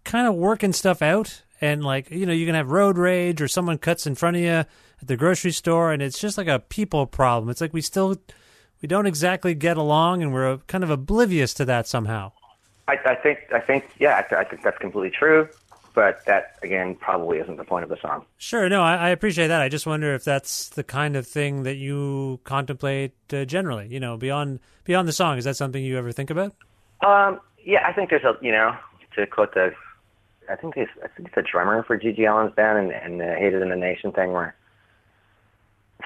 kind 0.03 0.27
of 0.27 0.35
working 0.35 0.73
stuff 0.73 1.01
out 1.01 1.41
and 1.59 1.83
like 1.83 2.11
you 2.11 2.25
know 2.25 2.33
you 2.33 2.45
can 2.45 2.55
have 2.55 2.69
road 2.69 2.97
rage 2.97 3.41
or 3.41 3.47
someone 3.47 3.77
cuts 3.77 4.05
in 4.05 4.15
front 4.15 4.37
of 4.37 4.43
you 4.43 4.63
at 5.01 5.07
the 5.07 5.17
grocery 5.17 5.51
store 5.51 5.91
and 5.91 6.01
it's 6.01 6.19
just 6.19 6.37
like 6.37 6.47
a 6.47 6.59
people 6.59 7.05
problem. 7.05 7.49
It's 7.49 7.61
like 7.61 7.73
we 7.73 7.81
still 7.81 8.15
we 8.81 8.87
don't 8.87 9.05
exactly 9.05 9.53
get 9.53 9.77
along 9.77 10.21
and 10.21 10.33
we're 10.33 10.57
kind 10.67 10.83
of 10.83 10.89
oblivious 10.89 11.53
to 11.55 11.65
that 11.65 11.87
somehow. 11.87 12.31
I, 12.87 12.97
I 13.05 13.15
think. 13.15 13.39
I 13.53 13.59
think. 13.59 13.85
Yeah, 13.99 14.23
I, 14.31 14.35
I 14.35 14.43
think 14.43 14.63
that's 14.63 14.77
completely 14.77 15.09
true. 15.17 15.49
But 15.93 16.25
that 16.25 16.57
again 16.61 16.95
probably 16.95 17.37
isn't 17.39 17.55
the 17.55 17.63
point 17.63 17.83
of 17.83 17.89
the 17.89 17.97
song. 18.01 18.25
Sure, 18.37 18.67
no, 18.67 18.83
I, 18.83 18.95
I 18.95 19.09
appreciate 19.09 19.47
that. 19.47 19.61
I 19.61 19.69
just 19.69 19.87
wonder 19.87 20.13
if 20.13 20.25
that's 20.25 20.69
the 20.69 20.83
kind 20.83 21.15
of 21.15 21.25
thing 21.25 21.63
that 21.63 21.77
you 21.77 22.41
contemplate 22.43 23.13
uh, 23.31 23.45
generally. 23.45 23.87
You 23.87 24.01
know, 24.01 24.17
beyond 24.17 24.59
beyond 24.83 25.07
the 25.07 25.13
song, 25.13 25.37
is 25.37 25.45
that 25.45 25.55
something 25.55 25.83
you 25.83 25.97
ever 25.97 26.11
think 26.11 26.29
about? 26.29 26.53
Um, 27.05 27.39
yeah, 27.63 27.87
I 27.87 27.93
think 27.93 28.09
there's 28.09 28.25
a 28.25 28.35
you 28.41 28.51
know 28.51 28.75
to 29.15 29.25
quote 29.25 29.53
the, 29.53 29.73
I 30.49 30.55
think 30.57 30.75
it's 30.75 30.91
I 31.01 31.07
think 31.07 31.29
it's 31.29 31.37
a 31.37 31.41
drummer 31.41 31.81
for 31.83 31.97
GG 31.97 32.27
Allin's 32.27 32.53
band 32.53 32.77
and, 32.77 32.91
and 32.91 33.19
the 33.21 33.35
Hated 33.35 33.61
in 33.61 33.69
the 33.69 33.77
Nation 33.77 34.11
thing 34.11 34.33
where 34.33 34.53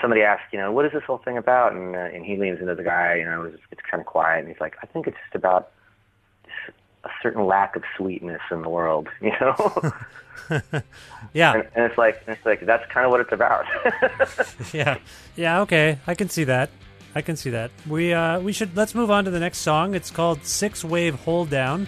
somebody 0.02 0.21
asks, 0.21 0.45
you 0.52 0.60
know, 0.60 0.71
what 0.71 0.86
is 0.86 0.91
this 0.91 1.04
whole 1.04 1.17
thing 1.17 1.38
about? 1.38 1.73
And 1.73 1.95
uh, 1.95 1.99
and 1.99 2.25
he 2.25 2.38
leans 2.38 2.60
into 2.60 2.75
the 2.75 2.84
guy, 2.84 3.15
you 3.15 3.25
know, 3.25 3.43
it's, 3.43 3.62
it's 3.71 3.82
kind 3.89 4.02
of 4.02 4.08
quiet, 4.08 4.39
and 4.39 4.47
he's 4.47 4.62
like, 4.62 4.75
I 4.82 4.86
think 4.86 5.08
it's 5.08 5.17
just 5.25 5.36
about 5.36 5.71
a 7.04 7.10
certain 7.23 7.45
lack 7.45 7.75
of 7.75 7.84
sweetness 7.97 8.41
in 8.52 8.62
the 8.62 8.69
world, 8.69 9.08
you 9.21 9.32
know. 9.39 9.91
Yeah, 11.34 11.54
and, 11.54 11.67
and 11.75 11.86
it's 11.86 11.97
like 11.97 12.23
it's 12.28 12.43
like 12.45 12.65
that's 12.65 12.89
kind 12.91 13.06
of 13.06 13.12
what 13.12 13.21
it's 13.21 13.32
about. 13.32 13.65
yeah, 14.73 14.97
yeah. 15.36 15.62
Okay, 15.62 15.99
I 16.08 16.15
can 16.15 16.30
see 16.30 16.45
that. 16.45 16.69
I 17.13 17.21
can 17.21 17.36
see 17.36 17.52
that. 17.52 17.71
We 17.88 18.13
uh, 18.13 18.39
we 18.39 18.54
should 18.54 18.75
let's 18.75 18.95
move 18.95 19.12
on 19.12 19.25
to 19.25 19.32
the 19.32 19.39
next 19.39 19.60
song. 19.60 19.93
It's 19.93 20.10
called 20.10 20.45
Six 20.45 20.84
Wave 20.84 21.15
Hold 21.15 21.49
Down. 21.49 21.88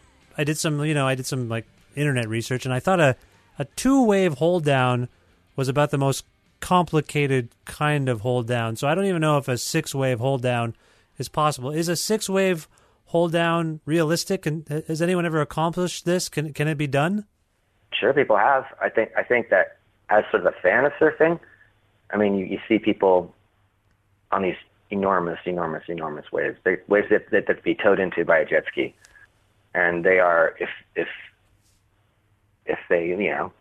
I 0.41 0.43
did 0.43 0.57
some 0.57 0.83
you 0.83 0.93
know 0.93 1.07
I 1.07 1.15
did 1.15 1.25
some 1.25 1.47
like 1.47 1.65
internet 1.95 2.27
research, 2.27 2.65
and 2.65 2.73
I 2.73 2.79
thought 2.79 2.99
a 2.99 3.15
a 3.59 3.65
two 3.65 4.03
wave 4.03 4.35
hold 4.35 4.65
down 4.65 5.07
was 5.55 5.69
about 5.69 5.91
the 5.91 5.97
most 5.97 6.25
complicated 6.59 7.49
kind 7.65 8.09
of 8.09 8.21
hold 8.21 8.47
down. 8.47 8.75
So 8.75 8.87
I 8.87 8.95
don't 8.95 9.05
even 9.05 9.21
know 9.21 9.37
if 9.37 9.47
a 9.47 9.57
six 9.57 9.93
wave 9.93 10.19
hold 10.19 10.41
down 10.41 10.75
is 11.17 11.29
possible. 11.29 11.71
Is 11.71 11.89
a 11.89 11.95
six 11.95 12.27
wave 12.27 12.67
hold 13.05 13.31
down 13.31 13.81
realistic? 13.85 14.45
And 14.45 14.69
uh, 14.71 14.81
has 14.87 15.01
anyone 15.01 15.25
ever 15.25 15.41
accomplished 15.41 16.05
this? 16.05 16.27
Can 16.27 16.53
can 16.53 16.67
it 16.67 16.75
be 16.75 16.87
done? 16.87 17.25
Sure, 17.93 18.13
people 18.13 18.37
have. 18.37 18.65
I 18.81 18.89
think 18.89 19.11
I 19.15 19.23
think 19.23 19.49
that 19.49 19.77
as 20.09 20.23
sort 20.31 20.45
of 20.45 20.53
a 20.53 20.61
fan 20.61 20.85
of 20.85 20.91
surfing, 20.93 21.39
I 22.11 22.17
mean, 22.17 22.35
you, 22.35 22.45
you 22.45 22.59
see 22.67 22.79
people 22.79 23.33
on 24.31 24.41
these 24.41 24.55
enormous, 24.89 25.39
enormous, 25.45 25.83
enormous 25.87 26.31
waves. 26.31 26.57
They, 26.63 26.77
waves 26.87 27.07
that, 27.11 27.29
that 27.31 27.47
that 27.47 27.63
be 27.63 27.75
towed 27.75 27.99
into 27.99 28.25
by 28.25 28.39
a 28.39 28.45
jet 28.45 28.63
ski, 28.67 28.93
and 29.73 30.03
they 30.03 30.19
are 30.19 30.55
if 30.59 30.69
if 30.95 31.07
if 32.65 32.79
they 32.89 33.07
you 33.07 33.31
know 33.31 33.51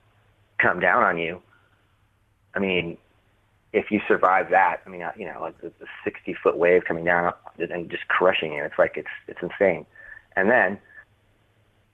come 0.59 0.81
down 0.81 1.03
on 1.03 1.19
you. 1.19 1.41
I 2.55 2.59
mean, 2.59 2.99
if 3.73 3.91
you 3.91 4.01
survive 4.09 4.51
that, 4.51 4.79
I 4.85 4.89
mean, 4.89 5.03
uh, 5.03 5.13
you 5.17 5.25
know, 5.25 5.39
like 5.41 5.61
the, 5.61 5.73
the 5.79 5.87
60 6.05 6.35
foot 6.43 6.59
wave 6.59 6.83
coming 6.87 7.05
down 7.05 7.33
and 7.59 7.91
just 7.91 8.09
crushing 8.09 8.53
you, 8.53 8.65
it's 8.65 8.79
like 8.79 8.97
it's 8.97 9.09
it's 9.29 9.39
insane. 9.43 9.87
And 10.37 10.51
then 10.51 10.79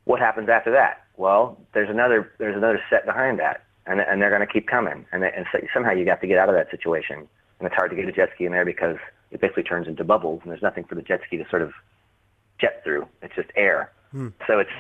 what 0.04 0.20
happens 0.20 0.48
after 0.48 0.70
that? 0.72 1.04
Well, 1.16 1.58
there's 1.74 1.90
another 1.90 2.32
there's 2.38 2.56
another 2.56 2.80
set 2.90 3.04
behind 3.04 3.38
that, 3.40 3.64
and 3.86 4.00
and 4.00 4.20
they're 4.20 4.30
going 4.30 4.46
to 4.46 4.52
keep 4.52 4.66
coming, 4.66 5.04
and 5.12 5.22
and 5.24 5.46
so 5.52 5.58
somehow 5.74 5.92
you 5.92 6.06
have 6.06 6.20
to 6.20 6.26
get 6.26 6.38
out 6.38 6.48
of 6.48 6.54
that 6.54 6.70
situation, 6.70 7.28
and 7.58 7.66
it's 7.66 7.74
hard 7.74 7.90
to 7.90 7.96
get 7.96 8.08
a 8.08 8.12
jet 8.12 8.30
ski 8.34 8.46
in 8.46 8.52
there 8.52 8.64
because 8.64 8.96
it 9.30 9.40
basically 9.40 9.64
turns 9.64 9.88
into 9.88 10.04
bubbles, 10.04 10.40
and 10.42 10.50
there's 10.50 10.62
nothing 10.62 10.84
for 10.84 10.94
the 10.94 11.02
jet 11.02 11.20
ski 11.26 11.36
to 11.36 11.48
sort 11.50 11.62
of 11.62 11.72
jet 12.60 12.80
through. 12.84 13.06
It's 13.22 13.34
just 13.34 13.50
air. 13.56 13.90
So 14.46 14.58
it's 14.58 14.70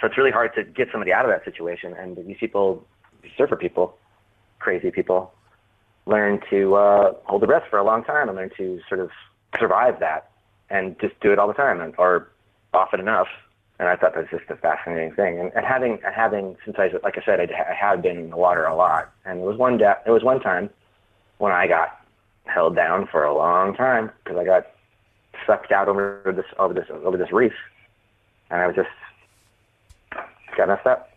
so 0.00 0.08
it's 0.08 0.18
really 0.18 0.30
hard 0.30 0.54
to 0.54 0.64
get 0.64 0.88
somebody 0.90 1.12
out 1.12 1.24
of 1.24 1.30
that 1.30 1.44
situation. 1.44 1.94
And 1.94 2.16
these 2.16 2.36
people, 2.38 2.86
surfer 3.36 3.56
people, 3.56 3.96
crazy 4.58 4.90
people, 4.90 5.32
learn 6.06 6.40
to 6.50 6.74
uh, 6.74 7.14
hold 7.24 7.42
their 7.42 7.46
breath 7.46 7.64
for 7.70 7.78
a 7.78 7.84
long 7.84 8.04
time 8.04 8.28
and 8.28 8.36
learn 8.36 8.50
to 8.56 8.80
sort 8.88 9.00
of 9.00 9.10
survive 9.58 10.00
that 10.00 10.30
and 10.70 10.98
just 11.00 11.18
do 11.20 11.32
it 11.32 11.38
all 11.38 11.46
the 11.46 11.54
time 11.54 11.80
and, 11.80 11.94
or 11.98 12.28
often 12.72 13.00
enough. 13.00 13.28
And 13.78 13.88
I 13.88 13.96
thought 13.96 14.14
that 14.14 14.20
was 14.20 14.40
just 14.40 14.50
a 14.50 14.56
fascinating 14.56 15.14
thing. 15.14 15.40
And, 15.40 15.52
and 15.54 15.64
having 15.64 15.98
having 16.14 16.56
since 16.64 16.76
I 16.78 16.90
like 17.02 17.18
I 17.18 17.24
said 17.24 17.40
I, 17.40 17.44
I 17.44 17.74
have 17.74 18.02
been 18.02 18.16
in 18.16 18.30
the 18.30 18.36
water 18.36 18.64
a 18.64 18.74
lot. 18.74 19.12
And 19.24 19.40
there 19.40 19.46
was 19.46 19.56
one 19.56 19.78
da- 19.78 19.96
was 20.06 20.22
one 20.22 20.40
time 20.40 20.70
when 21.38 21.52
I 21.52 21.66
got 21.66 22.00
held 22.44 22.76
down 22.76 23.08
for 23.10 23.24
a 23.24 23.34
long 23.34 23.74
time 23.74 24.10
because 24.22 24.38
I 24.38 24.44
got 24.44 24.66
sucked 25.46 25.72
out 25.72 25.88
over 25.88 26.32
this 26.34 26.46
over 26.58 26.74
this 26.74 26.86
over 26.90 27.16
this 27.16 27.32
reef, 27.32 27.52
and 28.50 28.60
I 28.60 28.66
was 28.66 28.76
just 28.76 28.88
got 30.56 30.68
messed 30.68 30.86
up. 30.86 31.10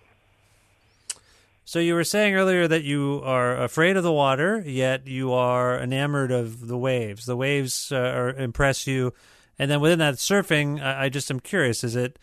So 1.66 1.80
you 1.80 1.96
were 1.96 2.06
saying 2.06 2.34
earlier 2.34 2.68
that 2.68 2.84
you 2.84 3.22
are 3.26 3.58
afraid 3.58 3.98
of 3.98 4.04
the 4.04 4.14
water, 4.14 4.64
yet 4.66 5.06
you 5.06 5.34
are 5.34 5.78
enamored 5.78 6.32
of 6.32 6.68
the 6.68 6.78
waves. 6.78 7.26
The 7.26 7.36
waves 7.36 7.92
uh, 7.92 7.98
are, 7.98 8.30
impress 8.30 8.88
you, 8.88 9.14
and 9.60 9.70
then 9.70 9.82
within 9.82 10.00
that 10.00 10.16
surfing, 10.16 10.82
I, 10.82 11.06
I 11.06 11.10
just 11.10 11.30
am 11.30 11.42
curious: 11.42 11.84
is 11.84 11.96
it 11.96 12.18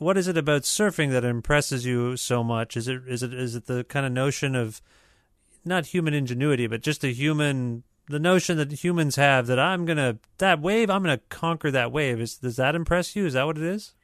what 0.00 0.18
is 0.18 0.26
it 0.26 0.36
about 0.36 0.62
surfing 0.62 1.12
that 1.12 1.24
impresses 1.24 1.86
you 1.86 2.16
so 2.16 2.42
much? 2.42 2.76
Is 2.76 2.88
it 2.88 3.02
is 3.06 3.22
it 3.22 3.32
is 3.32 3.54
it 3.54 3.66
the 3.66 3.84
kind 3.84 4.04
of 4.04 4.12
notion 4.12 4.56
of 4.56 4.82
not 5.64 5.86
human 5.86 6.12
ingenuity, 6.12 6.66
but 6.66 6.82
just 6.82 7.04
a 7.04 7.12
human 7.12 7.84
the 8.08 8.18
notion 8.18 8.58
that 8.58 8.72
humans 8.72 9.16
have 9.16 9.46
that 9.46 9.58
I'm 9.58 9.84
gonna 9.84 10.18
that 10.38 10.60
wave, 10.60 10.90
I'm 10.90 11.02
gonna 11.02 11.20
conquer 11.28 11.70
that 11.70 11.92
wave. 11.92 12.20
Is 12.20 12.36
does 12.36 12.56
that 12.56 12.74
impress 12.74 13.14
you? 13.14 13.24
Is 13.24 13.34
that 13.34 13.46
what 13.46 13.56
it 13.56 13.64
is? 13.64 13.94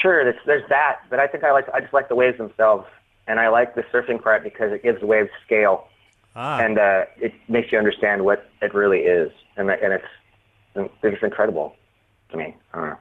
Sure, 0.00 0.24
there's, 0.24 0.36
there's 0.46 0.68
that, 0.68 1.00
but 1.10 1.18
I 1.20 1.26
think 1.26 1.44
I 1.44 1.52
like 1.52 1.68
I 1.74 1.80
just 1.80 1.92
like 1.92 2.08
the 2.08 2.14
waves 2.14 2.38
themselves, 2.38 2.86
and 3.26 3.38
I 3.40 3.48
like 3.48 3.74
the 3.74 3.82
surfing 3.92 4.22
part 4.22 4.42
because 4.44 4.72
it 4.72 4.82
gives 4.82 5.00
the 5.00 5.06
waves 5.06 5.30
scale, 5.44 5.88
Ah, 6.36 6.60
and 6.60 6.78
uh, 6.78 7.04
it 7.18 7.32
makes 7.48 7.72
you 7.72 7.78
understand 7.78 8.24
what 8.24 8.48
it 8.62 8.72
really 8.74 9.00
is, 9.00 9.30
and 9.56 9.68
that- 9.68 9.82
and 9.82 9.92
it's 9.92 10.04
it's 10.76 10.92
just 11.02 11.22
incredible 11.22 11.74
to 12.30 12.36
me. 12.36 12.54
I 12.72 12.78
don't 12.78 12.88
know, 12.90 12.96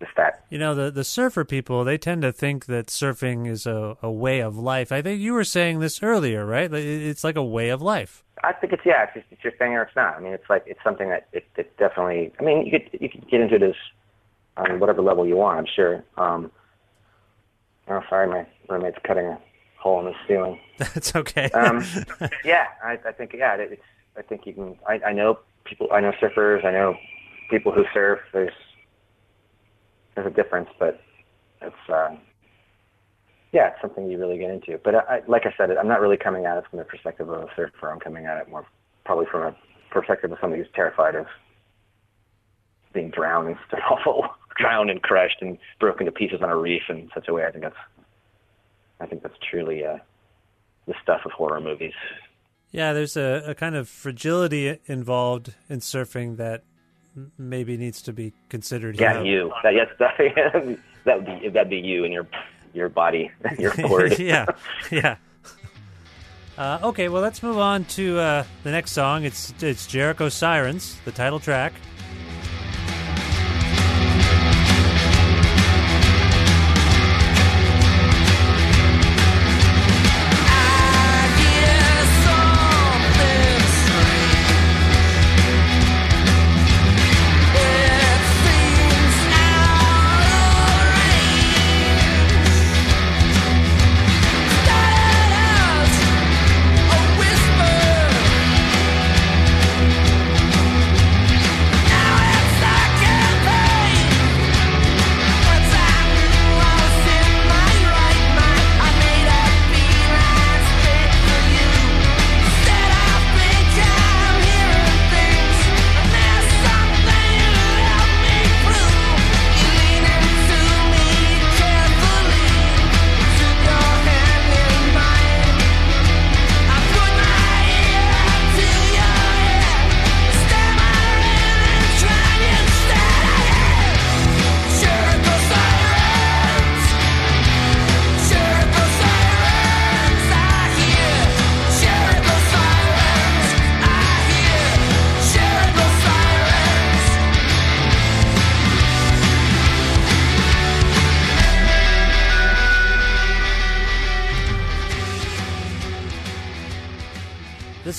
just 0.00 0.12
that. 0.16 0.44
you 0.48 0.58
know 0.58 0.74
the 0.74 0.90
the 0.90 1.04
surfer 1.04 1.44
people 1.44 1.84
they 1.84 1.98
tend 1.98 2.22
to 2.22 2.32
think 2.32 2.66
that 2.66 2.86
surfing 2.86 3.46
is 3.46 3.66
a, 3.66 3.96
a 4.02 4.10
way 4.10 4.40
of 4.40 4.56
life. 4.56 4.90
I 4.90 5.02
think 5.02 5.20
you 5.20 5.34
were 5.34 5.44
saying 5.44 5.80
this 5.80 6.02
earlier, 6.02 6.46
right? 6.46 6.70
Like, 6.72 6.82
It's 6.84 7.22
like 7.22 7.36
a 7.36 7.44
way 7.44 7.68
of 7.68 7.82
life. 7.82 8.24
I 8.42 8.54
think 8.54 8.72
it's 8.72 8.86
yeah, 8.86 9.02
it's 9.04 9.14
just 9.14 9.26
it's 9.30 9.44
your 9.44 9.52
thing 9.52 9.72
or 9.74 9.82
it's 9.82 9.94
not. 9.94 10.16
I 10.16 10.20
mean, 10.20 10.32
it's 10.32 10.48
like 10.48 10.64
it's 10.66 10.82
something 10.82 11.10
that 11.10 11.28
it, 11.32 11.46
it 11.56 11.76
definitely. 11.76 12.32
I 12.40 12.42
mean, 12.42 12.64
you 12.64 12.72
could 12.72 12.88
you 13.00 13.08
could 13.10 13.28
get 13.30 13.42
into 13.42 13.56
it 13.56 13.62
as 13.62 13.74
on 14.68 14.80
whatever 14.80 15.02
level 15.02 15.26
you 15.26 15.36
want. 15.36 15.58
I'm 15.58 15.66
sure. 15.66 16.04
Um, 16.16 16.50
oh, 17.88 18.02
sorry, 18.08 18.28
my 18.28 18.46
roommate's 18.68 18.98
cutting 19.04 19.26
a 19.26 19.38
hole 19.78 20.00
in 20.00 20.06
the 20.06 20.14
ceiling. 20.26 20.60
That's 20.78 21.14
okay. 21.14 21.50
Um, 21.50 21.84
yeah, 22.44 22.66
I, 22.84 22.98
I 23.06 23.12
think 23.12 23.34
yeah, 23.34 23.54
it, 23.56 23.72
it's. 23.72 23.82
I 24.16 24.22
think 24.22 24.46
you 24.46 24.52
can. 24.52 24.76
I, 24.88 25.00
I 25.06 25.12
know 25.12 25.38
people. 25.64 25.88
I 25.92 26.00
know 26.00 26.12
surfers. 26.12 26.64
I 26.64 26.72
know 26.72 26.96
people 27.48 27.72
who 27.72 27.84
surf. 27.92 28.20
There's 28.32 28.52
there's 30.14 30.26
a 30.26 30.34
difference, 30.34 30.68
but 30.78 31.00
it's. 31.62 31.88
Uh, 31.88 32.16
yeah, 33.52 33.68
it's 33.68 33.80
something 33.80 34.08
you 34.08 34.16
really 34.16 34.38
get 34.38 34.50
into. 34.50 34.78
But 34.82 34.94
I, 34.94 35.22
like 35.26 35.44
I 35.44 35.52
said, 35.56 35.76
I'm 35.76 35.88
not 35.88 36.00
really 36.00 36.16
coming 36.16 36.44
at 36.44 36.56
it 36.56 36.64
from 36.70 36.78
the 36.78 36.84
perspective 36.84 37.28
of 37.28 37.42
a 37.42 37.48
surfer. 37.56 37.90
I'm 37.90 37.98
coming 37.98 38.26
at 38.26 38.38
it 38.38 38.48
more 38.48 38.64
probably 39.04 39.26
from 39.26 39.42
a 39.42 39.56
perspective 39.90 40.30
of 40.30 40.38
somebody 40.40 40.62
who's 40.62 40.70
terrified 40.72 41.16
of 41.16 41.26
being 42.92 43.10
drowned 43.10 43.48
and 43.48 43.56
stuff 43.66 43.80
awful, 43.90 44.24
drowned 44.56 44.90
and 44.90 45.02
crushed 45.02 45.38
and 45.40 45.58
broken 45.78 46.06
to 46.06 46.12
pieces 46.12 46.40
on 46.42 46.50
a 46.50 46.56
reef 46.56 46.82
in 46.88 47.10
such 47.14 47.28
a 47.28 47.32
way. 47.32 47.44
I 47.44 47.50
think 47.50 47.64
that's, 47.64 47.76
I 49.00 49.06
think 49.06 49.22
that's 49.22 49.36
truly 49.50 49.84
uh, 49.84 49.98
the 50.86 50.94
stuff 51.02 51.22
of 51.24 51.32
horror 51.32 51.60
movies. 51.60 51.94
yeah, 52.70 52.92
there's 52.92 53.16
a, 53.16 53.44
a 53.46 53.54
kind 53.54 53.74
of 53.74 53.88
fragility 53.88 54.78
involved 54.86 55.54
in 55.68 55.80
surfing 55.80 56.36
that 56.36 56.62
maybe 57.38 57.76
needs 57.76 58.02
to 58.02 58.12
be 58.12 58.32
considered. 58.48 58.98
Yeah, 59.00 59.22
you. 59.22 59.52
That, 59.62 59.74
yes, 59.74 59.88
that, 59.98 60.16
that 61.04 61.16
would 61.16 61.26
be 61.26 61.48
that'd 61.48 61.70
be 61.70 61.78
you 61.78 62.04
and 62.04 62.12
your 62.12 62.26
your 62.72 62.88
body, 62.88 63.30
your 63.58 63.72
cord. 63.72 64.18
yeah, 64.18 64.46
yeah. 64.90 65.16
Uh, 66.56 66.78
okay, 66.82 67.08
well, 67.08 67.22
let's 67.22 67.42
move 67.42 67.58
on 67.58 67.84
to 67.86 68.18
uh, 68.18 68.44
the 68.64 68.70
next 68.70 68.92
song. 68.92 69.24
It's 69.24 69.54
it's 69.60 69.86
Jericho 69.86 70.28
Sirens, 70.28 70.98
the 71.04 71.12
title 71.12 71.40
track. 71.40 71.72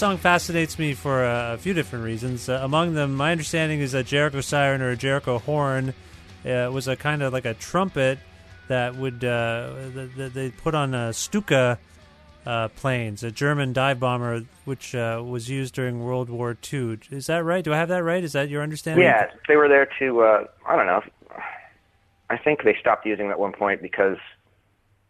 Song 0.01 0.17
fascinates 0.17 0.79
me 0.79 0.95
for 0.95 1.23
a, 1.23 1.53
a 1.53 1.57
few 1.59 1.75
different 1.75 2.03
reasons. 2.03 2.49
Uh, 2.49 2.59
among 2.63 2.95
them, 2.95 3.13
my 3.13 3.31
understanding 3.31 3.81
is 3.81 3.91
that 3.91 4.07
Jericho 4.07 4.41
siren 4.41 4.81
or 4.81 4.89
a 4.89 4.97
Jericho 4.97 5.37
horn 5.37 5.93
uh, 6.43 6.71
was 6.73 6.87
a 6.87 6.95
kind 6.95 7.21
of 7.21 7.31
like 7.31 7.45
a 7.45 7.53
trumpet 7.53 8.17
that 8.67 8.95
would 8.95 9.23
uh, 9.23 9.69
that 10.17 10.31
they 10.33 10.49
put 10.49 10.73
on 10.73 10.95
uh, 10.95 11.11
Stuka 11.11 11.77
uh, 12.47 12.69
planes, 12.69 13.21
a 13.21 13.29
German 13.29 13.73
dive 13.73 13.99
bomber, 13.99 14.41
which 14.65 14.95
uh, 14.95 15.21
was 15.23 15.51
used 15.51 15.75
during 15.75 16.03
World 16.03 16.31
War 16.31 16.57
II. 16.73 16.97
Is 17.11 17.27
that 17.27 17.43
right? 17.43 17.63
Do 17.63 17.71
I 17.71 17.77
have 17.77 17.89
that 17.89 18.03
right? 18.03 18.23
Is 18.23 18.33
that 18.33 18.49
your 18.49 18.63
understanding? 18.63 19.05
Yeah, 19.05 19.27
they 19.47 19.55
were 19.55 19.67
there 19.67 19.87
to. 19.99 20.47
I 20.67 20.75
don't 20.75 20.87
know. 20.87 21.03
I 22.31 22.37
think 22.37 22.63
they 22.63 22.75
stopped 22.79 23.05
using 23.05 23.25
them 23.25 23.33
at 23.33 23.39
one 23.39 23.51
point 23.51 23.83
because, 23.83 24.17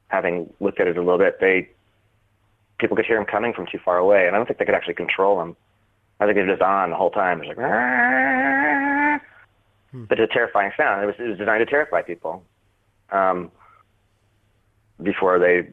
having 0.09 0.53
looked 0.59 0.81
at 0.81 0.87
it 0.87 0.97
a 0.97 1.01
little 1.01 1.17
bit, 1.17 1.39
they 1.39 1.69
people 2.81 2.97
could 2.97 3.05
hear 3.05 3.17
them 3.17 3.25
coming 3.25 3.53
from 3.53 3.67
too 3.71 3.79
far 3.83 3.97
away, 3.97 4.27
and 4.27 4.35
I 4.35 4.39
don't 4.39 4.45
think 4.45 4.59
they 4.59 4.65
could 4.65 4.75
actually 4.75 4.95
control 4.95 5.37
them. 5.37 5.55
I 6.19 6.25
think 6.25 6.37
it 6.37 6.45
was 6.45 6.53
just 6.53 6.61
on 6.61 6.89
the 6.89 6.95
whole 6.95 7.11
time. 7.11 7.41
It 7.41 7.47
was 7.47 7.57
like, 7.57 9.21
hmm. 9.91 10.03
but 10.05 10.19
it's 10.19 10.31
a 10.31 10.33
terrifying 10.33 10.71
sound. 10.75 11.03
It 11.03 11.05
was, 11.05 11.15
it 11.17 11.29
was 11.29 11.37
designed 11.37 11.65
to 11.65 11.65
terrify 11.65 12.01
people. 12.01 12.43
Um, 13.11 13.51
before 15.01 15.39
they 15.39 15.67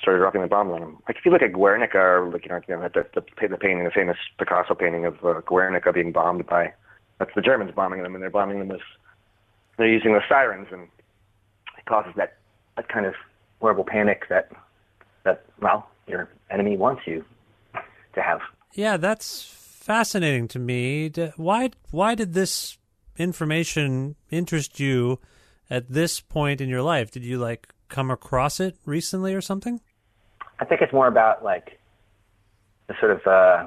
started 0.00 0.20
dropping 0.20 0.42
the 0.42 0.46
bombs 0.46 0.72
on 0.72 0.80
them. 0.80 1.02
Like 1.08 1.16
if 1.16 1.24
you 1.24 1.30
look 1.30 1.42
at 1.42 1.52
Guernica, 1.52 1.98
or 1.98 2.30
like 2.30 2.44
you 2.44 2.50
know, 2.50 2.60
you 2.68 2.76
know 2.76 2.88
the, 2.92 3.06
the, 3.14 3.48
the 3.48 3.56
painting, 3.56 3.84
the 3.84 3.90
famous 3.90 4.16
Picasso 4.38 4.74
painting 4.74 5.06
of 5.06 5.24
uh, 5.24 5.40
Guernica 5.46 5.92
being 5.92 6.12
bombed 6.12 6.46
by, 6.46 6.72
that's 7.18 7.30
the 7.34 7.42
Germans 7.42 7.72
bombing 7.74 8.02
them, 8.02 8.14
and 8.14 8.22
they're 8.22 8.30
bombing 8.30 8.58
them 8.58 8.68
with, 8.68 8.82
they're 9.78 9.88
using 9.88 10.12
the 10.12 10.20
sirens, 10.28 10.68
and 10.70 10.82
it 11.78 11.86
causes 11.86 12.12
that 12.16 12.36
that 12.76 12.88
kind 12.88 13.06
of 13.06 13.14
horrible 13.60 13.84
panic 13.84 14.24
that 14.28 14.50
that 15.24 15.44
well 15.60 15.88
your 16.06 16.28
enemy 16.50 16.76
wants 16.76 17.02
you 17.06 17.24
to 18.14 18.22
have. 18.22 18.40
Yeah, 18.72 18.96
that's 18.96 19.42
fascinating 19.42 20.48
to 20.48 20.58
me. 20.58 21.10
Why 21.36 21.70
why 21.90 22.14
did 22.14 22.34
this 22.34 22.78
information 23.16 24.16
interest 24.30 24.80
you 24.80 25.20
at 25.70 25.90
this 25.90 26.20
point 26.20 26.60
in 26.60 26.68
your 26.68 26.82
life? 26.82 27.10
Did 27.10 27.24
you 27.24 27.38
like 27.38 27.68
come 27.88 28.10
across 28.10 28.60
it 28.60 28.76
recently 28.84 29.34
or 29.34 29.40
something? 29.40 29.80
I 30.60 30.64
think 30.64 30.80
it's 30.80 30.92
more 30.92 31.08
about 31.08 31.44
like 31.44 31.78
the 32.86 32.94
sort 33.00 33.12
of 33.12 33.26
uh, 33.26 33.66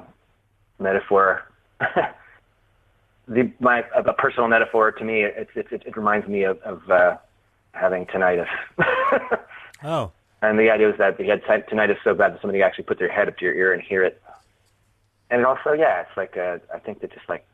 metaphor. 0.78 1.42
the 3.28 3.52
my 3.60 3.84
a 3.94 4.12
personal 4.12 4.48
metaphor 4.48 4.90
to 4.92 5.04
me. 5.04 5.22
It 5.22 5.48
it 5.54 5.66
it, 5.70 5.82
it 5.86 5.96
reminds 5.96 6.26
me 6.28 6.44
of, 6.44 6.58
of 6.62 6.90
uh, 6.90 7.16
having 7.72 8.06
tinnitus. 8.06 8.48
oh. 9.84 10.12
And 10.40 10.58
the 10.58 10.70
idea 10.70 10.86
was 10.86 10.96
that 10.98 11.18
they 11.18 11.26
had 11.26 11.42
tinnitus 11.44 11.98
so 12.04 12.14
bad 12.14 12.34
that 12.34 12.40
somebody 12.40 12.62
actually 12.62 12.84
put 12.84 12.98
their 12.98 13.10
head 13.10 13.28
up 13.28 13.36
to 13.38 13.44
your 13.44 13.54
ear 13.54 13.72
and 13.72 13.82
hear 13.82 14.04
it. 14.04 14.22
And 15.30 15.44
also, 15.44 15.72
yeah, 15.72 16.02
it's 16.02 16.16
like 16.16 16.36
uh, 16.36 16.58
I 16.72 16.78
think 16.78 17.00
that 17.00 17.12
just 17.12 17.28
like 17.28 17.44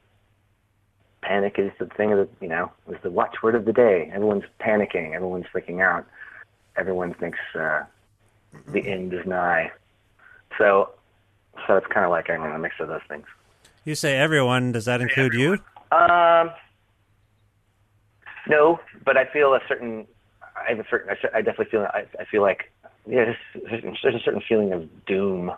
panic 1.22 1.59
is 1.59 1.72
the 1.78 1.87
thing 1.87 2.12
of 2.12 2.18
the 2.18 2.28
you 2.41 2.49
know 2.49 2.70
is 2.89 2.99
the 3.03 3.11
watchword 3.11 3.55
of 3.55 3.64
the 3.64 3.72
day. 3.72 4.11
Everyone's 4.12 4.45
panicking. 4.61 5.14
Everyone's 5.14 5.47
freaking 5.53 5.80
out. 5.82 6.07
Everyone 6.76 7.14
thinks 7.14 7.39
uh, 7.55 7.85
the 8.68 8.87
end 8.87 9.12
is 9.12 9.26
nigh. 9.26 9.72
So, 10.59 10.91
so 11.66 11.76
it's 11.76 11.87
kind 11.87 12.05
of 12.05 12.11
like 12.11 12.30
I 12.30 12.37
mean, 12.37 12.53
a 12.53 12.59
mix 12.59 12.76
of 12.80 12.89
those 12.89 13.01
things. 13.09 13.26
You 13.85 13.95
say 13.95 14.16
everyone. 14.16 14.72
Does 14.72 14.85
that 14.85 15.01
include 15.01 15.35
you? 15.35 15.59
Um, 15.91 16.51
no, 18.47 18.78
but 19.05 19.16
I 19.16 19.24
feel 19.24 19.55
a 19.55 19.61
certain. 19.66 20.07
I 20.43 20.70
have 20.70 20.80
a 20.80 20.89
certain. 20.89 21.16
I 21.35 21.41
definitely 21.41 21.66
feel. 21.66 21.82
I, 21.82 22.07
I 22.20 22.24
feel 22.24 22.43
like 22.43 22.70
yeah, 23.07 23.34
there's, 23.55 23.84
there's 24.02 24.14
a 24.14 24.24
certain 24.24 24.42
feeling 24.48 24.72
of 24.72 24.88
doom, 25.07 25.52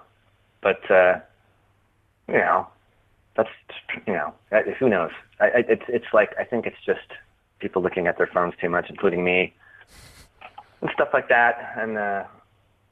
but 0.62 0.90
uh, 0.90 1.20
you 2.28 2.34
know, 2.34 2.66
that's 3.36 3.48
you 4.06 4.12
know, 4.12 4.34
who 4.78 4.88
knows? 4.88 5.10
I, 5.40 5.44
I, 5.46 5.64
it's 5.68 5.84
it's 5.88 6.06
like 6.12 6.30
I 6.38 6.44
think 6.44 6.66
it's 6.66 6.82
just 6.84 7.06
people 7.58 7.82
looking 7.82 8.06
at 8.06 8.18
their 8.18 8.26
phones 8.26 8.54
too 8.60 8.68
much, 8.68 8.86
including 8.88 9.24
me, 9.24 9.54
and 10.80 10.90
stuff 10.94 11.08
like 11.12 11.28
that, 11.28 11.74
and 11.76 11.96
uh, 11.98 12.24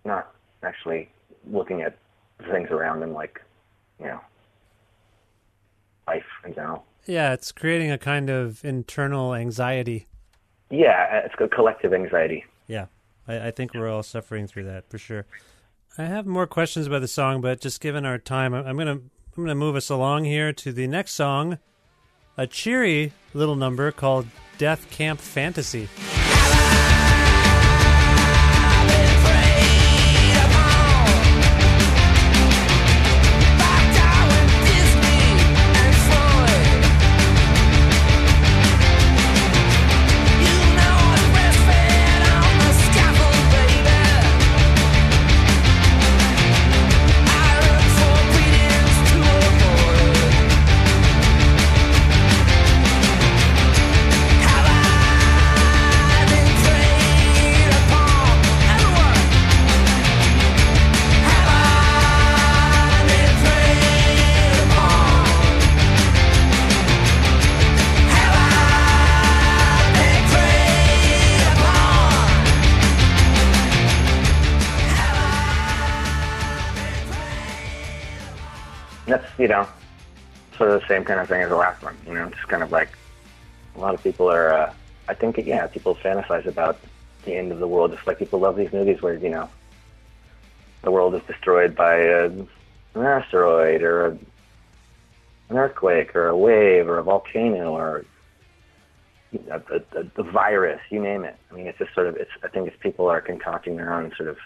not 0.05 0.33
actually 0.63 1.09
looking 1.51 1.83
at 1.83 1.99
things 2.51 2.71
around 2.71 3.01
them 3.01 3.13
like 3.13 3.41
you 3.99 4.07
know 4.07 4.21
life 6.07 6.25
in 6.45 6.55
general. 6.55 6.85
Yeah, 7.07 7.33
it's 7.33 7.53
creating 7.53 7.91
a 7.91 7.99
kind 7.99 8.31
of 8.31 8.65
internal 8.65 9.35
anxiety. 9.35 10.07
Yeah, 10.71 11.21
it's 11.25 11.35
a 11.39 11.49
collective 11.49 11.93
anxiety. 11.93 12.45
Yeah, 12.67 12.87
I, 13.27 13.49
I 13.49 13.51
think 13.51 13.75
we're 13.75 13.91
all 13.91 14.03
suffering 14.03 14.47
through 14.47 14.65
that 14.65 14.89
for 14.91 14.99
sure. 14.99 15.27
I 15.97 16.05
have 16.05 16.27
more 16.27 16.47
questions 16.47 16.87
about 16.87 17.01
the 17.01 17.09
song, 17.09 17.41
but 17.41 17.61
just 17.61 17.81
given 17.81 18.05
our 18.05 18.19
time, 18.19 18.53
I'm 18.55 18.77
gonna 18.77 18.93
I'm 18.93 19.11
gonna 19.37 19.55
move 19.55 19.77
us 19.77 19.91
along 19.91 20.25
here 20.25 20.53
to 20.53 20.73
the 20.73 20.87
next 20.87 21.13
song, 21.15 21.59
a 22.37 22.47
cheery 22.47 23.13
little 23.33 23.57
number 23.57 23.93
called 23.93 24.27
"Death 24.59 24.91
Camp 24.91 25.21
Fantasy." 25.21 25.89
You 79.45 79.49
know, 79.49 79.69
sort 80.57 80.71
of 80.71 80.81
the 80.81 80.89
same 80.89 81.05
kind 81.05 81.21
of 81.21 81.29
thing 81.29 81.43
as 81.43 81.51
the 81.51 81.57
last 81.57 81.83
one. 81.83 81.95
You 82.07 82.15
know, 82.15 82.31
just 82.31 82.49
kind 82.49 82.63
of 82.63 82.73
like 82.73 82.89
a 83.77 83.79
lot 83.79 83.95
of 83.95 84.03
people 84.03 84.31
are. 84.31 84.55
Uh, 84.55 84.75
I 85.07 85.13
think 85.13 85.37
yeah, 85.37 85.67
people 85.67 85.95
fantasize 85.97 86.47
about 86.47 86.79
the 87.27 87.37
end 87.37 87.53
of 87.53 87.59
the 87.59 87.69
world, 87.69 87.93
just 87.93 88.07
like 88.07 88.19
people 88.19 88.39
love 88.39 88.57
these 88.57 88.73
movies 88.73 89.03
where 89.03 89.17
you 89.17 89.29
know 89.29 89.51
the 90.83 90.91
world 90.91 91.15
is 91.15 91.21
destroyed 91.27 91.77
by 91.77 91.97
a, 91.97 92.25
an 92.25 92.49
asteroid 92.97 93.83
or 93.83 94.07
a, 94.07 94.11
an 95.51 95.59
earthquake 95.59 96.17
or 96.17 96.29
a 96.29 96.37
wave 96.37 96.89
or 96.89 96.97
a 96.97 97.03
volcano 97.03 97.77
or 97.77 98.07
a, 99.51 99.61
a, 99.61 99.83
a, 100.17 100.23
virus, 100.23 100.81
you 100.89 101.03
name 101.03 101.25
it. 101.25 101.37
I 101.51 101.55
mean, 101.55 101.67
it's 101.67 101.79
just 101.79 101.93
sort 101.95 102.07
of, 102.07 102.17
it's, 102.17 102.31
I 102.43 102.49
think 102.49 102.69
it's 102.69 102.77
people 102.81 103.09
are 103.09 103.21
concocting 103.21 103.77
their 103.77 103.93
own 103.93 104.13
sort 104.17 104.31
of 104.31 104.39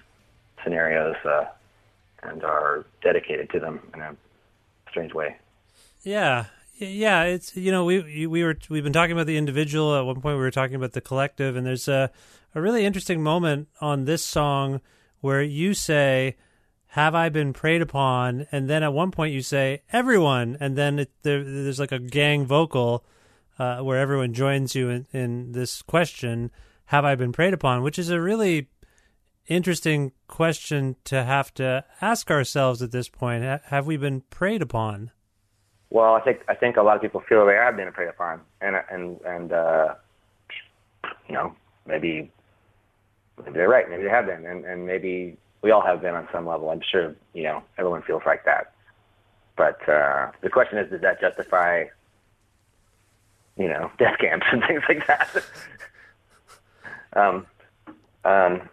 scenarios 0.64 1.16
uh, 1.24 1.44
and 2.24 2.42
are 2.42 2.84
dedicated 3.00 3.50
to 3.50 3.60
them 3.60 3.80
in 3.94 4.00
a 4.00 4.16
strange 4.88 5.14
way. 5.14 5.36
Yeah, 6.02 6.46
yeah. 6.78 7.24
It's 7.24 7.56
you 7.56 7.72
know 7.72 7.84
we 7.84 8.26
we 8.26 8.44
were 8.44 8.56
we've 8.68 8.84
been 8.84 8.92
talking 8.92 9.12
about 9.12 9.26
the 9.26 9.36
individual. 9.36 9.96
At 9.96 10.04
one 10.04 10.20
point, 10.20 10.36
we 10.36 10.42
were 10.42 10.50
talking 10.50 10.76
about 10.76 10.92
the 10.92 11.00
collective, 11.00 11.56
and 11.56 11.66
there's 11.66 11.88
a 11.88 12.10
a 12.54 12.60
really 12.60 12.84
interesting 12.84 13.22
moment 13.22 13.68
on 13.80 14.04
this 14.04 14.24
song 14.24 14.80
where 15.20 15.42
you 15.42 15.74
say. 15.74 16.36
Have 16.92 17.14
I 17.14 17.28
been 17.28 17.52
preyed 17.52 17.82
upon? 17.82 18.46
And 18.50 18.68
then 18.68 18.82
at 18.82 18.94
one 18.94 19.10
point 19.10 19.34
you 19.34 19.42
say 19.42 19.82
everyone, 19.92 20.56
and 20.58 20.74
then 20.74 21.00
it, 21.00 21.10
there, 21.22 21.44
there's 21.44 21.78
like 21.78 21.92
a 21.92 21.98
gang 21.98 22.46
vocal 22.46 23.04
uh, 23.58 23.80
where 23.80 23.98
everyone 23.98 24.32
joins 24.32 24.74
you 24.74 24.88
in, 24.88 25.06
in 25.12 25.52
this 25.52 25.82
question: 25.82 26.50
Have 26.86 27.04
I 27.04 27.14
been 27.14 27.30
preyed 27.30 27.52
upon? 27.52 27.82
Which 27.82 27.98
is 27.98 28.08
a 28.08 28.18
really 28.18 28.68
interesting 29.48 30.12
question 30.28 30.96
to 31.04 31.24
have 31.24 31.52
to 31.54 31.84
ask 32.00 32.30
ourselves 32.30 32.82
at 32.82 32.92
this 32.92 33.08
point. 33.08 33.42
Have 33.64 33.86
we 33.86 33.96
been 33.96 34.22
preyed 34.30 34.62
upon? 34.62 35.10
Well, 35.90 36.14
I 36.14 36.20
think 36.20 36.40
I 36.48 36.54
think 36.54 36.76
a 36.76 36.82
lot 36.82 36.96
of 36.96 37.02
people 37.02 37.22
feel 37.28 37.46
they 37.46 37.54
have 37.54 37.76
been 37.76 37.90
preyed 37.92 38.08
upon, 38.10 38.40
and 38.60 38.76
and 38.90 39.20
and 39.22 39.52
uh, 39.52 39.94
you 41.26 41.34
know 41.34 41.54
maybe 41.86 42.30
maybe 43.38 43.52
they're 43.52 43.68
right, 43.68 43.88
maybe 43.88 44.02
they 44.02 44.10
have 44.10 44.26
been, 44.26 44.44
and 44.44 44.64
and 44.66 44.86
maybe 44.86 45.38
we 45.62 45.70
all 45.70 45.80
have 45.80 46.02
been 46.02 46.14
on 46.14 46.28
some 46.30 46.46
level. 46.46 46.70
I'm 46.70 46.82
sure 46.92 47.16
you 47.32 47.44
know 47.44 47.62
everyone 47.78 48.02
feels 48.02 48.22
like 48.26 48.44
that. 48.44 48.74
But 49.56 49.88
uh, 49.88 50.30
the 50.42 50.50
question 50.50 50.78
is, 50.78 50.90
does 50.90 51.00
that 51.00 51.20
justify 51.20 51.84
you 53.56 53.68
know 53.68 53.90
death 53.98 54.18
camps 54.18 54.46
and 54.52 54.62
things 54.66 54.82
like 54.88 55.06
that? 55.06 55.42
um, 57.14 57.46
um, 58.24 58.68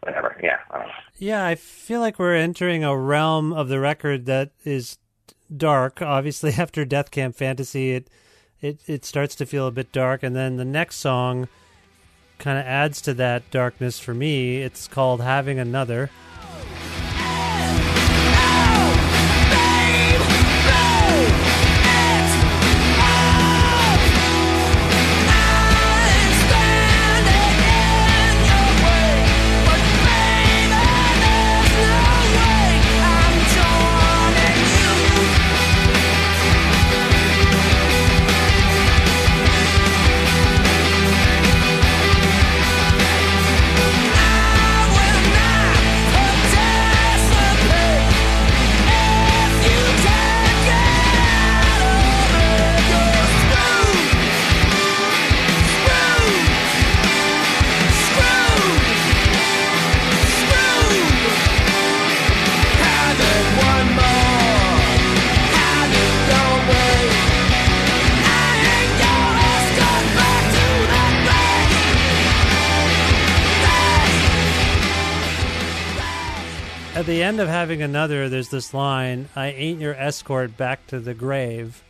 whatever. 0.00 0.36
Yeah, 0.42 0.58
I. 0.70 0.90
Yeah, 1.18 1.44
I 1.44 1.54
feel 1.54 2.00
like 2.00 2.18
we're 2.18 2.34
entering 2.34 2.84
a 2.84 2.96
realm 2.96 3.52
of 3.52 3.68
the 3.68 3.80
record 3.80 4.26
that 4.26 4.50
is 4.64 4.98
dark. 5.54 6.02
Obviously, 6.02 6.52
after 6.58 6.84
Death 6.84 7.10
Camp 7.10 7.36
Fantasy, 7.36 7.92
it 7.92 8.08
it 8.60 8.80
it 8.86 9.04
starts 9.04 9.34
to 9.36 9.46
feel 9.46 9.66
a 9.66 9.72
bit 9.72 9.92
dark, 9.92 10.22
and 10.22 10.34
then 10.34 10.56
the 10.56 10.64
next 10.64 10.96
song 10.96 11.48
kind 12.38 12.58
of 12.58 12.64
adds 12.64 13.00
to 13.02 13.14
that 13.14 13.50
darkness 13.50 13.98
for 13.98 14.14
me. 14.14 14.62
It's 14.62 14.88
called 14.88 15.20
Having 15.20 15.58
Another. 15.58 16.10
End 77.30 77.38
of 77.38 77.46
having 77.46 77.80
another, 77.80 78.28
there's 78.28 78.48
this 78.48 78.74
line, 78.74 79.28
I 79.36 79.52
ain't 79.52 79.80
your 79.80 79.94
escort 79.94 80.56
back 80.56 80.84
to 80.88 80.98
the 80.98 81.14
grave, 81.14 81.80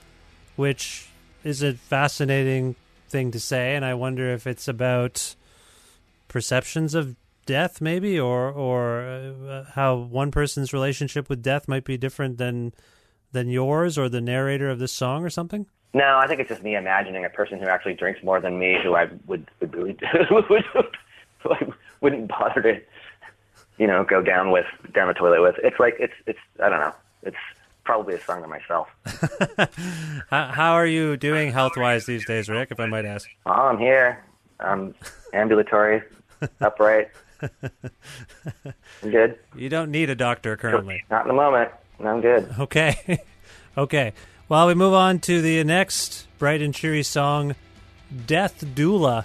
which 0.55 1.09
is 1.43 1.63
a 1.63 1.73
fascinating 1.73 2.77
thing 3.09 3.31
to 3.31 3.41
say, 3.41 3.75
and 3.75 3.83
I 3.83 3.95
wonder 3.95 4.31
if 4.35 4.47
it's 4.47 4.69
about 4.69 5.35
perceptions 6.29 6.95
of 6.95 7.17
death, 7.47 7.81
maybe, 7.81 8.21
or 8.21 8.51
or 8.51 9.01
uh, 9.49 9.65
how 9.73 9.97
one 9.97 10.31
person's 10.31 10.75
relationship 10.75 11.31
with 11.31 11.43
death 11.43 11.67
might 11.67 11.85
be 11.85 11.97
different 11.97 12.37
than 12.37 12.75
than 13.33 13.49
yours 13.49 13.97
or 13.97 14.11
the 14.11 14.21
narrator 14.21 14.69
of 14.69 14.79
this 14.79 14.93
song 14.93 15.25
or 15.25 15.31
something. 15.31 15.65
No, 15.95 16.19
I 16.19 16.27
think 16.27 16.41
it's 16.41 16.51
just 16.51 16.63
me 16.63 16.77
imagining 16.77 17.25
a 17.25 17.31
person 17.31 17.59
who 17.59 17.67
actually 17.67 17.95
drinks 17.95 18.23
more 18.23 18.43
than 18.43 18.59
me, 18.59 18.77
who 18.83 18.95
I 18.95 19.09
would 19.27 19.51
would 19.59 19.73
really 19.73 19.97
would, 20.31 20.45
who 21.39 21.51
I 21.51 21.67
wouldn't 22.03 22.29
bother 22.29 22.61
to, 22.61 22.81
you 23.81 23.87
know, 23.87 24.05
go 24.05 24.21
down 24.21 24.51
with 24.51 24.67
down 24.93 25.09
the 25.09 25.15
toilet 25.15 25.41
with. 25.41 25.57
It's 25.65 25.81
like 25.81 25.97
it's 25.99 26.13
it's 26.27 26.39
I 26.63 26.69
don't 26.69 26.81
know. 26.81 26.95
It's 27.23 27.37
probably 27.83 28.15
a 28.15 28.21
song 28.21 28.43
to 28.43 28.47
myself. 28.47 28.89
How, 30.31 30.47
how 30.47 30.73
are 30.75 30.87
you 30.87 31.17
doing 31.17 31.51
health 31.51 31.73
wise 31.77 32.07
these 32.07 32.25
days, 32.25 32.49
Rick? 32.49 32.69
If 32.71 32.79
I 32.79 32.87
might 32.87 33.05
ask. 33.05 33.29
Oh, 33.47 33.51
I'm 33.51 33.79
here. 33.79 34.23
I'm 34.61 34.95
ambulatory, 35.33 36.03
upright. 36.61 37.09
I'm 37.43 39.11
good. 39.11 39.39
You 39.57 39.71
don't 39.71 39.91
need 39.91 40.11
a 40.11 40.15
doctor 40.15 40.57
currently. 40.59 41.03
Not 41.11 41.23
in 41.23 41.29
the 41.29 41.35
moment. 41.35 41.71
I'm 42.05 42.21
good. 42.21 42.55
Okay. 42.59 43.19
okay. 43.79 44.13
Well, 44.49 44.67
we 44.67 44.75
move 44.75 44.93
on 44.93 45.21
to 45.21 45.41
the 45.41 45.65
next 45.65 46.29
bright 46.39 46.61
and 46.61 46.75
cheery 46.75 47.03
song, 47.03 47.57
Death 48.27 48.63
Doula. 48.63 49.25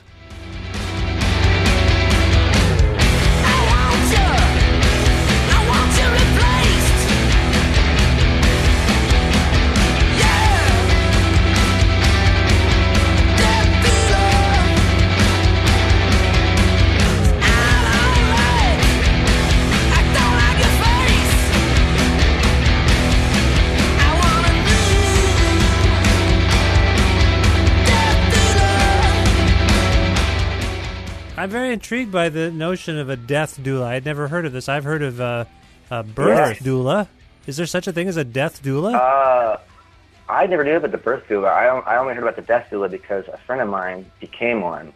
Intrigued 31.75 32.11
by 32.11 32.29
the 32.29 32.49
notion 32.51 32.97
of 32.97 33.09
a 33.09 33.15
death 33.17 33.59
doula. 33.61 33.83
I'd 33.83 34.05
never 34.05 34.27
heard 34.29 34.45
of 34.45 34.53
this. 34.53 34.67
I've 34.69 34.83
heard 34.85 35.03
of 35.03 35.19
uh, 35.21 35.45
a 35.91 36.03
birth 36.03 36.55
Yes. 36.55 36.59
doula. 36.63 37.07
Is 37.45 37.57
there 37.57 37.65
such 37.67 37.85
a 37.87 37.91
thing 37.93 38.07
as 38.07 38.17
a 38.17 38.23
death 38.23 38.63
doula? 38.63 38.95
Uh, 38.95 39.57
I 40.27 40.47
never 40.47 40.63
knew 40.63 40.77
about 40.77 40.91
the 40.91 40.97
birth 40.97 41.25
doula. 41.29 41.49
I, 41.49 41.65
I 41.67 41.97
only 41.97 42.13
heard 42.15 42.23
about 42.23 42.37
the 42.37 42.41
death 42.41 42.69
doula 42.71 42.89
because 42.89 43.27
a 43.27 43.37
friend 43.45 43.61
of 43.61 43.69
mine 43.69 44.09
became 44.19 44.61
one. 44.61 44.93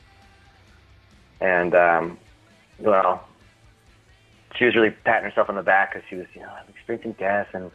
And, 1.41 1.75
um, 1.75 2.17
well, 2.79 3.27
she 4.55 4.65
was 4.65 4.75
really 4.75 4.89
patting 5.03 5.29
herself 5.29 5.49
on 5.49 5.55
the 5.55 5.61
back 5.63 5.93
because 5.93 6.07
she 6.09 6.15
was, 6.15 6.25
you 6.33 6.41
know, 6.41 6.49
I'm 6.49 6.67
experiencing 6.69 7.13
death 7.19 7.47
and 7.53 7.69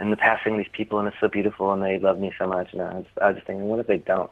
and 0.00 0.12
the 0.12 0.16
passing 0.16 0.52
of 0.52 0.58
these 0.58 0.68
people, 0.72 1.00
and 1.00 1.08
it's 1.08 1.16
so 1.18 1.26
beautiful, 1.26 1.72
and 1.72 1.82
they 1.82 1.98
love 1.98 2.20
me 2.20 2.32
so 2.38 2.46
much. 2.46 2.72
And 2.72 2.80
I 2.82 2.94
was, 2.94 3.06
I 3.20 3.26
was 3.26 3.34
just 3.34 3.48
thinking, 3.48 3.66
what 3.66 3.80
if 3.80 3.88
they 3.88 3.98
don't? 3.98 4.30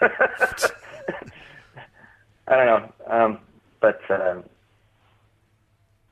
I 2.48 2.56
don't 2.56 2.66
know. 2.66 2.92
Um, 3.06 3.38
but 3.80 4.00
um, 4.10 4.44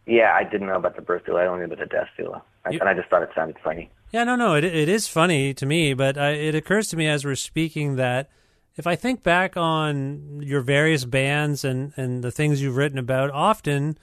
yeah, 0.06 0.34
I 0.34 0.44
didn't 0.44 0.66
know 0.66 0.76
about 0.76 0.96
the 0.96 1.02
birth 1.02 1.24
doula. 1.24 1.40
I 1.42 1.46
only 1.46 1.60
knew 1.60 1.72
about 1.72 1.78
the 1.78 1.86
death 1.86 2.08
doula, 2.18 2.42
I, 2.64 2.70
You- 2.70 2.80
and 2.80 2.88
I 2.88 2.94
just 2.94 3.08
thought 3.08 3.22
it 3.22 3.30
sounded 3.34 3.56
funny. 3.62 3.90
Yeah, 4.12 4.24
no, 4.24 4.36
no, 4.36 4.54
it 4.54 4.64
it 4.64 4.88
is 4.90 5.08
funny 5.08 5.54
to 5.54 5.64
me, 5.64 5.94
but 5.94 6.18
I, 6.18 6.30
it 6.32 6.54
occurs 6.54 6.88
to 6.88 6.96
me 6.96 7.06
as 7.08 7.24
we're 7.24 7.34
speaking 7.34 7.96
that 7.96 8.28
if 8.76 8.86
I 8.86 8.94
think 8.96 9.22
back 9.22 9.56
on 9.56 10.42
your 10.42 10.60
various 10.60 11.04
bands 11.06 11.64
and 11.64 11.92
and 11.96 12.22
the 12.22 12.30
things 12.30 12.60
you've 12.60 12.76
written 12.76 12.98
about, 12.98 13.30
often 13.30 13.96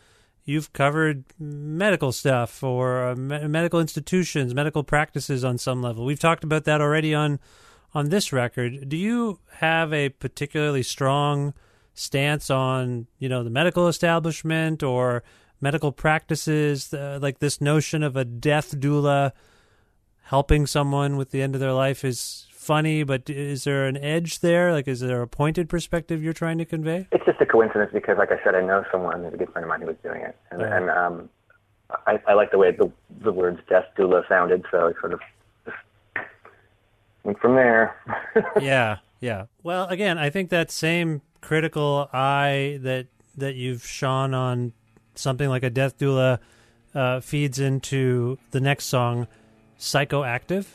you've 0.46 0.74
covered 0.74 1.26
medical 1.38 2.12
stuff 2.12 2.64
or 2.64 3.10
uh, 3.10 3.16
me- 3.16 3.46
medical 3.48 3.80
institutions, 3.80 4.56
medical 4.56 4.84
practices 4.84 5.44
on 5.46 5.60
some 5.60 5.80
level. 5.84 6.06
We've 6.06 6.20
talked 6.20 6.44
about 6.44 6.64
that 6.64 6.82
already 6.82 7.14
on 7.14 7.40
on 7.94 8.10
this 8.10 8.34
record. 8.34 8.90
Do 8.90 8.98
you 8.98 9.40
have 9.58 9.94
a 9.94 10.10
particularly 10.10 10.82
strong 10.82 11.54
stance 12.00 12.50
on 12.50 13.08
you 13.20 13.28
know 13.30 13.44
the 13.44 13.50
medical 13.50 13.88
establishment 13.88 14.82
or 14.84 15.24
medical 15.62 15.92
practices, 15.92 16.94
uh, 16.94 17.20
like 17.22 17.40
this 17.40 17.60
notion 17.62 18.04
of 18.04 18.16
a 18.16 18.26
death 18.26 18.76
doula? 18.80 19.32
helping 20.24 20.68
someone 20.68 21.18
with 21.18 21.32
the 21.32 21.42
end 21.42 21.56
of 21.56 21.60
their 21.60 21.74
life 21.74 22.06
is 22.06 22.46
funny, 22.52 23.02
but 23.02 23.28
is 23.32 23.64
there 23.64 23.88
an 23.88 23.98
edge 23.98 24.42
there? 24.42 24.72
Like, 24.72 24.88
is 24.88 25.00
there 25.00 25.24
a 25.24 25.28
pointed 25.28 25.68
perspective 25.68 26.22
you're 26.22 26.34
trying 26.34 26.60
to 26.60 26.66
convey? 26.66 27.08
It's 27.12 27.26
just 27.26 27.42
a 27.42 27.48
coincidence 27.48 27.90
because, 27.92 28.20
like 28.20 28.32
I 28.32 28.38
said, 28.44 28.54
I 28.54 28.62
know 28.62 28.86
someone 28.92 29.24
who's 29.24 29.34
a 29.34 29.38
good 29.38 29.50
friend 29.52 29.64
of 29.64 29.70
mine 29.70 29.82
who 29.82 29.88
was 29.88 29.96
doing 30.04 30.22
it, 30.22 30.38
and, 30.52 30.62
Yeah. 30.62 30.78
and 30.78 30.90
um, 30.92 31.30
I, 32.06 32.20
I 32.28 32.34
like 32.36 32.52
the 32.52 32.60
way 32.60 32.70
the 32.70 32.92
the 33.24 33.32
words 33.32 33.60
"death 33.68 33.86
doula" 33.98 34.22
sounded, 34.30 34.64
so 34.70 34.94
I 34.96 35.00
sort 35.02 35.14
of 35.14 35.20
just 35.66 35.78
went 37.24 37.40
from 37.40 37.56
there. 37.56 37.96
yeah, 38.62 38.98
yeah. 39.22 39.46
Well, 39.64 39.88
again, 39.88 40.20
I 40.20 40.30
think 40.30 40.52
that 40.52 40.70
same 40.70 41.24
critical 41.42 42.10
eye 42.14 42.80
that 42.82 43.08
that 43.38 43.56
you've 43.56 43.86
shone 43.86 44.34
on 44.34 44.74
something 45.16 45.50
like 45.50 45.64
a 45.64 45.70
death 45.70 45.98
doula 45.98 46.40
uh, 46.94 47.20
feeds 47.20 47.60
into 47.60 48.38
the 48.52 48.60
next 48.60 48.86
song, 48.86 49.28
"Psychoactive." 49.80 50.66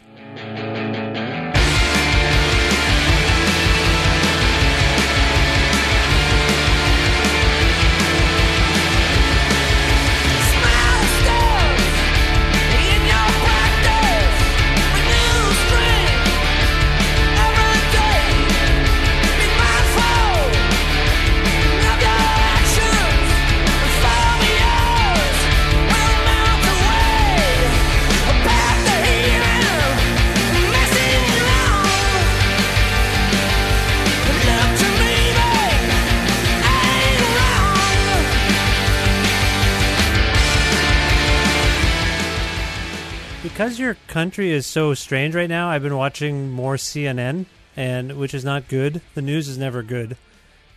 Because 43.55 43.79
your 43.79 43.95
country 44.09 44.51
is 44.51 44.67
so 44.67 44.95
strange 44.95 45.33
right 45.33 45.49
now, 45.49 45.69
I've 45.69 45.85
been 45.85 45.97
watching 45.97 46.51
more 46.51 46.75
CNN, 46.75 47.47
and 47.77 48.19
which 48.19 48.35
is 48.35 48.45
not 48.45 48.67
good. 48.67 49.01
The 49.15 49.23
news 49.23 49.47
is 49.47 49.57
never 49.57 49.85
good. 49.85 50.17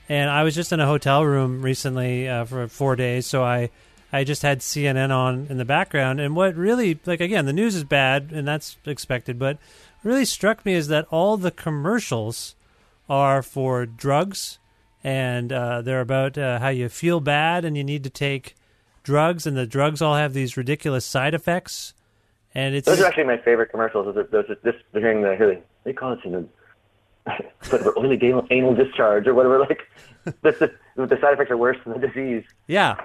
And 0.07 0.29
I 0.29 0.43
was 0.43 0.53
just 0.53 0.71
in 0.71 0.79
a 0.79 0.85
hotel 0.85 1.25
room 1.25 1.63
recently 1.63 2.29
uh, 2.29 2.45
for 2.45 2.67
four 2.67 2.95
days, 2.95 3.25
so 3.25 3.43
I 3.43 3.71
I 4.13 4.23
just 4.23 4.43
had 4.43 4.59
CNN 4.59 5.09
on 5.09 5.47
in 5.49 5.57
the 5.57 5.65
background. 5.65 6.19
And 6.19 6.35
what 6.35 6.55
really, 6.55 6.99
like 7.07 7.19
again, 7.19 7.47
the 7.47 7.51
news 7.51 7.73
is 7.73 7.83
bad, 7.83 8.29
and 8.31 8.47
that's 8.47 8.77
expected. 8.85 9.39
But 9.39 9.57
really 10.03 10.23
struck 10.23 10.63
me 10.63 10.75
is 10.75 10.87
that 10.89 11.07
all 11.09 11.35
the 11.35 11.49
commercials 11.49 12.53
are 13.09 13.41
for 13.41 13.87
drugs, 13.87 14.59
and 15.03 15.51
uh, 15.51 15.81
they're 15.81 16.01
about 16.01 16.37
uh, 16.37 16.59
how 16.59 16.69
you 16.69 16.89
feel 16.89 17.21
bad 17.21 17.65
and 17.65 17.75
you 17.75 17.83
need 17.83 18.03
to 18.03 18.11
take 18.11 18.55
drugs, 19.01 19.47
and 19.47 19.57
the 19.57 19.65
drugs 19.65 19.99
all 19.99 20.15
have 20.15 20.35
these 20.35 20.57
ridiculous 20.57 21.05
side 21.05 21.33
effects. 21.33 21.95
And 22.57 22.73
it's 22.73 22.87
Those 22.87 22.99
are 23.01 23.05
actually 23.05 23.25
my 23.25 23.37
favorite 23.37 23.69
commercials. 23.69 24.15
Those 24.15 24.27
those 24.31 24.57
this 24.63 24.73
hearing 24.91 25.21
the 25.21 25.35
hearing. 25.35 25.61
They 25.83 25.93
call 25.93 26.13
it 26.13 26.25
know, 26.25 26.49
whatever, 27.69 27.93
only 27.95 28.17
anal, 28.19 28.47
anal 28.49 28.73
discharge 28.73 29.27
or 29.27 29.35
whatever. 29.35 29.59
Like 29.69 29.83
the, 30.41 30.71
the 30.95 31.05
the 31.05 31.21
side 31.21 31.35
effects 31.35 31.51
are 31.51 31.57
worse 31.57 31.77
than 31.85 32.01
the 32.01 32.07
disease. 32.07 32.43
yeah, 32.65 32.95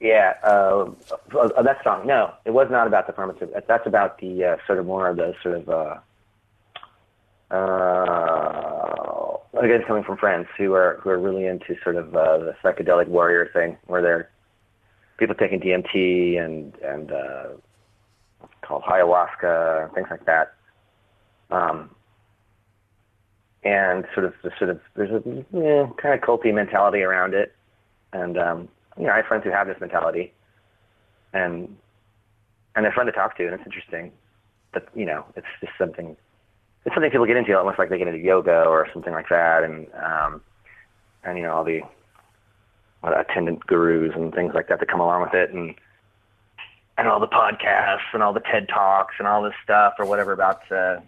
Yeah, 0.00 0.32
uh, 0.42 0.86
uh, 1.38 1.62
that 1.62 1.84
song. 1.84 2.06
No, 2.06 2.32
it 2.46 2.52
was 2.52 2.68
not 2.70 2.86
about 2.86 3.06
the 3.06 3.12
pharmaceutical. 3.12 3.60
That's 3.68 3.86
about 3.86 4.16
the 4.18 4.44
uh, 4.44 4.56
sort 4.66 4.78
of 4.78 4.86
more 4.86 5.06
of 5.08 5.18
the 5.18 5.34
sort 5.42 5.58
of 5.58 5.68
uh, 5.68 5.98
uh, 7.54 9.36
again 9.60 9.82
coming 9.86 10.04
from 10.04 10.16
friends 10.16 10.48
who 10.56 10.72
are 10.72 10.98
who 11.02 11.10
are 11.10 11.18
really 11.18 11.44
into 11.44 11.76
sort 11.84 11.96
of 11.96 12.16
uh, 12.16 12.38
the 12.38 12.56
psychedelic 12.64 13.08
warrior 13.08 13.50
thing, 13.52 13.76
where 13.88 14.00
they're 14.00 14.30
people 15.18 15.34
taking 15.34 15.60
DMT 15.60 16.42
and 16.42 16.74
and 16.76 17.12
uh, 17.12 17.48
called 18.72 18.84
ayahuasca 18.84 19.94
things 19.94 20.08
like 20.10 20.24
that. 20.24 20.54
Um, 21.50 21.90
and 23.64 24.04
sort 24.14 24.24
of 24.26 24.32
the 24.42 24.50
sort 24.58 24.70
of 24.70 24.80
there's 24.96 25.10
a 25.10 25.16
eh, 25.18 25.86
kind 26.00 26.14
of 26.14 26.20
culty 26.20 26.52
mentality 26.52 27.02
around 27.02 27.34
it, 27.34 27.54
and 28.12 28.38
um, 28.38 28.68
you 28.98 29.04
know 29.04 29.12
I 29.12 29.16
have 29.16 29.26
friends 29.26 29.44
who 29.44 29.50
have 29.50 29.66
this 29.66 29.76
mentality, 29.80 30.32
and 31.32 31.76
and 32.74 32.84
they're 32.84 32.92
fun 32.92 33.06
to 33.06 33.12
talk 33.12 33.36
to, 33.36 33.44
and 33.44 33.54
it's 33.54 33.66
interesting, 33.66 34.10
but 34.72 34.88
you 34.94 35.04
know 35.04 35.24
it's 35.36 35.46
just 35.60 35.72
something 35.78 36.16
it's 36.84 36.94
something 36.94 37.10
people 37.10 37.26
get 37.26 37.36
into, 37.36 37.56
almost 37.56 37.78
like 37.78 37.90
they 37.90 37.98
get 37.98 38.08
into 38.08 38.18
yoga 38.18 38.64
or 38.64 38.88
something 38.92 39.12
like 39.12 39.28
that, 39.28 39.62
and 39.62 39.86
um, 40.02 40.40
and 41.24 41.36
you 41.36 41.44
know 41.44 41.52
all 41.52 41.64
the 41.64 41.82
what, 43.02 43.18
attendant 43.18 43.64
gurus 43.66 44.12
and 44.16 44.34
things 44.34 44.52
like 44.54 44.68
that 44.68 44.80
that 44.80 44.88
come 44.88 45.00
along 45.00 45.22
with 45.22 45.34
it, 45.34 45.52
and 45.52 45.74
and 46.98 47.08
all 47.08 47.20
the 47.20 47.28
podcasts 47.28 48.12
and 48.12 48.22
all 48.22 48.32
the 48.32 48.40
TED 48.40 48.68
talks 48.68 49.14
and 49.18 49.26
all 49.26 49.42
this 49.42 49.54
stuff 49.64 49.94
or 49.98 50.04
whatever 50.06 50.32
about 50.32 50.70
uh, 50.70 51.00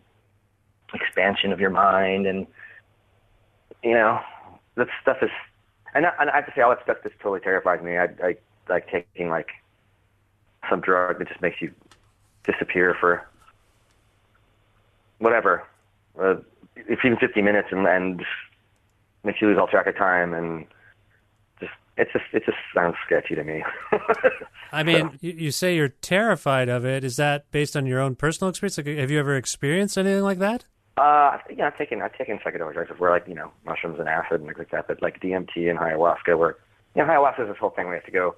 expansion 0.95 1.53
of 1.53 1.61
your 1.61 1.71
mind, 1.71 2.27
and 2.27 2.47
you 3.83 3.93
know 3.93 4.21
that 4.77 4.89
stuff 5.03 5.19
is. 5.23 5.31
And 5.95 6.07
I, 6.07 6.13
and 6.19 6.31
I 6.31 6.37
have 6.37 6.47
to 6.47 6.53
say, 6.57 6.61
all 6.61 6.71
that 6.71 6.83
stuff 6.83 6.97
just 7.05 7.15
totally 7.21 7.41
terrifies 7.41 7.81
me. 7.81 7.97
I, 7.99 8.09
I 8.23 8.37
like 8.69 8.91
taking 8.91 9.29
like 9.29 9.51
some 10.69 10.81
drug 10.81 11.19
that 11.19 11.29
just 11.29 11.41
makes 11.41 11.61
you 11.61 11.73
disappear 12.45 12.97
for 12.99 13.27
whatever, 15.19 15.65
uh, 16.21 16.37
if 16.77 17.05
even 17.05 17.19
50 17.19 17.43
minutes 17.43 17.69
and, 17.71 17.87
and 17.87 18.25
makes 19.23 19.41
you 19.41 19.49
lose 19.49 19.59
all 19.59 19.67
track 19.67 19.87
of 19.87 19.97
time 19.97 20.35
and 20.35 20.67
it's 21.97 22.13
just, 22.13 22.25
it 22.33 22.45
just 22.45 22.59
sounds 22.75 22.97
sketchy 23.07 23.35
to 23.35 23.45
me. 23.45 23.63
I 24.73 24.83
mean, 24.83 25.19
you, 25.21 25.33
you 25.33 25.51
say 25.51 25.77
you're 25.77 25.89
terrified 25.89 26.69
of 26.69 26.85
it. 26.85 27.05
Is 27.05 27.17
that 27.17 27.51
based 27.51 27.77
on 27.77 27.87
your 27.87 28.01
own 28.01 28.17
personal 28.17 28.49
experience? 28.51 28.79
Like, 28.79 28.87
have 28.87 29.11
you 29.11 29.19
ever 29.19 29.37
experienced 29.37 29.97
anything 29.97 30.23
like 30.23 30.39
that? 30.39 30.65
Uh, 30.97 31.39
yeah, 31.57 31.67
I've 31.67 31.77
taken 31.77 32.03
I've 32.03 32.17
taken 32.17 32.39
psychedelic 32.39 32.75
drugs 32.75 32.89
before, 32.89 33.11
like 33.11 33.27
you 33.27 33.35
know 33.35 33.51
mushrooms 33.67 33.99
and 33.99 34.09
acid 34.09 34.41
and 34.41 34.47
things 34.47 34.59
like 34.59 34.71
that. 34.71 34.87
But 34.87 35.03
like 35.03 35.21
DMT 35.21 35.69
and 35.69 35.79
ayahuasca, 35.79 36.39
where 36.39 36.57
you 36.95 37.03
know 37.03 37.09
ayahuasca 37.09 37.41
is 37.43 37.49
this 37.49 37.59
whole 37.59 37.71
thing 37.71 37.87
where 37.87 37.97
you 37.97 38.01
have 38.01 38.07
to 38.07 38.13
go. 38.13 38.37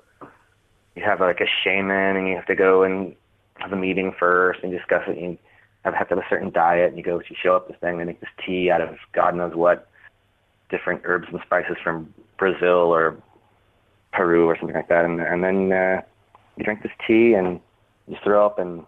You 0.94 1.02
have 1.04 1.20
like 1.20 1.40
a 1.40 1.46
shaman, 1.62 2.16
and 2.16 2.28
you 2.28 2.34
have 2.34 2.46
to 2.46 2.54
go 2.54 2.82
and 2.82 3.14
have 3.56 3.72
a 3.72 3.76
meeting 3.76 4.14
first 4.18 4.60
and 4.62 4.72
discuss 4.72 5.02
it. 5.06 5.18
And 5.18 5.32
you 5.32 5.38
have, 5.82 5.92
have 5.92 6.08
to 6.08 6.14
have 6.14 6.24
a 6.24 6.28
certain 6.30 6.50
diet, 6.50 6.88
and 6.88 6.96
you 6.96 7.04
go, 7.04 7.18
you 7.18 7.36
show 7.42 7.54
up 7.54 7.68
this 7.68 7.76
thing, 7.80 7.98
they 7.98 8.04
make 8.04 8.20
this 8.20 8.30
tea 8.44 8.70
out 8.70 8.80
of 8.80 8.96
God 9.12 9.34
knows 9.34 9.54
what, 9.54 9.88
different 10.70 11.02
herbs 11.04 11.28
and 11.30 11.40
spices 11.44 11.76
from 11.82 12.12
Brazil 12.38 12.94
or 12.94 13.16
Peru 14.16 14.46
or 14.46 14.56
something 14.58 14.74
like 14.76 14.88
that, 14.88 15.04
and 15.04 15.20
and 15.20 15.44
then 15.44 15.72
uh, 15.72 16.00
you 16.56 16.64
drink 16.64 16.82
this 16.82 16.92
tea 17.06 17.34
and 17.34 17.60
you 18.08 18.16
throw 18.24 18.46
up 18.46 18.58
and 18.58 18.84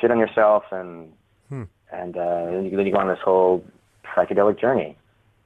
shit 0.00 0.10
on 0.10 0.18
yourself 0.18 0.64
and 0.72 1.12
and 1.92 2.16
uh, 2.16 2.46
then, 2.46 2.64
you, 2.64 2.76
then 2.76 2.86
you 2.86 2.92
go 2.92 2.98
on 2.98 3.08
this 3.08 3.18
whole 3.24 3.64
psychedelic 4.14 4.60
journey, 4.60 4.96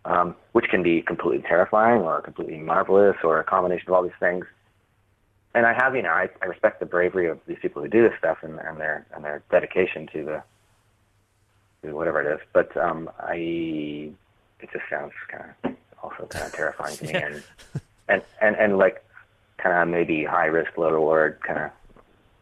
um, 0.05 0.35
which 0.53 0.67
can 0.71 0.83
be 0.83 1.03
completely 1.03 1.43
terrifying 1.47 2.01
or 2.03 2.21
completely 2.23 2.57
marvelous 2.59 3.17
or 3.23 3.39
a 3.41 3.45
combination 3.45 3.89
of 3.89 3.95
all 3.95 4.03
these 4.03 4.13
things. 4.19 4.47
And 5.55 5.67
I 5.67 5.75
have, 5.75 5.95
you 5.97 6.03
know, 6.03 6.11
I, 6.11 6.29
I 6.41 6.47
respect 6.47 6.81
the 6.81 6.87
bravery 6.87 7.29
of 7.29 7.41
these 7.47 7.59
people 7.61 7.83
who 7.83 7.89
do 7.89 8.03
this 8.09 8.17
stuff 8.19 8.39
and, 8.43 8.59
and 8.61 8.79
their 8.79 9.05
and 9.15 9.25
their 9.25 9.43
dedication 9.51 10.09
to 10.13 10.25
the 10.25 10.43
to 11.83 11.95
whatever 11.95 12.23
it 12.23 12.35
is. 12.35 12.41
But 12.53 12.75
um, 12.77 13.11
I, 13.19 13.35
it 14.61 14.69
just 14.73 14.85
sounds 14.89 15.13
kind 15.29 15.45
of 15.65 15.73
also 16.03 16.27
kind 16.27 16.47
of 16.47 16.53
terrifying 16.53 16.97
to 16.99 17.05
me, 17.05 17.11
Yeah. 17.15 17.27
and, 17.27 17.43
and 18.11 18.23
and 18.41 18.57
and 18.57 18.79
like 18.79 19.05
kind 19.59 19.77
of 19.77 19.89
maybe 19.89 20.25
high 20.25 20.47
risk, 20.47 20.77
low 20.77 20.91
reward 20.91 21.39
kind 21.47 21.59
of 21.59 21.71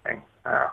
thing. 0.04 0.22
I 0.44 0.50
don't 0.50 0.60
know. 0.60 0.70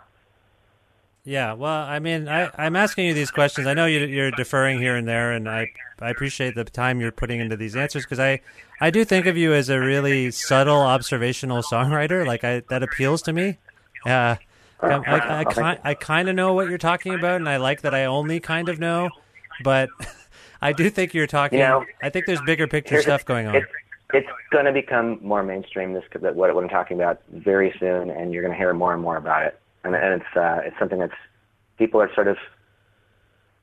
Yeah, 1.24 1.54
well, 1.54 1.82
I 1.82 1.98
mean, 1.98 2.28
I, 2.28 2.50
I'm 2.56 2.76
asking 2.76 3.06
you 3.06 3.12
these 3.14 3.32
questions. 3.32 3.66
I 3.66 3.74
know 3.74 3.86
you, 3.86 4.06
you're 4.06 4.30
deferring 4.30 4.78
here 4.78 4.94
and 4.94 5.08
there, 5.08 5.32
and 5.32 5.48
I, 5.50 5.66
I 5.98 6.10
appreciate 6.10 6.54
the 6.54 6.62
time 6.62 7.00
you're 7.00 7.10
putting 7.10 7.40
into 7.40 7.56
these 7.56 7.74
answers 7.74 8.04
because 8.04 8.20
I, 8.20 8.42
I 8.80 8.90
do 8.90 9.04
think 9.04 9.26
of 9.26 9.36
you 9.36 9.52
as 9.52 9.68
a 9.68 9.80
really 9.80 10.30
subtle 10.30 10.80
observational 10.80 11.64
songwriter. 11.64 12.24
Like 12.24 12.44
I, 12.44 12.62
that 12.70 12.84
appeals 12.84 13.22
to 13.22 13.32
me. 13.32 13.58
Uh, 14.06 14.36
I, 14.80 14.88
I, 14.88 15.44
I, 15.62 15.78
I 15.82 15.94
kind 15.94 16.28
of 16.28 16.36
know 16.36 16.52
what 16.52 16.68
you're 16.68 16.78
talking 16.78 17.12
about, 17.12 17.36
and 17.36 17.48
I 17.48 17.56
like 17.56 17.80
that 17.80 17.92
I 17.92 18.04
only 18.04 18.38
kind 18.38 18.68
of 18.68 18.78
know, 18.78 19.10
but 19.64 19.88
I 20.62 20.72
do 20.72 20.88
think 20.90 21.12
you're 21.12 21.26
talking. 21.26 21.58
You 21.58 21.64
know, 21.64 21.84
I 22.00 22.08
think 22.08 22.26
there's 22.26 22.42
bigger 22.42 22.68
picture 22.68 23.02
stuff 23.02 23.24
going 23.24 23.48
on. 23.48 23.62
It's, 24.12 24.28
going 24.52 24.66
to 24.66 24.72
become 24.72 25.18
more 25.22 25.42
mainstream. 25.42 25.92
This 25.92 26.04
what, 26.12 26.36
what 26.36 26.62
I'm 26.62 26.68
talking 26.68 26.96
about 26.96 27.20
very 27.30 27.74
soon, 27.80 28.10
and 28.10 28.32
you're 28.32 28.42
going 28.42 28.52
to 28.52 28.58
hear 28.58 28.72
more 28.72 28.92
and 28.92 29.02
more 29.02 29.16
about 29.16 29.44
it. 29.44 29.58
And, 29.82 29.94
and 29.94 30.20
it's 30.20 30.36
uh, 30.36 30.60
it's 30.64 30.78
something 30.78 30.98
that's 30.98 31.14
people 31.78 32.00
are 32.00 32.12
sort 32.14 32.28
of. 32.28 32.36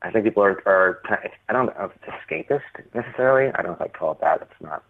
I 0.02 0.10
think 0.10 0.24
people 0.24 0.42
are 0.42 0.62
are. 0.66 1.00
I 1.48 1.52
don't 1.52 1.66
know 1.66 1.72
if 1.84 1.92
it's 1.96 2.50
escapist 2.50 2.94
necessarily. 2.94 3.50
I 3.54 3.62
don't 3.62 3.72
know 3.72 3.72
if 3.72 3.82
I'd 3.82 3.94
call 3.94 4.12
it 4.12 4.20
that. 4.20 4.42
It's 4.42 4.60
not. 4.60 4.82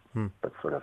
That's 0.42 0.54
sort 0.60 0.74
of 0.74 0.82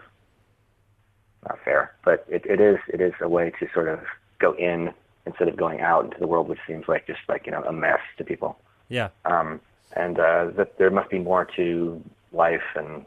not 1.48 1.60
fair. 1.64 1.94
But 2.04 2.26
it, 2.30 2.46
it 2.46 2.62
is 2.62 2.78
it 2.88 3.02
is 3.02 3.14
a 3.22 3.30
way 3.30 3.52
to 3.60 3.68
sort 3.74 3.90
of 3.90 4.00
go 4.40 4.54
in 4.54 4.94
instead 5.26 5.48
of 5.48 5.58
going 5.58 5.82
out 5.82 6.06
into 6.06 6.18
the 6.20 6.28
world, 6.28 6.48
which 6.48 6.60
seems 6.66 6.88
like 6.88 7.08
just 7.08 7.20
like 7.28 7.46
you 7.46 7.52
know 7.52 7.64
a 7.64 7.74
mess 7.74 8.00
to 8.18 8.24
people 8.24 8.58
Yeah, 8.90 9.10
um, 9.26 9.60
and 9.94 10.20
uh, 10.20 10.48
that 10.56 10.78
there 10.78 10.90
must 10.90 11.10
be 11.10 11.20
more 11.20 11.46
to 11.58 12.02
life 12.32 12.62
and 12.76 13.06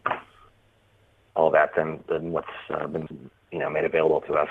all 1.36 1.50
that 1.50 1.74
than, 1.76 2.02
than 2.08 2.32
what's 2.32 2.48
uh, 2.70 2.86
been 2.86 3.30
you 3.52 3.58
know 3.58 3.70
made 3.70 3.84
available 3.84 4.20
to 4.22 4.34
us 4.34 4.48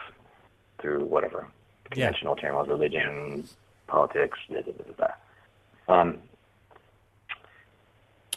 through 0.80 1.04
whatever 1.06 1.48
Yeah. 1.96 2.08
conventional 2.08 2.36
channels, 2.36 2.68
religion, 2.68 3.48
politics. 3.88 4.38
Blah, 4.50 4.62
blah, 4.62 4.74
blah, 4.74 5.08
blah. 5.88 5.96
Um, 5.96 6.18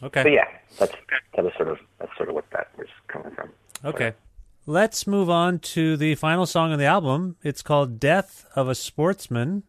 okay. 0.03 0.22
So 0.22 0.28
yeah, 0.28 0.44
that's 0.78 0.94
that 1.34 1.44
was 1.44 1.53
sort 1.57 1.68
of 1.68 1.78
that's 1.99 2.16
sort 2.16 2.28
of 2.28 2.34
what 2.34 2.49
that 2.51 2.68
was 2.78 2.88
coming 3.09 3.32
from. 3.32 3.51
Okay. 3.84 4.14
Let's 4.68 5.07
move 5.07 5.30
on 5.30 5.61
to 5.61 5.97
the 5.97 6.16
final 6.16 6.44
song 6.44 6.72
on 6.72 6.78
the 6.80 6.86
album. 6.86 7.36
It's 7.44 7.62
called 7.62 8.01
Death 8.01 8.47
of 8.57 8.68
a 8.68 8.74
Sportsman. 8.74 9.62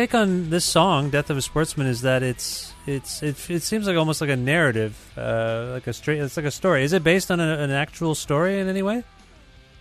Take 0.00 0.14
on 0.14 0.48
this 0.48 0.64
song, 0.64 1.10
"Death 1.10 1.28
of 1.28 1.36
a 1.36 1.42
Sportsman," 1.42 1.86
is 1.86 2.00
that 2.02 2.22
it's 2.22 2.72
it's 2.86 3.22
it, 3.22 3.50
it 3.50 3.62
seems 3.62 3.86
like 3.86 3.96
almost 3.96 4.20
like 4.20 4.30
a 4.30 4.36
narrative, 4.36 4.96
uh, 5.16 5.72
like 5.72 5.86
a 5.86 5.92
straight. 5.92 6.20
It's 6.20 6.36
like 6.36 6.46
a 6.46 6.50
story. 6.50 6.84
Is 6.84 6.92
it 6.92 7.04
based 7.04 7.30
on 7.30 7.38
a, 7.38 7.58
an 7.58 7.70
actual 7.70 8.14
story 8.14 8.60
in 8.60 8.68
any 8.68 8.82
way? 8.82 9.04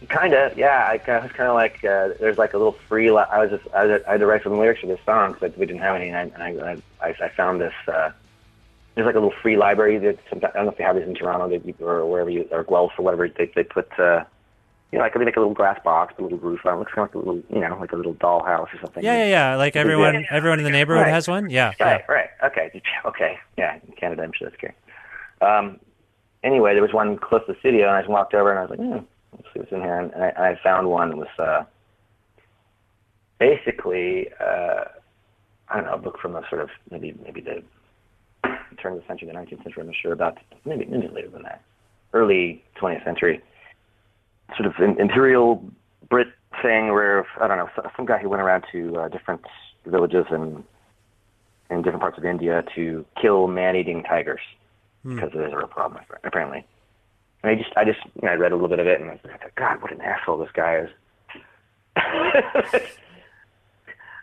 Kind 0.07 0.33
of, 0.33 0.57
yeah. 0.57 0.87
I, 0.87 0.95
was 1.21 1.31
kind 1.31 1.49
of 1.49 1.55
like 1.55 1.83
uh, 1.83 2.09
there's 2.19 2.37
like 2.37 2.53
a 2.53 2.57
little 2.57 2.77
free. 2.87 3.09
I 3.09 3.39
was 3.39 3.49
just 3.49 3.63
I, 3.73 3.85
was, 3.85 4.01
I 4.07 4.11
had 4.11 4.19
to 4.19 4.25
write 4.25 4.43
some 4.43 4.57
lyrics 4.57 4.81
for 4.81 4.87
this 4.87 4.99
song 5.05 5.33
because 5.33 5.55
we 5.57 5.65
didn't 5.65 5.81
have 5.81 5.95
any, 5.95 6.09
and 6.09 6.33
I 6.35 6.49
I, 6.49 6.77
I, 7.01 7.15
I 7.25 7.29
found 7.29 7.61
this. 7.61 7.73
Uh, 7.87 8.11
there's 8.95 9.05
like 9.05 9.15
a 9.15 9.19
little 9.19 9.37
free 9.41 9.55
library 9.55 9.97
that 9.99 10.17
sometimes, 10.29 10.51
I 10.53 10.57
don't 10.57 10.65
know 10.65 10.71
if 10.71 10.77
they 10.77 10.83
have 10.83 10.97
these 10.97 11.07
in 11.07 11.15
Toronto 11.15 11.45
or 11.79 12.05
wherever 12.05 12.29
you 12.29 12.45
or 12.51 12.65
Guelph 12.65 12.91
or 12.97 13.03
whatever. 13.03 13.29
They 13.29 13.49
they 13.55 13.63
put 13.63 13.87
uh, 13.97 14.25
you 14.91 14.97
know 14.97 15.03
like 15.03 15.13
they 15.13 15.23
make 15.23 15.35
a 15.35 15.39
little 15.39 15.53
glass 15.53 15.79
box, 15.83 16.13
a 16.17 16.21
little 16.21 16.37
roof 16.39 16.61
on. 16.65 16.75
It 16.75 16.79
looks 16.79 16.91
kind 16.93 17.07
of 17.07 17.15
like 17.15 17.23
a 17.23 17.27
little 17.27 17.43
you 17.49 17.59
know 17.61 17.77
like 17.79 17.91
a 17.91 17.95
little 17.95 18.15
dollhouse 18.15 18.73
or 18.73 18.79
something. 18.81 19.03
Yeah, 19.03 19.17
yeah, 19.23 19.27
yeah. 19.51 19.55
Like 19.55 19.75
everyone, 19.75 20.15
Yeah. 20.15 20.21
everyone 20.31 20.59
in 20.59 20.65
the 20.65 20.71
neighborhood 20.71 21.03
Right. 21.05 21.13
has 21.13 21.27
one. 21.27 21.49
Yeah, 21.49 21.73
Right, 21.79 22.03
right. 22.09 22.29
Okay, 22.43 22.81
okay. 23.05 23.37
Yeah, 23.57 23.75
in 23.87 23.93
Canada, 23.93 24.23
I'm 24.23 24.31
sure 24.33 24.49
that's 24.49 24.59
great. 24.59 24.73
Um, 25.41 25.79
anyway, 26.43 26.73
there 26.73 26.81
was 26.81 26.93
one 26.93 27.17
close 27.17 27.41
to 27.47 27.53
the 27.53 27.59
studio, 27.59 27.87
and 27.87 27.95
I 27.97 28.01
just 28.01 28.09
walked 28.09 28.33
over 28.33 28.49
and 28.51 28.59
I 28.59 28.61
was 28.63 28.69
like, 28.71 28.79
hmm, 28.79 29.05
let's 29.33 29.47
see 29.53 29.59
what's 29.59 29.71
in 29.71 29.81
here. 29.81 29.97
And 29.99 30.11
I, 30.15 30.49
I 30.51 30.59
found 30.63 30.87
one 30.89 31.09
that 31.09 31.17
was 31.17 31.27
uh, 31.37 31.63
basically, 33.39 34.29
uh, 34.39 34.85
I 35.69 35.75
don't 35.75 35.85
know, 35.85 35.93
a 35.93 35.97
book 35.97 36.17
from 36.21 36.35
a 36.35 36.41
sort 36.49 36.61
of 36.61 36.69
maybe 36.91 37.15
maybe 37.23 37.41
the 37.41 37.63
turn 38.81 38.93
of 38.93 39.01
the 39.01 39.07
century, 39.07 39.27
the 39.27 39.33
19th 39.33 39.63
century. 39.63 39.81
I'm 39.81 39.87
not 39.87 39.95
sure 40.01 40.13
about. 40.13 40.37
Maybe 40.65 40.85
maybe 40.85 41.07
later 41.09 41.29
than 41.29 41.43
that, 41.43 41.61
early 42.13 42.63
20th 42.81 43.03
century. 43.03 43.41
Sort 44.57 44.65
of 44.65 44.73
im- 44.81 44.99
imperial 44.99 45.63
Brit 46.09 46.27
thing 46.61 46.87
where 46.91 47.25
I 47.39 47.47
don't 47.47 47.57
know 47.57 47.69
some 47.95 48.05
guy 48.05 48.17
who 48.17 48.29
went 48.29 48.41
around 48.41 48.65
to 48.71 48.97
uh, 48.97 49.07
different 49.09 49.41
villages 49.85 50.25
and 50.29 50.63
in 51.69 51.81
different 51.83 52.01
parts 52.01 52.17
of 52.17 52.25
India 52.25 52.63
to 52.75 53.05
kill 53.21 53.47
man-eating 53.47 54.03
tigers 54.03 54.41
because 55.05 55.29
there's 55.33 55.53
a 55.53 55.57
real 55.57 55.67
problem 55.67 56.01
apparently. 56.23 56.65
And 57.43 57.51
I 57.51 57.55
just, 57.55 57.69
I 57.77 57.85
just, 57.85 57.99
you 58.15 58.23
know, 58.23 58.29
I 58.31 58.35
read 58.35 58.51
a 58.51 58.55
little 58.55 58.67
bit 58.69 58.79
of 58.79 58.87
it 58.87 58.99
and 58.99 59.11
I 59.11 59.17
thought, 59.17 59.55
God, 59.55 59.81
what 59.81 59.91
an 59.91 60.01
asshole 60.01 60.39
this 60.39 60.49
guy 60.53 60.77
is. 60.79 60.89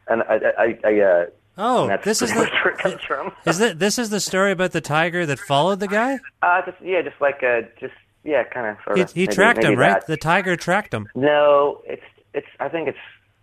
and 0.09 0.23
I, 0.23 0.41
I, 0.59 0.79
I 0.85 1.01
uh, 1.01 1.27
Oh, 1.59 1.97
this 2.05 2.21
is 2.21 2.31
the 2.35 2.41
where 2.41 2.73
it 2.75 2.79
comes 2.79 3.03
from. 3.03 3.33
is 3.47 3.59
that 3.59 3.79
this 3.79 3.99
is 3.99 4.11
the 4.11 4.21
story 4.21 4.53
about 4.53 4.73
the 4.73 4.81
tiger 4.83 5.25
that 5.25 5.39
followed 5.39 5.81
the 5.81 5.89
guy? 5.89 6.19
Uh, 6.43 6.61
just 6.67 6.77
yeah, 6.83 7.01
just 7.01 7.19
like 7.21 7.43
uh, 7.43 7.63
just 7.81 7.95
yeah, 8.27 8.45
kind 8.45 8.67
of 8.67 8.77
sort 8.85 8.97
He, 8.97 9.03
of. 9.03 9.13
he 9.13 9.21
maybe- 9.23 9.35
tracked 9.35 9.59
maybe 9.63 9.73
him, 9.75 9.79
right? 9.79 9.93
that. 10.01 10.07
The 10.07 10.17
tiger 10.17 10.57
tracked 10.57 10.93
him. 10.93 11.09
No, 11.15 11.81
it's 11.85 12.03
it's. 12.35 12.47
I 12.61 12.69
think 12.69 12.89
it's. 12.89 12.99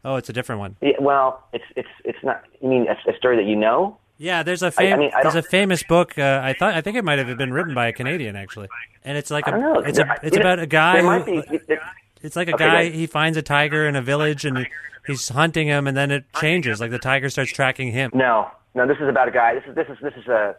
Oh, 0.06 0.16
it's 0.18 0.28
a 0.30 0.34
different 0.34 0.60
one. 0.60 0.76
Yeah, 0.82 0.92
well, 1.00 1.44
it's 1.54 1.64
it's 1.76 1.88
it's 2.04 2.18
not. 2.24 2.44
You 2.62 2.70
mean 2.70 2.88
a, 2.88 3.10
a 3.10 3.16
story 3.18 3.38
that 3.38 3.46
you 3.46 3.56
know? 3.56 3.98
Yeah, 4.18 4.44
there's 4.44 4.62
a 4.62 4.68
I 4.68 4.72
fam- 4.72 5.00
mean, 5.00 5.12
I 5.16 5.24
there's 5.24 5.36
a 5.36 5.42
famous 5.42 5.82
book. 5.84 6.18
Uh, 6.18 6.40
I 6.44 6.54
thought 6.54 6.74
I 6.76 6.82
think 6.82 6.98
it 6.98 7.04
might 7.04 7.18
have 7.20 7.36
been 7.38 7.52
written 7.54 7.74
by 7.74 7.88
a 7.88 7.94
Canadian 7.94 8.36
actually, 8.36 8.68
and 9.04 9.18
it's 9.18 9.32
like 9.32 9.48
I 9.48 9.52
a 9.52 9.54
don't 9.60 9.62
know. 9.74 9.80
it's 9.80 9.98
a 9.98 10.16
it's 10.22 10.36
you 10.38 10.44
know, 10.44 10.48
about 10.54 10.60
a 10.60 10.68
guy. 10.68 11.02
Who, 11.20 11.42
be. 11.44 11.78
It's 12.22 12.36
like 12.36 12.48
a 12.50 12.54
Okay, 12.54 12.66
guy. 12.66 12.90
He 12.90 13.06
finds 13.08 13.38
a 13.38 13.42
tiger 13.42 13.88
in 13.88 13.96
a 13.96 14.02
village 14.02 14.46
and 14.46 14.66
he's 15.08 15.28
hunting 15.30 15.68
him, 15.68 15.88
and 15.88 15.98
then 15.98 16.10
it 16.12 16.24
changes. 16.40 16.80
Like 16.80 16.92
the 16.92 17.00
tiger 17.00 17.30
starts 17.30 17.52
tracking 17.52 17.92
him. 17.92 18.12
No, 18.14 18.50
no. 18.76 18.88
This 18.88 18.98
is 19.02 19.10
about 19.10 19.28
a 19.28 19.32
guy. 19.32 19.56
This 19.56 19.64
is 19.68 19.76
this 19.76 19.88
is 19.90 19.98
this 20.02 20.14
is 20.16 20.28
a 20.28 20.56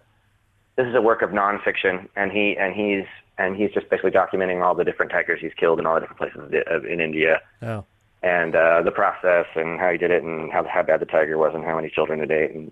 this 0.77 0.87
is 0.87 0.95
a 0.95 1.01
work 1.01 1.23
of 1.23 1.31
nonfiction, 1.31 2.09
and 2.17 2.33
he 2.33 2.57
and 2.59 2.75
he's 2.75 3.07
and 3.39 3.57
he's 3.57 3.71
just 3.73 3.89
basically 3.91 4.11
documenting 4.11 4.65
all 4.65 4.75
the 4.75 4.85
different 4.85 5.11
tigers 5.13 5.41
he's 5.41 5.55
killed 5.55 5.79
in 5.79 5.87
all 5.87 5.95
the 5.95 6.01
different 6.01 6.19
places 6.19 6.41
of 6.41 6.51
the- 6.51 6.69
of- 6.73 6.85
in 6.85 7.01
India, 7.01 7.41
Oh, 7.63 7.85
and 8.23 8.55
uh, 8.57 8.83
the 8.83 8.91
process, 8.93 9.47
and 9.55 9.79
how 9.81 9.91
he 9.91 9.99
did 9.99 10.11
it, 10.11 10.23
and 10.23 10.53
how 10.53 10.65
how 10.65 10.83
bad 10.83 11.01
the 11.01 11.07
tiger 11.07 11.37
was, 11.39 11.53
and 11.55 11.65
how 11.65 11.77
many 11.77 11.91
children 11.91 12.19
to 12.21 12.27
date, 12.27 12.53
and 12.53 12.71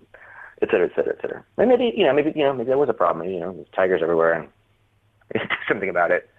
et 0.61 0.69
cetera, 0.71 0.85
et 0.87 0.95
cetera, 0.95 1.13
et 1.17 1.21
cetera. 1.21 1.43
And 1.57 1.69
maybe 1.69 1.93
you 1.95 2.05
know, 2.05 2.13
maybe 2.13 2.31
you 2.35 2.43
know, 2.43 2.53
maybe 2.53 2.67
there 2.69 2.77
was 2.77 2.89
a 2.89 2.93
problem. 2.93 3.29
You 3.29 3.39
know, 3.39 3.53
there's 3.53 3.67
tigers 3.75 4.01
everywhere, 4.01 4.33
and 5.33 5.41
something 5.67 5.89
about 5.89 6.11
it. 6.11 6.29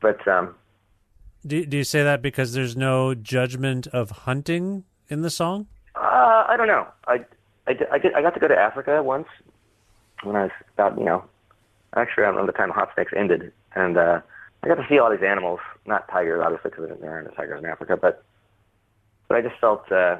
But 0.00 0.26
um, 0.28 0.54
do 1.46 1.64
do 1.66 1.76
you 1.76 1.84
say 1.84 2.02
that 2.02 2.22
because 2.22 2.52
there's 2.54 2.76
no 2.76 3.14
judgment 3.14 3.86
of 3.88 4.10
hunting 4.10 4.84
in 5.08 5.22
the 5.22 5.30
song? 5.30 5.66
Uh, 5.94 6.44
I 6.48 6.56
don't 6.56 6.66
know. 6.66 6.86
I, 7.06 7.24
I, 7.66 7.76
I, 7.92 7.98
did, 7.98 8.12
I 8.14 8.20
got 8.22 8.34
to 8.34 8.40
go 8.40 8.48
to 8.48 8.56
Africa 8.56 9.02
once 9.02 9.28
when 10.22 10.36
I 10.36 10.42
was 10.44 10.50
about, 10.74 10.98
you 10.98 11.04
know, 11.04 11.24
actually 11.96 12.24
around 12.24 12.46
the 12.46 12.52
time 12.52 12.70
Hot 12.70 12.90
Snakes 12.94 13.12
ended. 13.16 13.52
And 13.74 13.96
uh, 13.96 14.20
I 14.62 14.68
got 14.68 14.76
to 14.76 14.86
see 14.88 14.98
all 14.98 15.10
these 15.10 15.22
animals, 15.22 15.60
not 15.86 16.08
tigers, 16.08 16.42
obviously, 16.44 16.70
because 16.70 16.98
there 17.00 17.10
aren't 17.10 17.28
any 17.28 17.36
tigers 17.36 17.62
in 17.62 17.68
Africa, 17.68 17.96
but 17.96 18.22
but 19.28 19.36
I 19.36 19.42
just 19.42 19.58
felt 19.60 19.90
uh, 19.90 20.16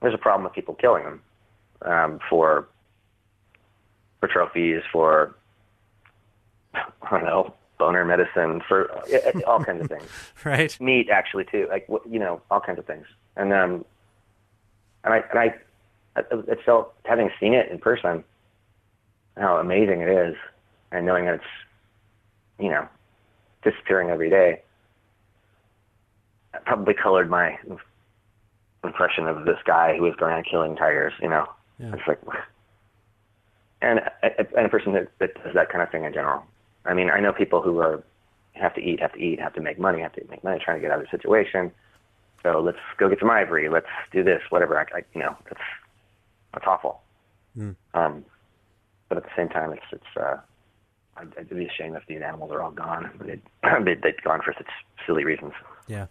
there's 0.00 0.14
a 0.14 0.18
problem 0.18 0.44
with 0.44 0.52
people 0.52 0.74
killing 0.74 1.04
them 1.04 1.22
um, 1.82 2.20
for 2.28 2.68
for 4.20 4.28
trophies, 4.28 4.82
for, 4.92 5.34
I 6.74 6.82
don't 7.10 7.24
know, 7.24 7.54
boner 7.78 8.04
medicine, 8.04 8.60
for 8.68 8.92
uh, 8.92 9.40
all 9.46 9.64
kinds 9.64 9.80
of 9.82 9.88
things 9.88 10.08
Right. 10.44 10.78
meat 10.80 11.08
actually 11.10 11.44
too 11.50 11.66
like 11.70 11.88
you 12.08 12.18
know 12.18 12.40
all 12.50 12.60
kinds 12.60 12.78
of 12.78 12.86
things 12.86 13.06
and 13.36 13.52
um 13.52 13.84
and 15.04 15.14
i 15.14 15.22
and 15.30 15.38
i 15.38 15.54
it 16.16 16.58
felt 16.64 16.92
having 17.04 17.30
seen 17.40 17.54
it 17.54 17.70
in 17.70 17.78
person 17.78 18.22
how 19.36 19.56
amazing 19.56 20.00
it 20.00 20.08
is 20.08 20.36
and 20.92 21.06
knowing 21.06 21.26
that 21.26 21.34
it's 21.34 21.44
you 22.58 22.68
know 22.68 22.86
disappearing 23.62 24.10
every 24.10 24.30
day 24.30 24.62
probably 26.64 26.94
colored 26.94 27.30
my 27.30 27.58
impression 28.84 29.26
of 29.28 29.44
this 29.44 29.58
guy 29.64 29.96
who 29.96 30.02
was 30.02 30.14
going 30.16 30.32
around 30.32 30.44
killing 30.50 30.76
tigers 30.76 31.12
you 31.22 31.28
know 31.28 31.46
Yeah. 31.78 31.92
it's 31.94 32.06
like 32.06 32.20
and 33.82 34.00
and 34.22 34.66
a 34.66 34.68
person 34.68 34.92
that, 34.94 35.08
that 35.18 35.42
does 35.42 35.54
that 35.54 35.68
kind 35.70 35.82
of 35.82 35.90
thing 35.90 36.04
in 36.04 36.12
general 36.12 36.44
i 36.84 36.94
mean 36.94 37.10
i 37.10 37.20
know 37.20 37.32
people 37.32 37.62
who 37.62 37.78
are 37.78 38.02
have 38.54 38.74
to 38.74 38.80
eat, 38.80 39.00
have 39.00 39.12
to 39.12 39.18
eat, 39.18 39.40
have 39.40 39.54
to 39.54 39.60
make 39.60 39.78
money, 39.78 40.00
have 40.00 40.12
to 40.12 40.22
make 40.28 40.42
money, 40.44 40.60
trying 40.62 40.76
to 40.76 40.82
get 40.82 40.90
out 40.90 40.98
of 40.98 41.06
the 41.06 41.10
situation. 41.16 41.70
So 42.42 42.60
let's 42.60 42.78
go 42.98 43.08
get 43.08 43.20
some 43.20 43.30
ivory. 43.30 43.68
Let's 43.68 43.86
do 44.12 44.22
this, 44.22 44.42
whatever. 44.50 44.78
I, 44.78 44.82
I 44.98 45.02
you 45.14 45.20
know, 45.22 45.36
that's 45.44 45.60
that's 46.52 46.66
awful. 46.66 47.00
Um, 47.94 48.24
but 49.10 49.18
at 49.18 49.24
the 49.24 49.30
same 49.36 49.50
time, 49.50 49.72
it's 49.72 49.82
it's. 49.92 50.16
Uh, 50.16 50.38
I'd 51.16 51.50
be 51.50 51.66
ashamed 51.66 51.96
if 51.96 52.06
these 52.06 52.22
animals 52.22 52.50
are 52.50 52.62
all 52.62 52.70
gone. 52.70 53.10
They'd, 53.84 54.02
they'd, 54.02 54.22
gone 54.22 54.40
for 54.42 54.54
such 54.56 54.68
silly 55.06 55.24
reasons. 55.24 55.52
Yeah. 55.86 56.06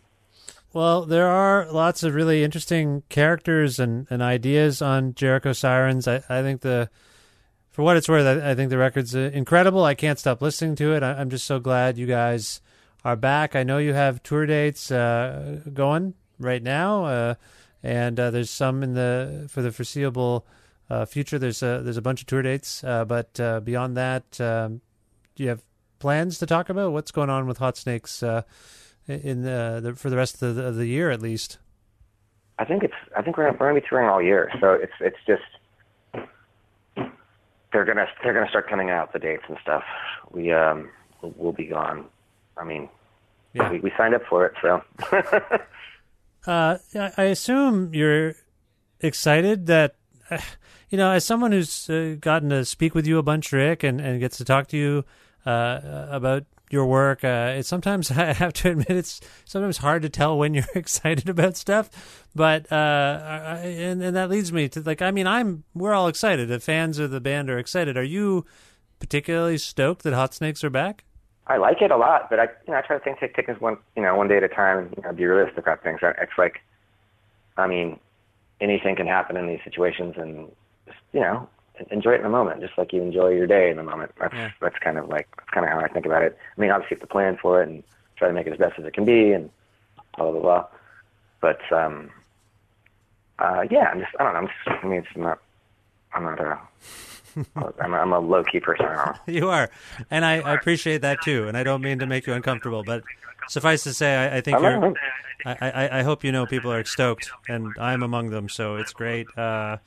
Well, 0.72 1.06
there 1.06 1.28
are 1.28 1.66
lots 1.72 2.04
of 2.04 2.14
really 2.14 2.44
interesting 2.44 3.02
characters 3.10 3.80
and, 3.80 4.06
and 4.12 4.22
ideas 4.22 4.84
on 4.84 5.16
Jericho 5.16 5.52
Sirens. 5.52 6.08
I, 6.08 6.18
I 6.30 6.44
think 6.44 6.62
the, 6.62 6.92
for 7.72 7.82
what 7.82 7.98
it's 7.98 8.08
worth, 8.08 8.26
I, 8.26 8.52
I 8.52 8.56
think 8.56 8.70
the 8.70 8.78
record's 8.78 9.16
uh, 9.16 9.32
incredible. 9.34 9.84
I 9.84 9.96
can't 9.96 10.20
stop 10.20 10.44
listening 10.44 10.76
to 10.76 10.94
it. 10.94 11.02
I, 11.02 11.14
I'm 11.14 11.32
just 11.32 11.48
so 11.48 11.60
glad 11.60 11.98
you 11.98 12.06
guys 12.06 12.62
are 13.04 13.16
back. 13.16 13.56
I 13.56 13.64
know 13.64 13.80
you 13.80 13.94
have 13.94 14.22
tour 14.22 14.46
dates 14.46 14.92
uh, 14.92 15.62
going 15.74 16.14
right 16.38 16.62
now, 16.62 17.06
uh, 17.06 17.36
and 17.82 18.20
uh, 18.20 18.30
there's 18.30 18.52
some 18.52 18.84
in 18.84 18.94
the 18.94 19.48
for 19.50 19.64
the 19.64 19.72
foreseeable 19.72 20.46
uh, 20.90 21.06
future. 21.06 21.38
There's 21.40 21.62
a 21.64 21.82
there's 21.84 21.98
a 21.98 22.02
bunch 22.02 22.22
of 22.22 22.28
tour 22.28 22.42
dates, 22.42 22.84
uh, 22.84 23.06
but 23.06 23.40
uh, 23.40 23.60
beyond 23.62 23.98
that, 23.98 24.40
um, 24.42 24.82
do 25.36 25.44
you 25.44 25.50
have 25.50 25.62
plans 26.00 26.40
to 26.40 26.46
talk 26.46 26.70
about 26.70 26.92
what's 26.94 27.12
going 27.12 27.30
on 27.30 27.46
with 27.48 27.58
Hot 27.58 27.78
Snakes? 27.78 28.24
Uh, 28.24 28.42
in 29.08 29.42
the, 29.42 29.80
the 29.82 29.96
for 29.96 30.10
the 30.12 30.16
rest 30.18 30.42
of 30.44 30.54
the, 30.56 30.66
of 30.68 30.76
the 30.76 30.86
year 30.86 31.10
at 31.10 31.20
least. 31.22 31.58
I 32.60 32.66
think 32.66 32.84
it's. 32.84 32.94
I 33.18 33.22
think 33.24 33.38
we're 33.38 33.50
we're 33.52 33.58
gonna 33.70 33.80
be 33.82 33.88
touring 33.90 34.08
all 34.10 34.22
year. 34.22 34.52
So 34.60 34.74
it's 34.74 34.94
it's 35.00 35.18
just 35.26 35.42
they're 37.72 37.86
gonna 37.86 38.06
they're 38.24 38.34
gonna 38.34 38.50
start 38.50 38.70
coming 38.70 38.90
out 38.90 39.14
the 39.14 39.20
dates 39.20 39.44
and 39.48 39.58
stuff. 39.62 39.84
We 40.32 40.52
um 40.52 40.90
we'll, 41.22 41.34
we'll 41.38 41.52
be 41.54 41.66
gone. 41.66 42.06
I 42.58 42.64
mean, 42.66 42.90
Yeah. 43.54 43.72
we, 43.72 43.80
we 43.80 43.92
signed 43.98 44.14
up 44.16 44.24
for 44.30 44.46
it, 44.46 44.54
so 44.62 44.84
Uh, 46.48 46.78
I 46.96 47.12
I 47.18 47.24
assume 47.24 47.94
you're 47.94 48.34
excited 49.02 49.66
that 49.68 49.96
you 50.90 50.98
know, 50.98 51.12
as 51.12 51.26
someone 51.26 51.52
who's 51.52 51.90
uh, 51.90 52.16
gotten 52.20 52.50
to 52.50 52.66
speak 52.66 52.96
with 52.96 53.06
you 53.06 53.18
a 53.18 53.24
bunch, 53.24 53.52
Rick, 53.52 53.84
and, 53.84 54.02
and 54.02 54.20
gets 54.20 54.38
to 54.38 54.46
talk 54.46 54.68
to 54.68 54.78
you 54.78 55.06
uh, 55.46 56.08
about 56.10 56.46
your 56.70 56.86
work. 56.86 57.24
Uh, 57.24 57.56
it's 57.58 57.68
sometimes 57.68 58.12
I 58.18 58.34
have 58.34 58.54
to 58.54 58.72
admit 58.72 58.92
it's 58.92 59.22
sometimes 59.46 59.78
hard 59.78 60.02
to 60.04 60.10
tell 60.10 60.38
when 60.38 60.54
you're 60.54 60.66
excited 60.76 61.30
about 61.30 61.58
stuff, 61.58 62.26
but 62.36 62.72
uh, 62.72 62.76
I, 62.76 63.58
and 63.66 64.04
and 64.04 64.16
that 64.16 64.30
leads 64.30 64.52
me 64.52 64.70
to 64.70 64.82
like 64.82 65.02
I 65.02 65.12
mean 65.12 65.28
I'm 65.28 65.64
we're 65.74 65.94
all 65.94 66.08
excited. 66.08 66.48
The 66.48 66.60
fans 66.60 67.00
of 67.00 67.12
the 67.12 67.22
band 67.22 67.50
are 67.50 67.58
excited. 67.58 67.98
Are 67.98 68.04
you 68.04 68.46
particularly 69.00 69.58
stoked 69.58 70.04
that 70.04 70.14
Hot 70.14 70.34
Snakes 70.34 70.64
are 70.64 70.70
back? 70.70 71.06
I 71.48 71.58
like 71.58 71.82
it 71.82 71.90
a 71.92 71.98
lot. 71.98 72.30
But 72.30 72.40
I 72.40 72.44
you 72.68 72.74
know 72.74 72.78
I 72.78 72.82
try 72.82 72.98
to 72.98 73.04
think 73.04 73.20
take 73.20 73.48
this 73.48 73.60
one 73.60 73.78
you 73.96 74.04
know 74.04 74.16
one 74.16 74.28
day 74.28 74.38
at 74.38 74.44
a 74.44 74.48
time 74.48 74.80
and 74.80 74.94
you 74.96 75.04
know, 75.04 75.14
be 75.14 75.26
realistic 75.26 75.60
about 75.60 75.84
things. 75.84 76.00
It's 76.02 76.38
like, 76.38 76.62
I 77.58 77.68
mean, 77.68 78.00
anything 78.62 78.96
can 78.96 79.08
happen 79.08 79.38
in 79.38 79.48
these 79.48 79.60
situations, 79.64 80.16
and 80.18 80.52
you 81.14 81.20
know 81.22 81.48
enjoy 81.92 82.12
it 82.12 82.18
in 82.18 82.24
the 82.24 82.30
moment, 82.30 82.60
just 82.60 82.78
like 82.78 82.92
you 82.92 83.02
enjoy 83.02 83.30
your 83.30 83.48
day 83.48 83.70
in 83.70 83.78
the 83.78 83.84
moment. 83.84 84.12
That's 84.20 84.34
Yeah. 84.34 84.52
that's 84.62 84.78
kind 84.80 84.98
of 84.98 85.08
like 85.08 85.28
that's 85.38 85.50
kind 85.50 85.66
of 85.66 85.72
how 85.72 85.80
I 85.80 85.88
think 85.88 86.06
about 86.06 86.24
it. 86.24 86.38
I 86.58 86.62
mean, 86.62 86.72
obviously 86.72 86.96
you 86.96 87.00
have 87.00 87.08
to 87.08 87.12
plan 87.14 87.38
for 87.42 87.62
it 87.62 87.70
and 87.70 87.84
try 88.18 88.28
to 88.28 88.34
make 88.34 88.48
it 88.48 88.54
as 88.54 88.60
best 88.60 88.78
as 88.78 88.86
it 88.86 88.94
can 88.94 89.06
be, 89.06 89.32
and 89.32 89.50
blah 90.18 90.32
blah 90.32 90.42
blah. 90.42 90.66
But 91.42 91.60
um, 91.72 92.12
Uh, 93.40 93.64
yeah, 93.72 93.90
I'm 93.92 94.00
just 94.02 94.12
I 94.20 94.24
don't 94.24 94.34
know. 94.34 94.40
I'm 94.40 94.48
just 94.48 94.84
I 94.84 94.88
mean, 94.88 95.00
it's 95.00 95.16
not. 95.16 95.40
I'm 96.14 96.24
not 96.24 96.40
a. 96.42 96.60
I'm 97.56 97.94
a, 97.94 97.98
I'm 97.98 98.14
a 98.14 98.20
low 98.20 98.44
key 98.44 98.60
person. 98.60 98.86
I 98.86 98.96
don't 98.96 99.06
know. 99.06 99.14
You 99.28 99.50
are, 99.50 99.70
and 100.10 100.26
I, 100.26 100.40
I 100.40 100.54
appreciate 100.54 101.02
that 101.02 101.22
too. 101.22 101.48
And 101.48 101.58
I 101.58 101.64
don't 101.64 101.82
mean 101.82 102.00
to 102.00 102.06
make 102.06 102.28
you 102.28 102.34
uncomfortable, 102.34 102.84
but 102.84 103.04
suffice 103.48 103.84
to 103.84 103.94
say, 103.94 104.16
I, 104.16 104.38
I 104.38 104.42
think 104.42 104.60
you're. 104.60 104.94
I, 105.46 105.56
I, 105.62 106.00
I 106.00 106.04
hope 106.04 106.26
you 106.26 106.34
know 106.34 106.46
people 106.46 106.72
are 106.72 106.84
stoked, 106.84 107.32
and 107.48 107.74
I'm 107.80 108.04
among 108.04 108.30
them, 108.30 108.50
so 108.50 108.76
it's 108.76 108.92
great. 108.92 109.26
Uh, 109.38 109.78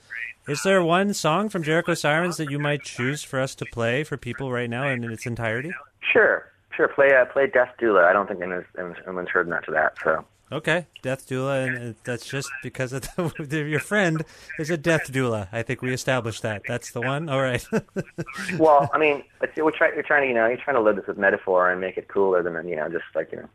is 0.48 0.62
there 0.62 0.82
one 0.82 1.12
song 1.12 1.48
from 1.48 1.62
Jericho 1.62 1.94
Sirens 1.94 2.36
that 2.38 2.50
you 2.50 2.58
might 2.58 2.82
choose 2.82 3.22
for 3.22 3.38
us 3.38 3.54
to 3.56 3.66
play 3.66 4.02
for 4.02 4.16
people 4.16 4.50
right 4.50 4.70
now 4.70 4.88
in 4.88 5.04
its 5.04 5.26
entirety? 5.26 5.72
Sure, 6.00 6.50
sure. 6.74 6.88
Play 6.88 7.14
uh, 7.14 7.26
play 7.26 7.46
Death 7.46 7.74
Doula. 7.80 8.04
I 8.04 8.12
don't 8.12 8.26
think 8.26 8.40
anyone's, 8.40 8.66
anyone's 9.06 9.28
heard 9.28 9.48
much 9.48 9.68
of 9.68 9.74
that. 9.74 9.94
So 10.02 10.24
Okay, 10.52 10.86
Death 11.00 11.26
Doula, 11.26 11.66
and 11.66 11.94
uh, 11.94 11.98
that's 12.04 12.26
just 12.26 12.50
because 12.62 12.92
of 12.92 13.02
the, 13.16 13.66
your 13.66 13.80
friend 13.80 14.22
is 14.58 14.68
a 14.68 14.76
Death 14.76 15.10
Doula. 15.10 15.48
I 15.50 15.62
think 15.62 15.80
we 15.80 15.94
established 15.94 16.42
that. 16.42 16.60
That's 16.68 16.92
the 16.92 17.00
one. 17.00 17.30
All 17.30 17.40
right. 17.40 17.64
well, 18.58 18.90
I 18.92 18.98
mean, 18.98 19.24
it's, 19.40 19.56
we're 19.56 19.70
trying. 19.70 19.94
You're 19.94 20.02
trying 20.02 20.24
to, 20.24 20.28
you 20.28 20.34
know, 20.34 20.46
you're 20.46 20.58
trying 20.58 20.76
to 20.76 20.82
live 20.82 20.96
this 20.96 21.06
with 21.06 21.16
metaphor 21.16 21.70
and 21.70 21.80
make 21.80 21.96
it 21.96 22.06
cooler 22.08 22.42
than, 22.42 22.68
you 22.68 22.76
know, 22.76 22.86
just 22.90 23.04
like, 23.14 23.32
you 23.32 23.38
know, 23.38 23.48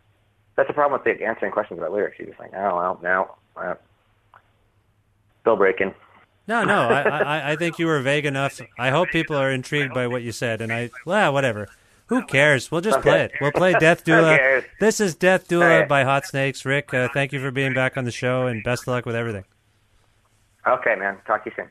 that's 0.55 0.67
the 0.67 0.73
problem 0.73 0.99
with 0.99 1.19
the 1.19 1.23
answering 1.23 1.51
questions 1.51 1.77
about 1.79 1.91
lyrics. 1.91 2.17
You're 2.17 2.29
just 2.29 2.39
like, 2.39 2.53
oh 2.55 2.75
well, 2.75 2.99
no, 3.03 3.35
uh, 3.55 3.75
still 5.41 5.55
breaking. 5.55 5.93
No, 6.47 6.63
no, 6.63 6.87
I, 6.87 7.01
I, 7.01 7.51
I 7.51 7.55
think 7.57 7.77
you 7.77 7.85
were 7.85 7.99
vague 7.99 8.25
enough. 8.25 8.59
I 8.79 8.89
hope 8.89 9.09
people 9.09 9.35
are 9.35 9.51
intrigued 9.51 9.93
by 9.93 10.07
what 10.07 10.23
you 10.23 10.31
said, 10.31 10.61
and 10.61 10.71
I, 10.71 10.89
well, 11.05 11.33
whatever. 11.33 11.67
Who 12.07 12.25
cares? 12.25 12.71
We'll 12.71 12.81
just 12.81 13.01
play 13.01 13.21
it. 13.21 13.33
We'll 13.41 13.51
play 13.51 13.73
Death 13.73 14.03
Doula. 14.05 14.63
This 14.79 14.99
is 14.99 15.15
Death 15.15 15.47
Doula 15.47 15.81
right. 15.81 15.89
by 15.89 16.03
Hot 16.03 16.25
Snakes. 16.25 16.65
Rick, 16.65 16.93
uh, 16.93 17.09
thank 17.13 17.33
you 17.33 17.39
for 17.39 17.51
being 17.51 17.73
back 17.73 17.97
on 17.97 18.05
the 18.05 18.11
show, 18.11 18.47
and 18.47 18.63
best 18.63 18.83
of 18.83 18.87
luck 18.89 19.05
with 19.05 19.15
everything. 19.15 19.43
Okay, 20.65 20.95
man. 20.95 21.17
Talk 21.25 21.43
to 21.43 21.49
you 21.49 21.55
soon. 21.55 21.69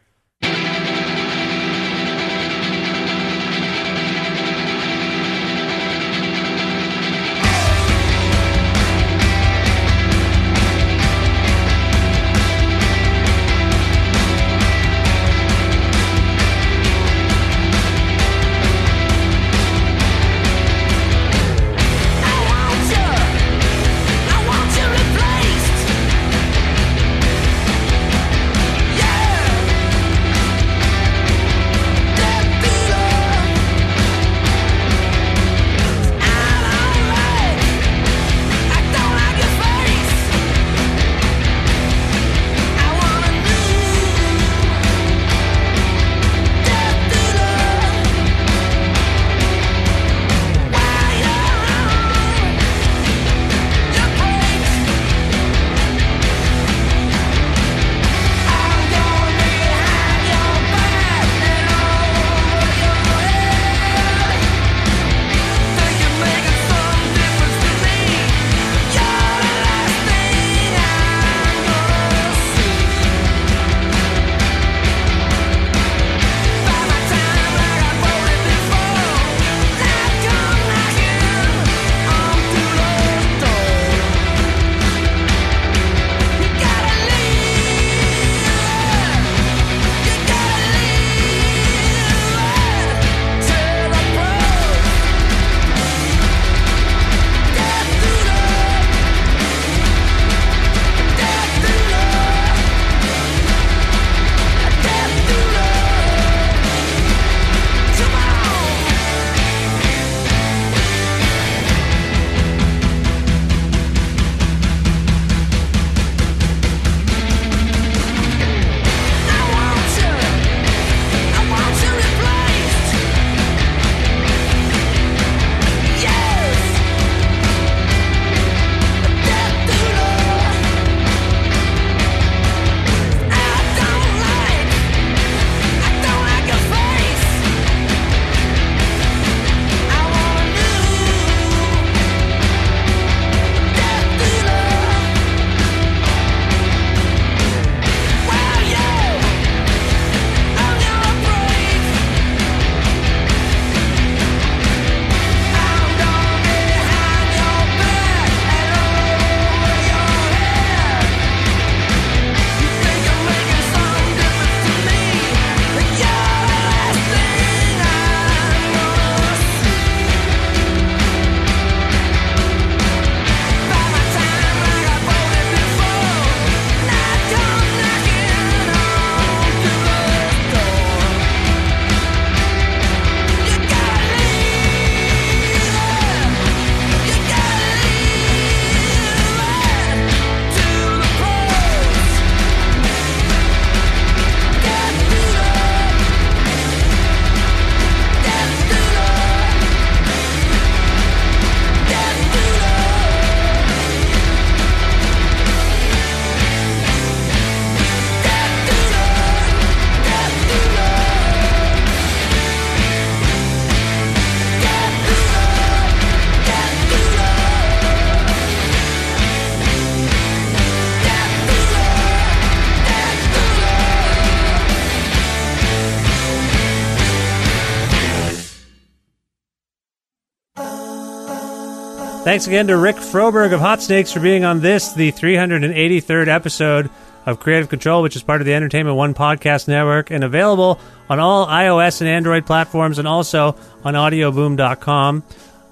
Thanks 232.37 232.49
again 232.49 232.67
to 232.67 232.77
Rick 232.77 232.97
Froberg 232.97 233.55
of 233.55 233.61
Hot 233.61 233.81
Snakes 233.81 234.13
for 234.13 234.21
being 234.21 234.45
on 234.45 234.61
this, 234.61 234.93
the 234.93 235.11
383rd 235.11 236.29
episode 236.29 236.91
of 237.25 237.41
Creative 237.41 237.67
Control, 237.67 238.03
which 238.03 238.15
is 238.15 238.23
part 238.23 238.43
of 238.43 238.47
the 238.47 238.53
Entertainment 238.53 238.95
One 238.95 239.15
podcast 239.15 239.69
network 239.69 240.11
and 240.11 240.23
available 240.23 240.79
on 241.09 241.19
all 241.19 241.47
iOS 241.47 242.03
and 242.03 242.11
Android 242.11 242.45
platforms 242.45 242.99
and 242.99 243.09
also 243.09 243.57
on 243.85 243.95
audioboom.com. 243.95 245.23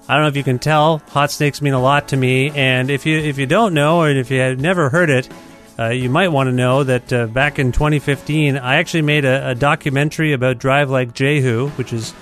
I 0.09 0.13
don't 0.15 0.23
know 0.23 0.27
if 0.27 0.35
you 0.35 0.43
can 0.43 0.57
tell, 0.57 1.03
hot 1.09 1.29
snakes 1.29 1.61
mean 1.61 1.73
a 1.73 1.79
lot 1.79 2.07
to 2.07 2.17
me, 2.17 2.49
and 2.49 2.89
if 2.89 3.05
you 3.05 3.19
if 3.19 3.37
you 3.37 3.45
don't 3.45 3.75
know 3.75 3.99
or 3.99 4.09
if 4.09 4.31
you 4.31 4.39
have 4.39 4.59
never 4.59 4.89
heard 4.89 5.11
it, 5.11 5.29
uh, 5.77 5.89
you 5.89 6.09
might 6.09 6.29
want 6.29 6.47
to 6.47 6.51
know 6.51 6.83
that 6.83 7.13
uh, 7.13 7.27
back 7.27 7.59
in 7.59 7.73
2015, 7.73 8.57
I 8.57 8.77
actually 8.77 9.03
made 9.03 9.23
a, 9.23 9.51
a, 9.51 9.53
documentary 9.53 10.33
about 10.33 10.57
Drive 10.57 10.89
Like 10.89 11.13
Jehu, 11.13 11.69
which 11.75 11.93
is 11.93 12.15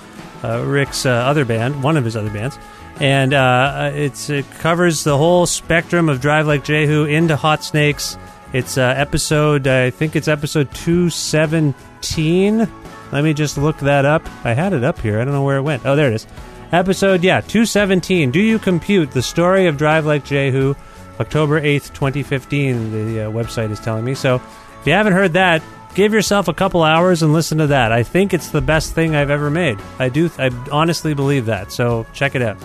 uh, 0.43 0.61
Rick's 0.65 1.05
uh, 1.05 1.11
other 1.11 1.45
band, 1.45 1.81
one 1.81 1.95
of 1.95 2.03
his 2.03 2.17
other 2.17 2.29
bands, 2.29 2.57
and 2.99 3.33
uh, 3.33 3.91
it's 3.93 4.29
it 4.29 4.49
covers 4.59 5.03
the 5.03 5.17
whole 5.17 5.45
spectrum 5.45 6.09
of 6.09 6.21
Drive 6.21 6.47
Like 6.47 6.63
Jehu 6.63 7.05
into 7.05 7.35
Hot 7.35 7.63
Snakes. 7.63 8.17
It's 8.53 8.77
uh, 8.77 8.93
episode, 8.95 9.67
I 9.67 9.89
think 9.89 10.15
it's 10.15 10.27
episode 10.27 10.71
217. 10.75 12.67
Let 13.11 13.23
me 13.23 13.33
just 13.33 13.57
look 13.57 13.77
that 13.79 14.05
up. 14.05 14.27
I 14.45 14.53
had 14.53 14.73
it 14.73 14.83
up 14.83 14.99
here. 14.99 15.19
I 15.19 15.25
don't 15.25 15.33
know 15.33 15.43
where 15.43 15.57
it 15.57 15.63
went. 15.63 15.85
Oh, 15.85 15.95
there 15.95 16.09
it 16.09 16.13
is. 16.13 16.27
Episode, 16.71 17.23
yeah, 17.23 17.41
217. 17.41 18.31
Do 18.31 18.39
you 18.39 18.59
compute 18.59 19.11
the 19.11 19.21
story 19.21 19.67
of 19.67 19.77
Drive 19.77 20.05
Like 20.05 20.23
Jehu? 20.25 20.75
October 21.19 21.61
8th, 21.61 21.93
2015, 21.93 22.91
the 22.91 23.21
uh, 23.21 23.31
website 23.31 23.69
is 23.71 23.79
telling 23.79 24.03
me. 24.03 24.15
So 24.15 24.35
if 24.81 24.87
you 24.87 24.93
haven't 24.93 25.13
heard 25.13 25.33
that, 25.33 25.61
give 25.93 26.13
yourself 26.13 26.47
a 26.47 26.53
couple 26.53 26.83
hours 26.83 27.23
and 27.23 27.33
listen 27.33 27.57
to 27.59 27.67
that. 27.67 27.91
I 27.91 28.03
think 28.03 28.33
it's 28.33 28.49
the 28.49 28.61
best 28.61 28.93
thing 28.93 29.15
I've 29.15 29.29
ever 29.29 29.49
made. 29.49 29.79
I 29.99 30.09
do, 30.09 30.29
I 30.37 30.49
honestly 30.71 31.13
believe 31.13 31.45
that. 31.47 31.71
So 31.71 32.05
check 32.13 32.35
it 32.35 32.41
out. 32.41 32.57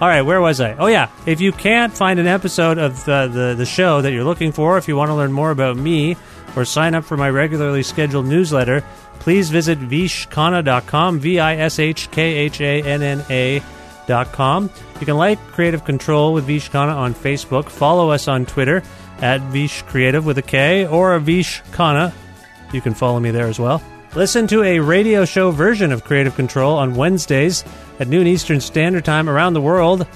All 0.00 0.08
right, 0.08 0.22
where 0.22 0.40
was 0.40 0.60
I? 0.60 0.74
Oh, 0.74 0.86
yeah. 0.86 1.08
If 1.24 1.40
you 1.40 1.52
can't 1.52 1.96
find 1.96 2.18
an 2.18 2.26
episode 2.26 2.78
of 2.78 3.04
the, 3.04 3.28
the, 3.32 3.54
the 3.56 3.66
show 3.66 4.02
that 4.02 4.12
you're 4.12 4.24
looking 4.24 4.50
for, 4.50 4.76
if 4.76 4.88
you 4.88 4.96
want 4.96 5.10
to 5.10 5.14
learn 5.14 5.32
more 5.32 5.52
about 5.52 5.76
me 5.76 6.16
or 6.56 6.64
sign 6.64 6.94
up 6.94 7.04
for 7.04 7.16
my 7.16 7.30
regularly 7.30 7.82
scheduled 7.84 8.26
newsletter, 8.26 8.84
please 9.20 9.50
visit 9.50 9.78
vishkhanna.com, 9.78 11.20
V 11.20 11.38
I 11.38 11.56
S 11.56 11.78
H 11.78 12.10
K 12.10 12.22
H 12.22 12.60
A 12.60 12.82
N 12.82 13.02
N 13.02 13.24
A.com. 13.30 14.68
You 15.00 15.06
can 15.06 15.16
like 15.16 15.38
Creative 15.52 15.84
Control 15.84 16.34
with 16.34 16.44
Vish 16.44 16.70
Khanna 16.70 16.94
on 16.94 17.14
Facebook, 17.14 17.68
follow 17.68 18.10
us 18.10 18.26
on 18.26 18.46
Twitter 18.46 18.82
at 19.18 19.40
Vish 19.42 19.82
Creative 19.82 20.26
with 20.26 20.38
a 20.38 20.42
K 20.42 20.86
or 20.86 21.18
Vish 21.20 21.62
Khanna. 21.70 22.12
You 22.74 22.80
can 22.80 22.94
follow 22.94 23.20
me 23.20 23.30
there 23.30 23.46
as 23.46 23.58
well. 23.58 23.82
Listen 24.14 24.46
to 24.48 24.62
a 24.62 24.78
radio 24.78 25.24
show 25.24 25.50
version 25.50 25.90
of 25.90 26.04
Creative 26.04 26.34
Control 26.34 26.76
on 26.76 26.94
Wednesdays 26.94 27.64
at 27.98 28.08
noon 28.08 28.26
Eastern 28.26 28.60
Standard 28.60 29.04
Time 29.04 29.28
around 29.28 29.54
the 29.54 29.60
world 29.60 30.06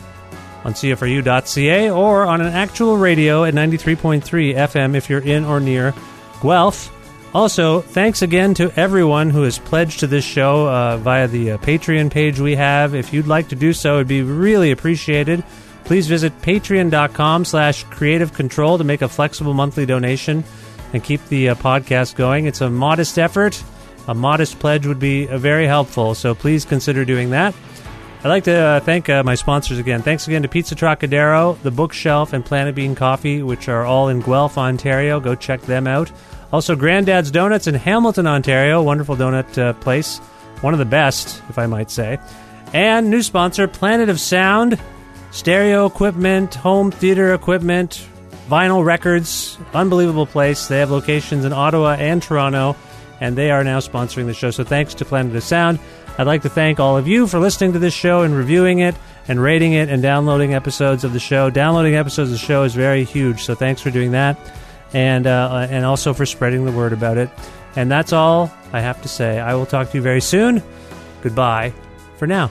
on 0.65 0.73
CFRU.ca 0.73 1.91
or 1.91 2.25
on 2.25 2.41
an 2.41 2.53
actual 2.53 2.97
radio 2.97 3.45
at 3.45 3.55
93.3 3.55 4.23
FM 4.55 4.95
if 4.95 5.09
you're 5.09 5.21
in 5.21 5.45
or 5.45 5.61
near 5.61 5.95
Guelph. 6.43 6.95
Also, 7.35 7.81
thanks 7.81 8.23
again 8.23 8.55
to 8.55 8.73
everyone 8.79 9.31
who 9.31 9.43
has 9.43 9.59
pledged 9.59 10.01
to 10.01 10.07
this 10.07 10.25
show 10.25 10.69
uh, 10.69 10.97
via 10.97 11.29
the 11.29 11.53
uh, 11.53 11.59
Patreon 11.59 12.11
page 12.11 12.41
we 12.41 12.55
have. 12.55 12.95
If 12.95 13.13
you'd 13.13 13.27
like 13.27 13.49
to 13.49 13.57
do 13.57 13.73
so, 13.73 13.97
it'd 13.97 14.09
be 14.09 14.23
really 14.23 14.71
appreciated. 14.71 15.45
Please 15.85 16.07
visit 16.07 16.41
patreon.com 16.41 17.45
slash 17.45 17.85
creative 17.85 18.33
control 18.33 18.79
to 18.79 18.85
make 18.85 19.03
a 19.03 19.09
flexible 19.09 19.55
monthly 19.55 19.87
donation 19.87 20.45
and 20.93 21.03
keep 21.03 21.25
the 21.27 21.51
uh, 21.51 21.55
podcast 21.55 22.15
going. 22.17 22.47
It's 22.47 22.61
a 22.61 22.71
modest 22.71 23.19
effort. 23.19 23.63
A 24.07 24.15
modest 24.15 24.59
pledge 24.59 24.87
would 24.87 24.99
be 24.99 25.29
uh, 25.29 25.39
very 25.39 25.67
helpful, 25.67 26.15
so 26.15 26.35
please 26.35 26.65
consider 26.65 27.05
doing 27.05 27.31
that. 27.31 27.55
I'd 28.25 28.29
like 28.29 28.45
to 28.45 28.57
uh, 28.57 28.81
thank 28.81 29.09
uh, 29.09 29.23
my 29.23 29.37
sponsors 29.37 29.79
again. 29.79 30.03
Thanks 30.03 30.27
again 30.27 30.43
to 30.43 30.49
Pizza 30.49 30.75
Trocadero, 30.75 31.57
The 31.63 31.71
Bookshelf, 31.71 32.33
and 32.33 32.45
Planet 32.45 32.75
Bean 32.75 32.95
Coffee, 32.97 33.43
which 33.43 33.69
are 33.69 33.85
all 33.85 34.09
in 34.09 34.21
Guelph, 34.21 34.59
Ontario. 34.59 35.21
Go 35.21 35.35
check 35.35 35.61
them 35.63 35.87
out. 35.87 36.11
Also, 36.53 36.75
Granddad's 36.75 37.31
Donuts 37.31 37.67
in 37.67 37.75
Hamilton, 37.75 38.27
Ontario. 38.27 38.83
Wonderful 38.83 39.15
donut 39.15 39.57
uh, 39.59 39.73
place. 39.75 40.19
One 40.63 40.73
of 40.73 40.79
the 40.79 40.85
best, 40.85 41.43
if 41.49 41.59
I 41.59 41.67
might 41.67 41.91
say. 41.91 42.19
And 42.73 43.09
new 43.09 43.23
sponsor, 43.23 43.69
Planet 43.69 44.09
of 44.09 44.19
Sound. 44.19 44.81
Stereo 45.31 45.87
equipment, 45.87 46.55
home 46.55 46.91
theater 46.91 47.35
equipment, 47.35 48.09
vinyl 48.49 48.85
records. 48.85 49.59
Unbelievable 49.75 50.27
place. 50.27 50.69
They 50.69 50.79
have 50.79 50.91
locations 50.91 51.45
in 51.45 51.53
Ottawa 51.53 51.93
and 51.99 52.23
Toronto, 52.23 52.77
and 53.21 53.37
they 53.37 53.51
are 53.51 53.63
now 53.63 53.79
sponsoring 53.79 54.27
the 54.27 54.35
show. 54.35 54.51
So 54.51 54.65
thanks 54.65 54.95
to 54.95 55.05
Planet 55.05 55.37
of 55.37 55.43
Sound. 55.43 55.79
I'd 56.19 56.27
like 56.27 56.43
to 56.43 56.49
thank 56.49 56.81
all 56.81 56.97
of 56.97 57.07
you 57.07 57.27
for 57.27 57.39
listening 57.39 57.73
to 57.75 57.79
this 57.79 57.95
show 57.95 58.23
and 58.23 58.35
reviewing 58.35 58.81
it 58.81 58.97
and 59.29 59.41
rating 59.41 59.75
it 59.75 59.89
and 59.89 60.03
downloading 60.03 60.55
episodes 60.55 61.05
of 61.05 61.13
the 61.13 61.21
show. 61.21 61.51
Downloading 61.51 61.95
episodes 61.95 62.31
of 62.31 62.41
the 62.41 62.45
show 62.45 62.65
is 62.65 62.75
very 62.75 63.05
huge, 63.05 63.43
so 63.43 63.55
thanks 63.55 63.81
for 63.81 63.91
doing 63.91 64.13
that 64.13 64.37
and 64.93 65.27
uh, 65.27 65.67
and 65.71 65.85
also 65.85 66.13
for 66.13 66.27
spreading 66.27 66.65
the 66.65 66.73
word 66.73 66.93
about 66.93 67.19
it. 67.19 67.31
And 67.77 67.91
that's 67.91 68.13
all 68.13 68.51
I 68.73 68.81
have 68.81 69.01
to 69.03 69.09
say. 69.09 69.39
I 69.39 69.55
will 69.55 69.67
talk 69.67 69.91
to 69.91 69.99
you 69.99 70.03
very 70.03 70.21
soon. 70.21 70.63
Goodbye 71.23 71.73
for 72.17 72.27
now. 72.27 72.51